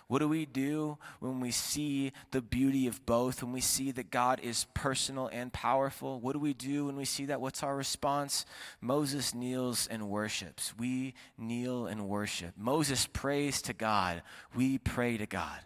What 0.08 0.20
do 0.20 0.28
we 0.28 0.46
do 0.46 0.98
when 1.20 1.39
we 1.39 1.52
see 1.52 2.12
the 2.32 2.42
beauty 2.42 2.88
of 2.88 3.06
both, 3.06 3.42
when 3.42 3.54
we 3.54 3.62
see 3.62 3.92
that 3.92 4.12
God 4.12 4.39
is 4.42 4.65
personal 4.74 5.28
and 5.32 5.54
powerful? 5.54 6.20
What 6.20 6.34
do 6.34 6.39
we 6.39 6.54
do 6.54 6.86
when 6.86 6.96
we 6.96 7.06
see 7.06 7.26
that? 7.26 7.42
What's 7.42 7.63
our 7.63 7.76
response? 7.76 8.46
Moses 8.82 9.34
kneels 9.34 9.88
and 9.88 10.10
worships. 10.10 10.74
We 10.78 11.13
kneel 11.38 11.88
and 11.88 12.08
worship. 12.08 12.54
Moses 12.58 13.08
prays 13.08 13.62
to 13.63 13.74
God. 13.74 14.22
We 14.56 14.78
pray 14.78 15.18
to 15.18 15.26
God. 15.26 15.60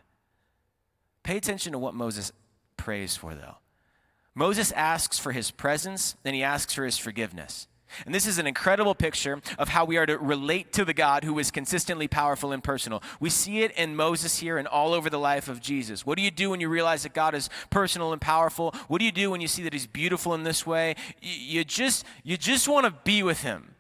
Pay 1.24 1.38
attention 1.38 1.72
to 1.72 1.80
what 1.80 1.94
Moses 1.94 2.32
prays 2.78 3.16
for, 3.16 3.34
though. 3.34 3.58
Moses 4.36 4.72
asks 4.72 5.20
for 5.20 5.32
his 5.32 5.52
presence, 5.52 6.16
then 6.24 6.34
he 6.34 6.44
asks 6.44 6.74
for 6.74 6.86
his 6.86 6.98
forgiveness. 6.98 7.68
And 8.06 8.14
this 8.14 8.26
is 8.26 8.38
an 8.38 8.48
incredible 8.48 8.96
picture 8.96 9.42
of 9.58 9.70
how 9.70 9.86
we 9.86 9.98
are 9.98 10.06
to 10.06 10.18
relate 10.18 10.74
to 10.74 10.86
the 10.86 10.94
God 10.94 11.24
who 11.24 11.38
is 11.40 11.52
consistently 11.52 12.08
powerful 12.08 12.52
and 12.52 12.64
personal. 12.64 13.04
We 13.20 13.30
see 13.30 13.62
it 13.62 13.72
in 13.72 13.96
Moses 13.96 14.40
here 14.40 14.58
and 14.58 14.68
all 14.68 14.94
over 14.94 15.10
the 15.10 15.20
life 15.20 15.48
of 15.48 15.62
Jesus. 15.62 16.06
What 16.06 16.18
do 16.18 16.24
you 16.24 16.32
do 16.32 16.50
when 16.50 16.60
you 16.60 16.70
realize 16.70 17.04
that 17.04 17.14
God 17.14 17.36
is 17.36 17.50
personal 17.70 18.12
and 18.12 18.22
powerful? 18.22 18.74
What 18.88 19.00
do 19.00 19.06
you 19.06 19.12
do 19.12 19.32
when 19.32 19.42
you 19.42 19.48
see 19.48 19.64
that 19.64 19.74
he's 19.74 19.88
beautiful 19.88 20.34
in 20.34 20.44
this 20.44 20.66
way? 20.66 20.96
You 21.22 21.64
just 21.64 22.06
you 22.24 22.38
just 22.38 22.68
want 22.68 22.86
to 22.86 22.94
be 23.04 23.24
with 23.24 23.42
him. 23.42 23.76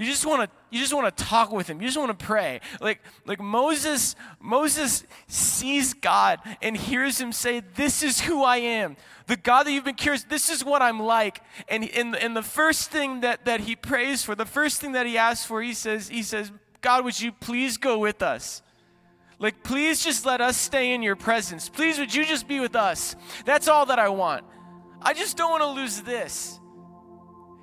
You 0.00 0.06
just 0.06 0.24
want 0.24 0.50
to 0.50 0.56
you 0.70 0.80
just 0.80 0.94
want 0.94 1.14
to 1.14 1.24
talk 1.24 1.52
with 1.52 1.68
him. 1.68 1.80
You 1.80 1.88
just 1.88 1.98
want 1.98 2.18
to 2.18 2.24
pray. 2.24 2.60
Like 2.80 3.00
like 3.26 3.40
Moses 3.40 4.16
Moses 4.40 5.04
sees 5.26 5.94
God 5.94 6.40
and 6.62 6.76
hears 6.76 7.20
him 7.20 7.32
say, 7.32 7.60
"This 7.60 8.02
is 8.02 8.20
who 8.20 8.42
I 8.42 8.56
am." 8.56 8.96
The 9.30 9.36
God 9.36 9.64
that 9.64 9.72
you've 9.72 9.84
been 9.84 9.94
curious, 9.94 10.24
this 10.24 10.50
is 10.50 10.64
what 10.64 10.82
I'm 10.82 11.00
like. 11.00 11.40
And 11.68 11.84
in, 11.84 12.16
in 12.16 12.34
the 12.34 12.42
first 12.42 12.90
thing 12.90 13.20
that, 13.20 13.44
that 13.44 13.60
he 13.60 13.76
prays 13.76 14.24
for, 14.24 14.34
the 14.34 14.44
first 14.44 14.80
thing 14.80 14.90
that 14.92 15.06
he 15.06 15.16
asks 15.16 15.46
for, 15.46 15.62
he 15.62 15.72
says, 15.72 16.08
he 16.08 16.24
says, 16.24 16.50
God, 16.80 17.04
would 17.04 17.20
you 17.20 17.30
please 17.30 17.76
go 17.76 17.98
with 17.98 18.22
us? 18.22 18.60
Like, 19.38 19.62
please 19.62 20.04
just 20.04 20.26
let 20.26 20.42
us 20.42 20.56
stay 20.56 20.92
in 20.92 21.02
your 21.02 21.16
presence. 21.16 21.68
Please, 21.68 21.98
would 21.98 22.14
you 22.14 22.26
just 22.26 22.46
be 22.46 22.60
with 22.60 22.76
us? 22.76 23.16
That's 23.46 23.68
all 23.68 23.86
that 23.86 23.98
I 23.98 24.10
want. 24.10 24.44
I 25.00 25.14
just 25.14 25.36
don't 25.36 25.50
want 25.50 25.62
to 25.62 25.80
lose 25.80 26.02
this. 26.02 26.59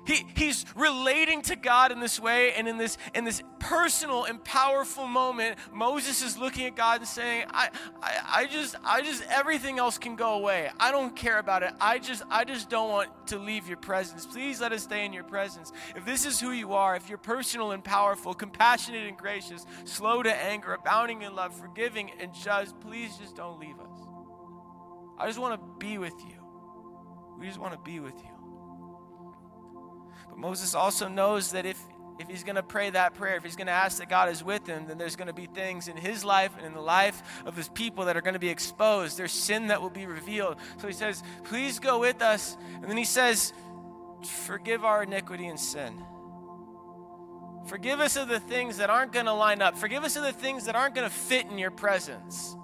He, 0.08 0.24
he's 0.34 0.64
relating 0.74 1.42
to 1.42 1.54
God 1.54 1.92
in 1.92 2.00
this 2.00 2.18
way, 2.18 2.54
and 2.54 2.66
in 2.66 2.78
this, 2.78 2.96
in 3.14 3.24
this 3.24 3.42
personal 3.58 4.24
and 4.24 4.42
powerful 4.42 5.06
moment, 5.06 5.58
Moses 5.70 6.22
is 6.22 6.38
looking 6.38 6.64
at 6.64 6.74
God 6.74 7.00
and 7.00 7.06
saying, 7.06 7.44
I, 7.50 7.68
I, 8.00 8.20
I 8.26 8.46
just, 8.46 8.74
I 8.82 9.02
just, 9.02 9.22
everything 9.28 9.78
else 9.78 9.98
can 9.98 10.16
go 10.16 10.32
away. 10.32 10.70
I 10.80 10.92
don't 10.92 11.14
care 11.14 11.38
about 11.38 11.62
it. 11.62 11.74
I 11.78 11.98
just, 11.98 12.22
I 12.30 12.44
just 12.44 12.70
don't 12.70 12.88
want 12.88 13.26
to 13.26 13.38
leave 13.38 13.68
your 13.68 13.76
presence. 13.76 14.24
Please 14.24 14.62
let 14.62 14.72
us 14.72 14.84
stay 14.84 15.04
in 15.04 15.12
your 15.12 15.24
presence. 15.24 15.72
If 15.94 16.06
this 16.06 16.24
is 16.24 16.40
who 16.40 16.52
you 16.52 16.72
are, 16.72 16.96
if 16.96 17.10
you're 17.10 17.18
personal 17.18 17.72
and 17.72 17.84
powerful, 17.84 18.32
compassionate 18.32 19.06
and 19.06 19.18
gracious, 19.18 19.66
slow 19.84 20.22
to 20.22 20.34
anger, 20.34 20.72
abounding 20.72 21.20
in 21.20 21.36
love, 21.36 21.54
forgiving 21.54 22.12
and 22.18 22.32
just, 22.32 22.80
please 22.80 23.18
just 23.18 23.36
don't 23.36 23.60
leave 23.60 23.78
us. 23.78 24.00
I 25.18 25.26
just 25.26 25.38
want 25.38 25.60
to 25.60 25.86
be 25.86 25.98
with 25.98 26.14
you. 26.20 26.36
We 27.38 27.46
just 27.46 27.58
want 27.58 27.74
to 27.74 27.78
be 27.80 28.00
with 28.00 28.14
you. 28.14 28.37
But 30.38 30.46
Moses 30.46 30.74
also 30.74 31.08
knows 31.08 31.52
that 31.52 31.66
if, 31.66 31.82
if 32.18 32.28
he's 32.28 32.44
going 32.44 32.56
to 32.56 32.62
pray 32.62 32.90
that 32.90 33.14
prayer, 33.14 33.36
if 33.36 33.42
he's 33.42 33.56
going 33.56 33.66
to 33.66 33.72
ask 33.72 33.98
that 33.98 34.08
God 34.08 34.28
is 34.28 34.44
with 34.44 34.66
him, 34.66 34.86
then 34.86 34.96
there's 34.96 35.16
going 35.16 35.26
to 35.26 35.34
be 35.34 35.46
things 35.46 35.88
in 35.88 35.96
his 35.96 36.24
life 36.24 36.52
and 36.56 36.64
in 36.64 36.74
the 36.74 36.80
life 36.80 37.22
of 37.44 37.56
his 37.56 37.68
people 37.68 38.04
that 38.04 38.16
are 38.16 38.20
going 38.20 38.34
to 38.34 38.40
be 38.40 38.48
exposed. 38.48 39.18
There's 39.18 39.32
sin 39.32 39.68
that 39.68 39.82
will 39.82 39.90
be 39.90 40.06
revealed. 40.06 40.58
So 40.78 40.86
he 40.86 40.92
says, 40.92 41.22
Please 41.44 41.80
go 41.80 41.98
with 41.98 42.22
us. 42.22 42.56
And 42.74 42.84
then 42.84 42.96
he 42.96 43.04
says, 43.04 43.52
Forgive 44.44 44.84
our 44.84 45.02
iniquity 45.02 45.46
and 45.46 45.58
sin. 45.58 46.04
Forgive 47.66 48.00
us 48.00 48.16
of 48.16 48.28
the 48.28 48.40
things 48.40 48.78
that 48.78 48.90
aren't 48.90 49.12
going 49.12 49.26
to 49.26 49.34
line 49.34 49.60
up. 49.60 49.76
Forgive 49.76 50.04
us 50.04 50.16
of 50.16 50.22
the 50.22 50.32
things 50.32 50.64
that 50.66 50.74
aren't 50.74 50.94
going 50.94 51.08
to 51.08 51.14
fit 51.14 51.46
in 51.46 51.58
your 51.58 51.70
presence. 51.70 52.56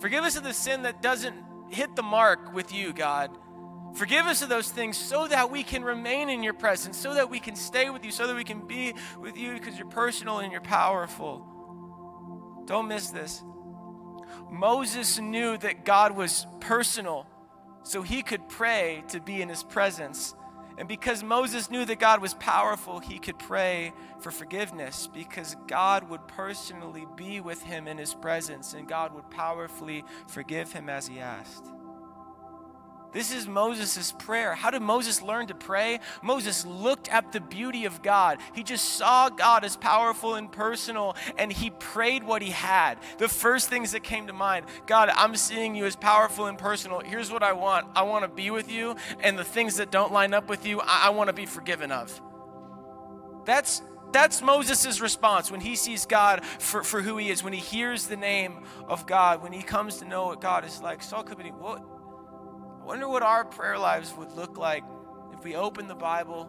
Forgive 0.00 0.22
us 0.22 0.36
of 0.36 0.44
the 0.44 0.52
sin 0.52 0.82
that 0.82 1.02
doesn't 1.02 1.34
hit 1.70 1.96
the 1.96 2.02
mark 2.02 2.54
with 2.54 2.72
you, 2.72 2.92
God. 2.92 3.30
Forgive 3.96 4.26
us 4.26 4.42
of 4.42 4.50
those 4.50 4.70
things 4.70 4.96
so 4.96 5.26
that 5.26 5.50
we 5.50 5.62
can 5.62 5.82
remain 5.82 6.28
in 6.28 6.42
your 6.42 6.52
presence, 6.52 6.98
so 6.98 7.14
that 7.14 7.30
we 7.30 7.40
can 7.40 7.56
stay 7.56 7.88
with 7.88 8.04
you, 8.04 8.10
so 8.10 8.26
that 8.26 8.36
we 8.36 8.44
can 8.44 8.66
be 8.66 8.94
with 9.18 9.38
you 9.38 9.54
because 9.54 9.78
you're 9.78 9.88
personal 9.88 10.38
and 10.40 10.52
you're 10.52 10.60
powerful. 10.60 11.46
Don't 12.66 12.88
miss 12.88 13.08
this. 13.08 13.42
Moses 14.50 15.18
knew 15.18 15.56
that 15.58 15.86
God 15.86 16.14
was 16.14 16.46
personal, 16.60 17.26
so 17.84 18.02
he 18.02 18.22
could 18.22 18.46
pray 18.50 19.02
to 19.08 19.20
be 19.20 19.40
in 19.40 19.48
his 19.48 19.62
presence. 19.62 20.34
And 20.76 20.86
because 20.86 21.22
Moses 21.22 21.70
knew 21.70 21.86
that 21.86 21.98
God 21.98 22.20
was 22.20 22.34
powerful, 22.34 22.98
he 22.98 23.18
could 23.18 23.38
pray 23.38 23.94
for 24.20 24.30
forgiveness 24.30 25.08
because 25.12 25.56
God 25.66 26.10
would 26.10 26.28
personally 26.28 27.06
be 27.16 27.40
with 27.40 27.62
him 27.62 27.88
in 27.88 27.96
his 27.96 28.12
presence 28.12 28.74
and 28.74 28.86
God 28.86 29.14
would 29.14 29.30
powerfully 29.30 30.04
forgive 30.28 30.72
him 30.72 30.90
as 30.90 31.06
he 31.06 31.18
asked. 31.18 31.72
This 33.16 33.32
is 33.32 33.48
Moses' 33.48 34.12
prayer. 34.12 34.54
How 34.54 34.68
did 34.68 34.82
Moses 34.82 35.22
learn 35.22 35.46
to 35.46 35.54
pray? 35.54 36.00
Moses 36.22 36.66
looked 36.66 37.08
at 37.08 37.32
the 37.32 37.40
beauty 37.40 37.86
of 37.86 38.02
God. 38.02 38.36
He 38.52 38.62
just 38.62 38.84
saw 38.84 39.30
God 39.30 39.64
as 39.64 39.74
powerful 39.74 40.34
and 40.34 40.52
personal, 40.52 41.16
and 41.38 41.50
he 41.50 41.70
prayed 41.70 42.24
what 42.24 42.42
he 42.42 42.50
had. 42.50 42.98
The 43.16 43.30
first 43.30 43.70
things 43.70 43.92
that 43.92 44.02
came 44.02 44.26
to 44.26 44.34
mind 44.34 44.66
God, 44.86 45.08
I'm 45.08 45.34
seeing 45.34 45.74
you 45.74 45.86
as 45.86 45.96
powerful 45.96 46.44
and 46.44 46.58
personal. 46.58 47.00
Here's 47.00 47.32
what 47.32 47.42
I 47.42 47.54
want 47.54 47.86
I 47.96 48.02
want 48.02 48.24
to 48.24 48.28
be 48.28 48.50
with 48.50 48.70
you, 48.70 48.96
and 49.20 49.38
the 49.38 49.44
things 49.44 49.76
that 49.76 49.90
don't 49.90 50.12
line 50.12 50.34
up 50.34 50.50
with 50.50 50.66
you, 50.66 50.82
I, 50.82 51.04
I 51.06 51.08
want 51.08 51.28
to 51.28 51.32
be 51.34 51.46
forgiven 51.46 51.90
of. 51.90 52.20
That's 53.46 53.80
that's 54.12 54.42
Moses' 54.42 55.00
response 55.00 55.50
when 55.50 55.62
he 55.62 55.74
sees 55.74 56.04
God 56.04 56.44
for, 56.44 56.82
for 56.82 57.00
who 57.00 57.16
he 57.16 57.30
is, 57.30 57.42
when 57.42 57.54
he 57.54 57.60
hears 57.60 58.08
the 58.08 58.16
name 58.18 58.64
of 58.86 59.06
God, 59.06 59.42
when 59.42 59.54
he 59.54 59.62
comes 59.62 59.96
to 60.00 60.04
know 60.04 60.26
what 60.26 60.42
God 60.42 60.66
is 60.66 60.82
like. 60.82 61.02
Saul 61.02 61.22
could 61.22 61.38
be, 61.38 61.48
what? 61.48 61.95
Wonder 62.86 63.08
what 63.08 63.24
our 63.24 63.44
prayer 63.44 63.78
lives 63.78 64.14
would 64.16 64.30
look 64.32 64.56
like 64.56 64.84
if 65.36 65.44
we 65.44 65.56
opened 65.56 65.90
the 65.90 65.94
Bible, 65.94 66.48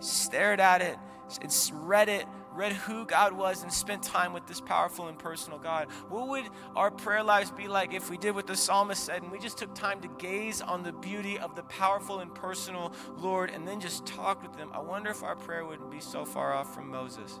stared 0.00 0.58
at 0.58 0.82
it, 0.82 0.98
and 1.40 1.70
read 1.86 2.08
it, 2.08 2.26
read 2.52 2.72
who 2.72 3.06
God 3.06 3.32
was, 3.32 3.62
and 3.62 3.72
spent 3.72 4.02
time 4.02 4.32
with 4.32 4.48
this 4.48 4.60
powerful 4.60 5.06
and 5.06 5.16
personal 5.16 5.60
God. 5.60 5.86
What 6.08 6.26
would 6.26 6.44
our 6.74 6.90
prayer 6.90 7.22
lives 7.22 7.52
be 7.52 7.68
like 7.68 7.94
if 7.94 8.10
we 8.10 8.18
did 8.18 8.34
what 8.34 8.48
the 8.48 8.56
psalmist 8.56 9.04
said 9.04 9.22
and 9.22 9.30
we 9.30 9.38
just 9.38 9.58
took 9.58 9.72
time 9.72 10.00
to 10.00 10.08
gaze 10.18 10.60
on 10.60 10.82
the 10.82 10.92
beauty 10.92 11.38
of 11.38 11.54
the 11.54 11.62
powerful 11.62 12.18
and 12.18 12.34
personal 12.34 12.92
Lord 13.16 13.50
and 13.50 13.66
then 13.66 13.78
just 13.80 14.04
talked 14.04 14.42
with 14.42 14.56
Him? 14.56 14.70
I 14.74 14.80
wonder 14.80 15.10
if 15.10 15.22
our 15.22 15.36
prayer 15.36 15.64
wouldn't 15.64 15.90
be 15.90 16.00
so 16.00 16.24
far 16.24 16.52
off 16.52 16.74
from 16.74 16.90
Moses. 16.90 17.38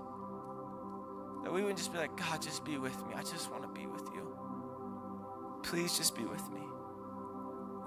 That 1.42 1.52
we 1.52 1.62
wouldn't 1.62 1.78
just 1.78 1.92
be 1.92 1.98
like, 1.98 2.16
God, 2.16 2.40
just 2.40 2.64
be 2.64 2.78
with 2.78 2.96
me. 3.08 3.14
I 3.16 3.22
just 3.22 3.50
want 3.50 3.62
to 3.62 3.68
be 3.68 3.86
with 3.86 4.08
you. 4.14 4.28
Please 5.64 5.96
just 5.98 6.14
be 6.14 6.24
with 6.24 6.48
me 6.52 6.69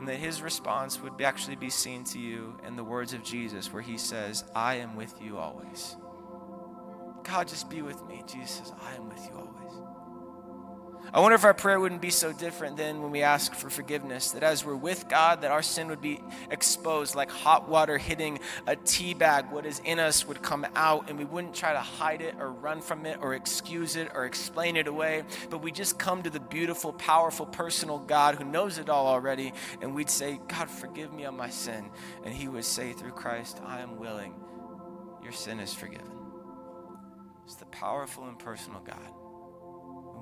and 0.03 0.09
that 0.09 0.17
his 0.17 0.41
response 0.41 1.01
would 1.01 1.21
actually 1.21 1.55
be 1.55 1.69
seen 1.69 2.03
to 2.03 2.19
you 2.19 2.57
in 2.67 2.75
the 2.75 2.83
words 2.83 3.13
of 3.13 3.23
Jesus, 3.23 3.71
where 3.71 3.81
he 3.81 3.97
says, 3.97 4.43
I 4.53 4.75
am 4.75 4.97
with 4.97 5.13
you 5.21 5.37
always. 5.37 5.95
God, 7.23 7.47
just 7.47 7.69
be 7.69 7.81
with 7.81 8.05
me. 8.05 8.21
Jesus 8.27 8.51
says, 8.51 8.73
I 8.81 8.95
am 8.95 9.07
with 9.07 9.25
you 9.25 9.37
always. 9.37 9.92
I 11.13 11.19
wonder 11.19 11.35
if 11.35 11.45
our 11.45 11.53
prayer 11.53 11.79
wouldn't 11.79 12.01
be 12.01 12.09
so 12.09 12.33
different 12.33 12.75
then 12.75 13.03
when 13.03 13.11
we 13.11 13.21
ask 13.21 13.53
for 13.53 13.69
forgiveness. 13.69 14.31
That 14.31 14.41
as 14.41 14.65
we're 14.65 14.75
with 14.75 15.07
God, 15.07 15.41
that 15.41 15.51
our 15.51 15.61
sin 15.61 15.87
would 15.89 16.01
be 16.01 16.19
exposed 16.49 17.13
like 17.13 17.29
hot 17.29 17.69
water 17.69 17.99
hitting 17.99 18.39
a 18.65 18.75
tea 18.75 19.13
bag. 19.13 19.51
What 19.51 19.67
is 19.67 19.79
in 19.85 19.99
us 19.99 20.27
would 20.27 20.41
come 20.41 20.65
out, 20.75 21.11
and 21.11 21.19
we 21.19 21.25
wouldn't 21.25 21.53
try 21.53 21.71
to 21.73 21.79
hide 21.79 22.23
it 22.23 22.33
or 22.39 22.51
run 22.51 22.81
from 22.81 23.05
it 23.05 23.19
or 23.21 23.35
excuse 23.35 23.95
it 23.95 24.09
or 24.15 24.25
explain 24.25 24.75
it 24.75 24.87
away. 24.87 25.23
But 25.51 25.61
we 25.61 25.71
just 25.71 25.99
come 25.99 26.23
to 26.23 26.31
the 26.31 26.39
beautiful, 26.39 26.93
powerful, 26.93 27.45
personal 27.45 27.99
God 27.99 28.33
who 28.33 28.45
knows 28.45 28.79
it 28.79 28.89
all 28.89 29.05
already, 29.05 29.53
and 29.83 29.93
we'd 29.93 30.09
say, 30.09 30.39
God, 30.47 30.67
forgive 30.67 31.13
me 31.13 31.25
of 31.25 31.35
my 31.35 31.51
sin. 31.51 31.91
And 32.25 32.33
He 32.33 32.47
would 32.47 32.65
say 32.65 32.93
through 32.93 33.11
Christ, 33.11 33.61
I 33.63 33.81
am 33.81 33.99
willing. 33.99 34.33
Your 35.21 35.31
sin 35.31 35.59
is 35.59 35.75
forgiven. 35.75 36.09
It's 37.45 37.53
the 37.55 37.65
powerful 37.65 38.27
and 38.27 38.39
personal 38.39 38.79
God 38.79 39.22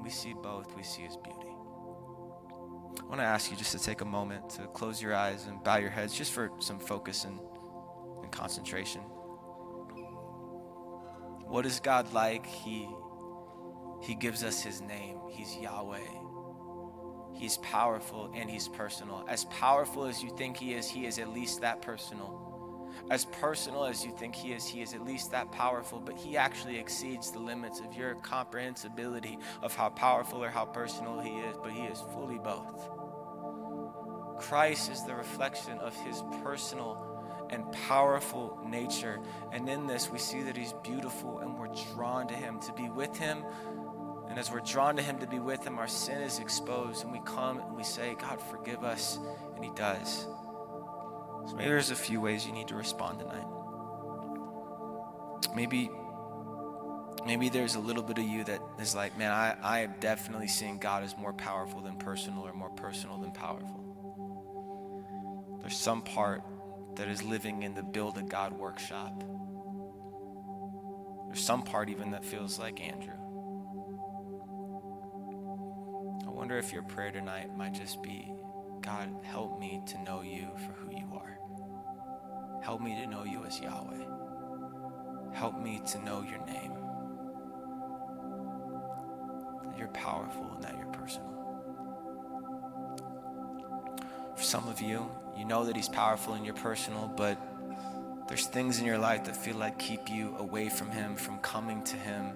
we 0.01 0.09
see 0.09 0.33
both, 0.33 0.75
we 0.75 0.83
see 0.83 1.03
his 1.03 1.17
beauty. 1.17 1.37
I 2.99 3.03
want 3.05 3.19
to 3.19 3.25
ask 3.25 3.51
you 3.51 3.57
just 3.57 3.71
to 3.71 3.79
take 3.79 4.01
a 4.01 4.05
moment 4.05 4.49
to 4.51 4.67
close 4.67 5.01
your 5.01 5.13
eyes 5.13 5.45
and 5.47 5.63
bow 5.63 5.77
your 5.77 5.89
heads 5.89 6.13
just 6.13 6.31
for 6.31 6.51
some 6.59 6.79
focus 6.79 7.25
and, 7.25 7.39
and 8.21 8.31
concentration. 8.31 9.01
What 11.47 11.65
is 11.65 11.79
God 11.79 12.13
like? 12.13 12.45
He, 12.45 12.87
he 14.01 14.15
gives 14.15 14.43
us 14.43 14.61
his 14.61 14.81
name. 14.81 15.17
He's 15.29 15.55
Yahweh. 15.57 15.99
He's 17.33 17.57
powerful 17.57 18.31
and 18.35 18.49
he's 18.49 18.67
personal. 18.67 19.25
As 19.27 19.45
powerful 19.45 20.05
as 20.05 20.23
you 20.23 20.35
think 20.37 20.57
he 20.57 20.73
is, 20.73 20.89
he 20.89 21.05
is 21.05 21.19
at 21.19 21.29
least 21.29 21.61
that 21.61 21.81
personal 21.81 22.50
as 23.09 23.25
personal 23.25 23.85
as 23.85 24.05
you 24.05 24.11
think 24.11 24.35
he 24.35 24.53
is, 24.53 24.65
he 24.65 24.81
is 24.81 24.93
at 24.93 25.05
least 25.05 25.31
that 25.31 25.51
powerful, 25.51 25.99
but 25.99 26.15
he 26.15 26.37
actually 26.37 26.77
exceeds 26.77 27.31
the 27.31 27.39
limits 27.39 27.79
of 27.79 27.93
your 27.93 28.15
comprehensibility 28.15 29.37
of 29.61 29.75
how 29.75 29.89
powerful 29.89 30.43
or 30.43 30.49
how 30.49 30.65
personal 30.65 31.19
he 31.19 31.31
is, 31.39 31.57
but 31.61 31.71
he 31.71 31.83
is 31.83 32.01
fully 32.13 32.37
both. 32.37 32.89
Christ 34.39 34.91
is 34.91 35.03
the 35.03 35.15
reflection 35.15 35.77
of 35.79 35.95
his 36.03 36.23
personal 36.43 37.11
and 37.49 37.69
powerful 37.87 38.57
nature. 38.65 39.19
And 39.51 39.67
in 39.69 39.85
this, 39.85 40.09
we 40.09 40.17
see 40.17 40.41
that 40.43 40.57
he's 40.57 40.73
beautiful 40.83 41.39
and 41.39 41.57
we're 41.59 41.73
drawn 41.93 42.27
to 42.27 42.33
him 42.33 42.59
to 42.61 42.73
be 42.73 42.89
with 42.89 43.17
him. 43.17 43.43
And 44.29 44.39
as 44.39 44.49
we're 44.49 44.61
drawn 44.61 44.95
to 44.95 45.01
him 45.01 45.19
to 45.19 45.27
be 45.27 45.39
with 45.39 45.65
him, 45.65 45.77
our 45.77 45.87
sin 45.87 46.21
is 46.21 46.39
exposed 46.39 47.03
and 47.03 47.11
we 47.11 47.19
come 47.25 47.59
and 47.59 47.75
we 47.75 47.83
say, 47.83 48.15
God, 48.15 48.41
forgive 48.41 48.83
us. 48.83 49.19
And 49.55 49.63
he 49.63 49.71
does. 49.71 50.27
So 51.47 51.55
maybe 51.55 51.69
there's 51.69 51.91
a 51.91 51.95
few 51.95 52.21
ways 52.21 52.45
you 52.45 52.51
need 52.51 52.67
to 52.69 52.75
respond 52.75 53.19
tonight. 53.19 53.47
Maybe 55.55 55.89
maybe 57.25 57.49
there's 57.49 57.75
a 57.75 57.79
little 57.79 58.03
bit 58.03 58.17
of 58.17 58.23
you 58.23 58.43
that 58.45 58.61
is 58.79 58.95
like, 58.95 59.17
man, 59.17 59.31
I, 59.31 59.55
I 59.61 59.79
am 59.79 59.95
definitely 59.99 60.47
seeing 60.47 60.77
God 60.77 61.03
as 61.03 61.17
more 61.17 61.33
powerful 61.33 61.81
than 61.81 61.97
personal 61.97 62.43
or 62.43 62.53
more 62.53 62.69
personal 62.69 63.17
than 63.17 63.31
powerful. 63.31 63.81
There's 65.61 65.77
some 65.77 66.01
part 66.01 66.41
that 66.95 67.07
is 67.07 67.23
living 67.23 67.63
in 67.63 67.73
the 67.73 67.83
build 67.83 68.17
a 68.17 68.23
God 68.23 68.53
workshop. 68.53 69.23
There's 71.27 71.39
some 71.39 71.63
part 71.63 71.89
even 71.89 72.11
that 72.11 72.25
feels 72.25 72.59
like 72.59 72.81
Andrew. 72.81 73.13
I 76.25 76.29
wonder 76.29 76.57
if 76.57 76.73
your 76.73 76.83
prayer 76.83 77.11
tonight 77.11 77.55
might 77.55 77.73
just 77.73 78.01
be 78.01 78.33
God, 78.81 79.09
help 79.23 79.59
me 79.59 79.81
to 79.87 80.01
know 80.03 80.21
you 80.21 80.47
for 80.57 80.73
who 80.73 80.91
you 80.91 81.07
are. 81.13 81.37
Help 82.63 82.81
me 82.81 82.95
to 82.95 83.07
know 83.07 83.23
you 83.23 83.45
as 83.45 83.59
Yahweh. 83.59 84.05
Help 85.33 85.61
me 85.61 85.81
to 85.87 86.03
know 86.03 86.21
your 86.23 86.43
name. 86.45 86.73
That 89.65 89.77
you're 89.77 89.87
powerful 89.89 90.51
and 90.55 90.63
that 90.63 90.75
you're 90.77 90.87
personal. 90.87 91.29
For 94.35 94.43
some 94.43 94.67
of 94.67 94.81
you, 94.81 95.09
you 95.37 95.45
know 95.45 95.65
that 95.65 95.75
He's 95.75 95.89
powerful 95.89 96.33
and 96.33 96.43
you're 96.43 96.55
personal, 96.55 97.07
but 97.07 97.39
there's 98.27 98.47
things 98.47 98.79
in 98.79 98.85
your 98.85 98.97
life 98.97 99.25
that 99.25 99.37
feel 99.37 99.57
like 99.57 99.77
keep 99.77 100.09
you 100.09 100.35
away 100.37 100.69
from 100.69 100.89
Him, 100.89 101.15
from 101.15 101.37
coming 101.39 101.83
to 101.83 101.95
Him. 101.97 102.31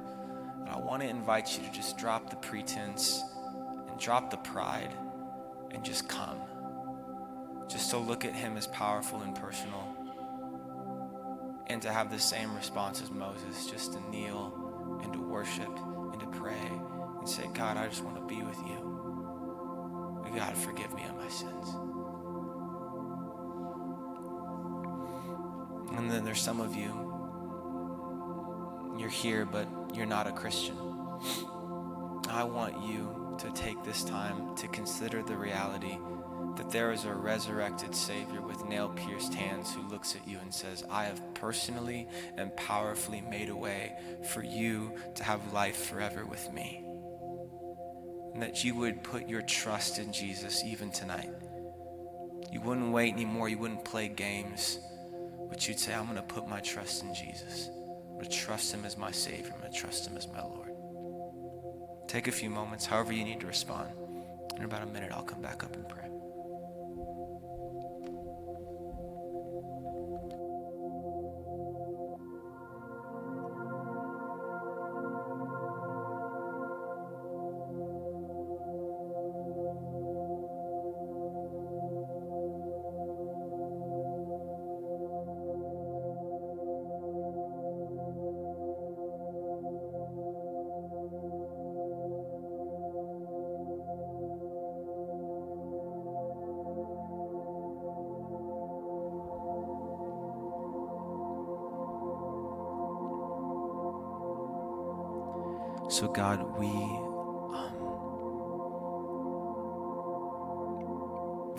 And 0.59 0.69
I 0.69 0.77
want 0.77 1.01
to 1.01 1.09
invite 1.09 1.57
you 1.57 1.63
to 1.65 1.71
just 1.71 1.97
drop 1.97 2.29
the 2.29 2.35
pretense 2.35 3.23
and 3.87 3.99
drop 3.99 4.29
the 4.29 4.37
pride 4.37 4.93
and 5.71 5.83
just 5.83 6.07
come. 6.07 6.39
Just 7.67 7.89
to 7.91 7.97
look 7.97 8.25
at 8.25 8.33
him 8.33 8.57
as 8.57 8.67
powerful 8.67 9.21
and 9.21 9.35
personal. 9.35 9.95
And 11.67 11.81
to 11.81 11.91
have 11.91 12.11
the 12.11 12.19
same 12.19 12.55
response 12.55 13.01
as 13.01 13.11
Moses, 13.11 13.67
just 13.67 13.93
to 13.93 14.09
kneel 14.09 14.99
and 15.03 15.11
to 15.13 15.19
worship 15.19 15.79
and 16.11 16.19
to 16.19 16.27
pray 16.27 16.71
and 17.19 17.27
say, 17.27 17.49
God, 17.53 17.77
I 17.77 17.87
just 17.87 18.03
want 18.03 18.17
to 18.17 18.25
be 18.25 18.43
with 18.43 18.57
you. 18.67 18.95
God, 20.35 20.57
forgive 20.57 20.93
me 20.93 21.05
of 21.05 21.15
my 21.15 21.29
sins. 21.29 21.75
And 25.97 26.11
then 26.11 26.25
there's 26.25 26.41
some 26.41 26.59
of 26.59 26.75
you, 26.75 26.91
you're 28.99 29.07
here, 29.07 29.45
but 29.45 29.65
you're 29.93 30.05
not 30.05 30.27
a 30.27 30.33
Christian. 30.33 30.77
I 32.29 32.43
want 32.43 32.83
you 32.85 33.24
to 33.39 33.51
take 33.51 33.83
this 33.83 34.03
time 34.03 34.55
to 34.55 34.67
consider 34.69 35.21
the 35.21 35.35
reality 35.35 35.97
that 36.55 36.71
there 36.71 36.91
is 36.91 37.05
a 37.05 37.13
resurrected 37.13 37.93
Savior 37.93 38.41
with 38.41 38.65
nail 38.65 38.89
pierced 38.89 39.33
hands 39.33 39.73
who 39.73 39.87
looks 39.89 40.15
at 40.15 40.27
you 40.27 40.39
and 40.39 40.53
says, 40.53 40.83
I 40.89 41.05
have 41.05 41.33
personally 41.33 42.07
and 42.37 42.55
powerfully 42.55 43.21
made 43.21 43.49
a 43.49 43.55
way 43.55 43.93
for 44.31 44.43
you 44.43 44.93
to 45.15 45.23
have 45.23 45.53
life 45.53 45.75
forever 45.85 46.25
with 46.25 46.51
me. 46.53 46.83
And 48.33 48.41
that 48.41 48.63
you 48.63 48.75
would 48.75 49.03
put 49.03 49.27
your 49.27 49.41
trust 49.41 49.99
in 49.99 50.11
Jesus 50.11 50.63
even 50.63 50.91
tonight. 50.91 51.29
You 52.51 52.61
wouldn't 52.61 52.91
wait 52.91 53.13
anymore, 53.13 53.49
you 53.49 53.57
wouldn't 53.57 53.83
play 53.83 54.07
games, 54.07 54.79
but 55.49 55.67
you'd 55.67 55.79
say, 55.79 55.93
I'm 55.93 56.05
going 56.05 56.15
to 56.15 56.21
put 56.21 56.47
my 56.47 56.61
trust 56.61 57.03
in 57.03 57.13
Jesus. 57.13 57.69
I'm 58.07 58.13
going 58.13 58.25
to 58.25 58.31
trust 58.31 58.73
Him 58.73 58.85
as 58.85 58.97
my 58.97 59.11
Savior, 59.11 59.51
I'm 59.53 59.59
going 59.59 59.73
to 59.73 59.77
trust 59.77 60.07
Him 60.07 60.15
as 60.15 60.27
my 60.27 60.41
Lord. 60.41 60.64
Take 62.07 62.27
a 62.27 62.31
few 62.31 62.49
moments, 62.49 62.85
however 62.85 63.13
you 63.13 63.23
need 63.23 63.39
to 63.41 63.47
respond. 63.47 63.89
In 64.57 64.63
about 64.63 64.83
a 64.83 64.85
minute, 64.85 65.11
I'll 65.13 65.23
come 65.23 65.41
back 65.41 65.63
up 65.63 65.75
and 65.75 65.87
pray. 65.89 66.04
God, 106.15 106.57
we 106.57 106.67
um, 106.67 107.75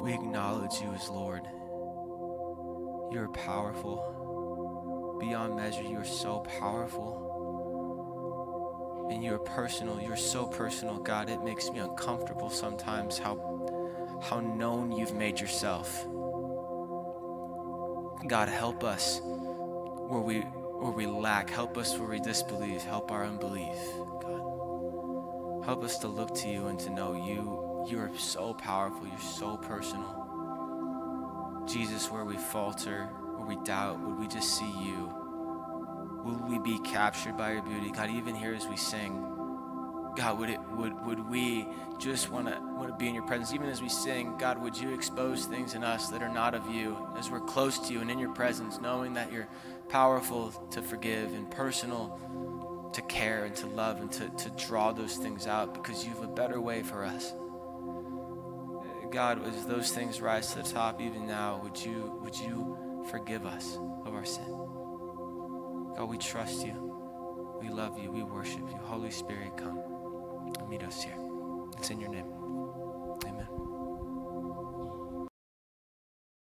we 0.00 0.14
acknowledge 0.14 0.80
you 0.80 0.90
as 0.94 1.10
Lord. 1.10 1.42
You 3.12 3.20
are 3.20 3.28
powerful 3.34 5.18
beyond 5.20 5.56
measure. 5.56 5.82
You 5.82 5.98
are 5.98 6.06
so 6.06 6.38
powerful, 6.58 7.10
and 9.12 9.22
you 9.22 9.34
are 9.34 9.38
personal. 9.38 10.00
You 10.00 10.12
are 10.12 10.16
so 10.16 10.46
personal, 10.46 11.00
God. 11.00 11.28
It 11.28 11.44
makes 11.44 11.68
me 11.68 11.80
uncomfortable 11.80 12.48
sometimes 12.48 13.18
how 13.18 13.36
how 14.22 14.40
known 14.40 14.90
you've 14.90 15.12
made 15.12 15.38
yourself. 15.38 16.06
God, 18.26 18.48
help 18.48 18.84
us 18.84 19.20
where 19.22 20.22
we 20.22 20.40
where 20.40 20.92
we 20.92 21.06
lack. 21.06 21.50
Help 21.50 21.76
us 21.76 21.98
where 21.98 22.08
we 22.08 22.20
disbelieve. 22.20 22.80
Help 22.84 23.12
our 23.12 23.26
unbelief. 23.26 23.76
Help 25.66 25.82
us 25.82 25.98
to 25.98 26.06
look 26.06 26.32
to 26.32 26.48
you 26.48 26.68
and 26.68 26.78
to 26.78 26.90
know 26.90 27.12
you. 27.14 27.84
You 27.90 27.98
are 27.98 28.16
so 28.16 28.54
powerful. 28.54 29.04
You're 29.04 29.18
so 29.18 29.56
personal. 29.56 30.22
Jesus, 31.66 32.08
where 32.08 32.24
we 32.24 32.36
falter, 32.36 33.06
where 33.34 33.44
we 33.48 33.56
doubt, 33.64 33.98
would 33.98 34.16
we 34.16 34.28
just 34.28 34.56
see 34.56 34.70
you? 34.80 35.12
Would 36.24 36.48
we 36.48 36.60
be 36.60 36.78
captured 36.88 37.36
by 37.36 37.54
your 37.54 37.62
beauty? 37.62 37.90
God, 37.90 38.10
even 38.10 38.36
here 38.36 38.54
as 38.54 38.68
we 38.68 38.76
sing, 38.76 39.14
God, 40.16 40.38
would 40.38 40.50
it 40.50 40.60
would 40.76 41.04
would 41.04 41.28
we 41.28 41.66
just 41.98 42.30
want 42.30 42.46
to 42.46 42.56
want 42.60 42.88
to 42.88 42.96
be 42.96 43.08
in 43.08 43.14
your 43.14 43.26
presence? 43.26 43.52
Even 43.52 43.68
as 43.68 43.82
we 43.82 43.88
sing, 43.88 44.38
God, 44.38 44.62
would 44.62 44.76
you 44.76 44.94
expose 44.94 45.46
things 45.46 45.74
in 45.74 45.82
us 45.82 46.10
that 46.10 46.22
are 46.22 46.32
not 46.32 46.54
of 46.54 46.70
you 46.70 46.96
as 47.18 47.28
we're 47.28 47.40
close 47.40 47.80
to 47.88 47.92
you 47.92 48.00
and 48.00 48.10
in 48.10 48.20
your 48.20 48.32
presence, 48.32 48.80
knowing 48.80 49.14
that 49.14 49.32
you're 49.32 49.48
powerful 49.88 50.52
to 50.70 50.80
forgive 50.80 51.32
and 51.32 51.50
personal 51.50 52.20
care 53.16 53.46
and 53.46 53.56
to 53.56 53.66
love 53.66 54.00
and 54.00 54.12
to, 54.12 54.28
to 54.28 54.50
draw 54.50 54.92
those 54.92 55.16
things 55.16 55.46
out 55.46 55.72
because 55.72 56.04
you 56.04 56.10
have 56.10 56.22
a 56.22 56.28
better 56.28 56.60
way 56.60 56.82
for 56.82 57.04
us. 57.04 57.32
God, 59.10 59.46
as 59.46 59.66
those 59.66 59.90
things 59.90 60.20
rise 60.20 60.52
to 60.52 60.62
the 60.62 60.68
top 60.68 61.00
even 61.00 61.26
now, 61.26 61.60
would 61.62 61.82
you, 61.82 62.18
would 62.22 62.36
you 62.36 63.04
forgive 63.10 63.46
us 63.46 63.78
of 64.04 64.14
our 64.14 64.24
sin? 64.26 64.44
God, 65.96 66.08
we 66.10 66.18
trust 66.18 66.66
you. 66.66 67.58
We 67.60 67.70
love 67.70 67.98
you. 67.98 68.10
We 68.10 68.22
worship 68.22 68.68
you. 68.68 68.78
Holy 68.84 69.10
Spirit, 69.10 69.56
come 69.56 69.80
and 70.58 70.68
meet 70.68 70.82
us 70.82 71.02
here. 71.02 71.16
It's 71.78 71.88
in 71.88 72.00
your 72.00 72.10
name. 72.10 72.35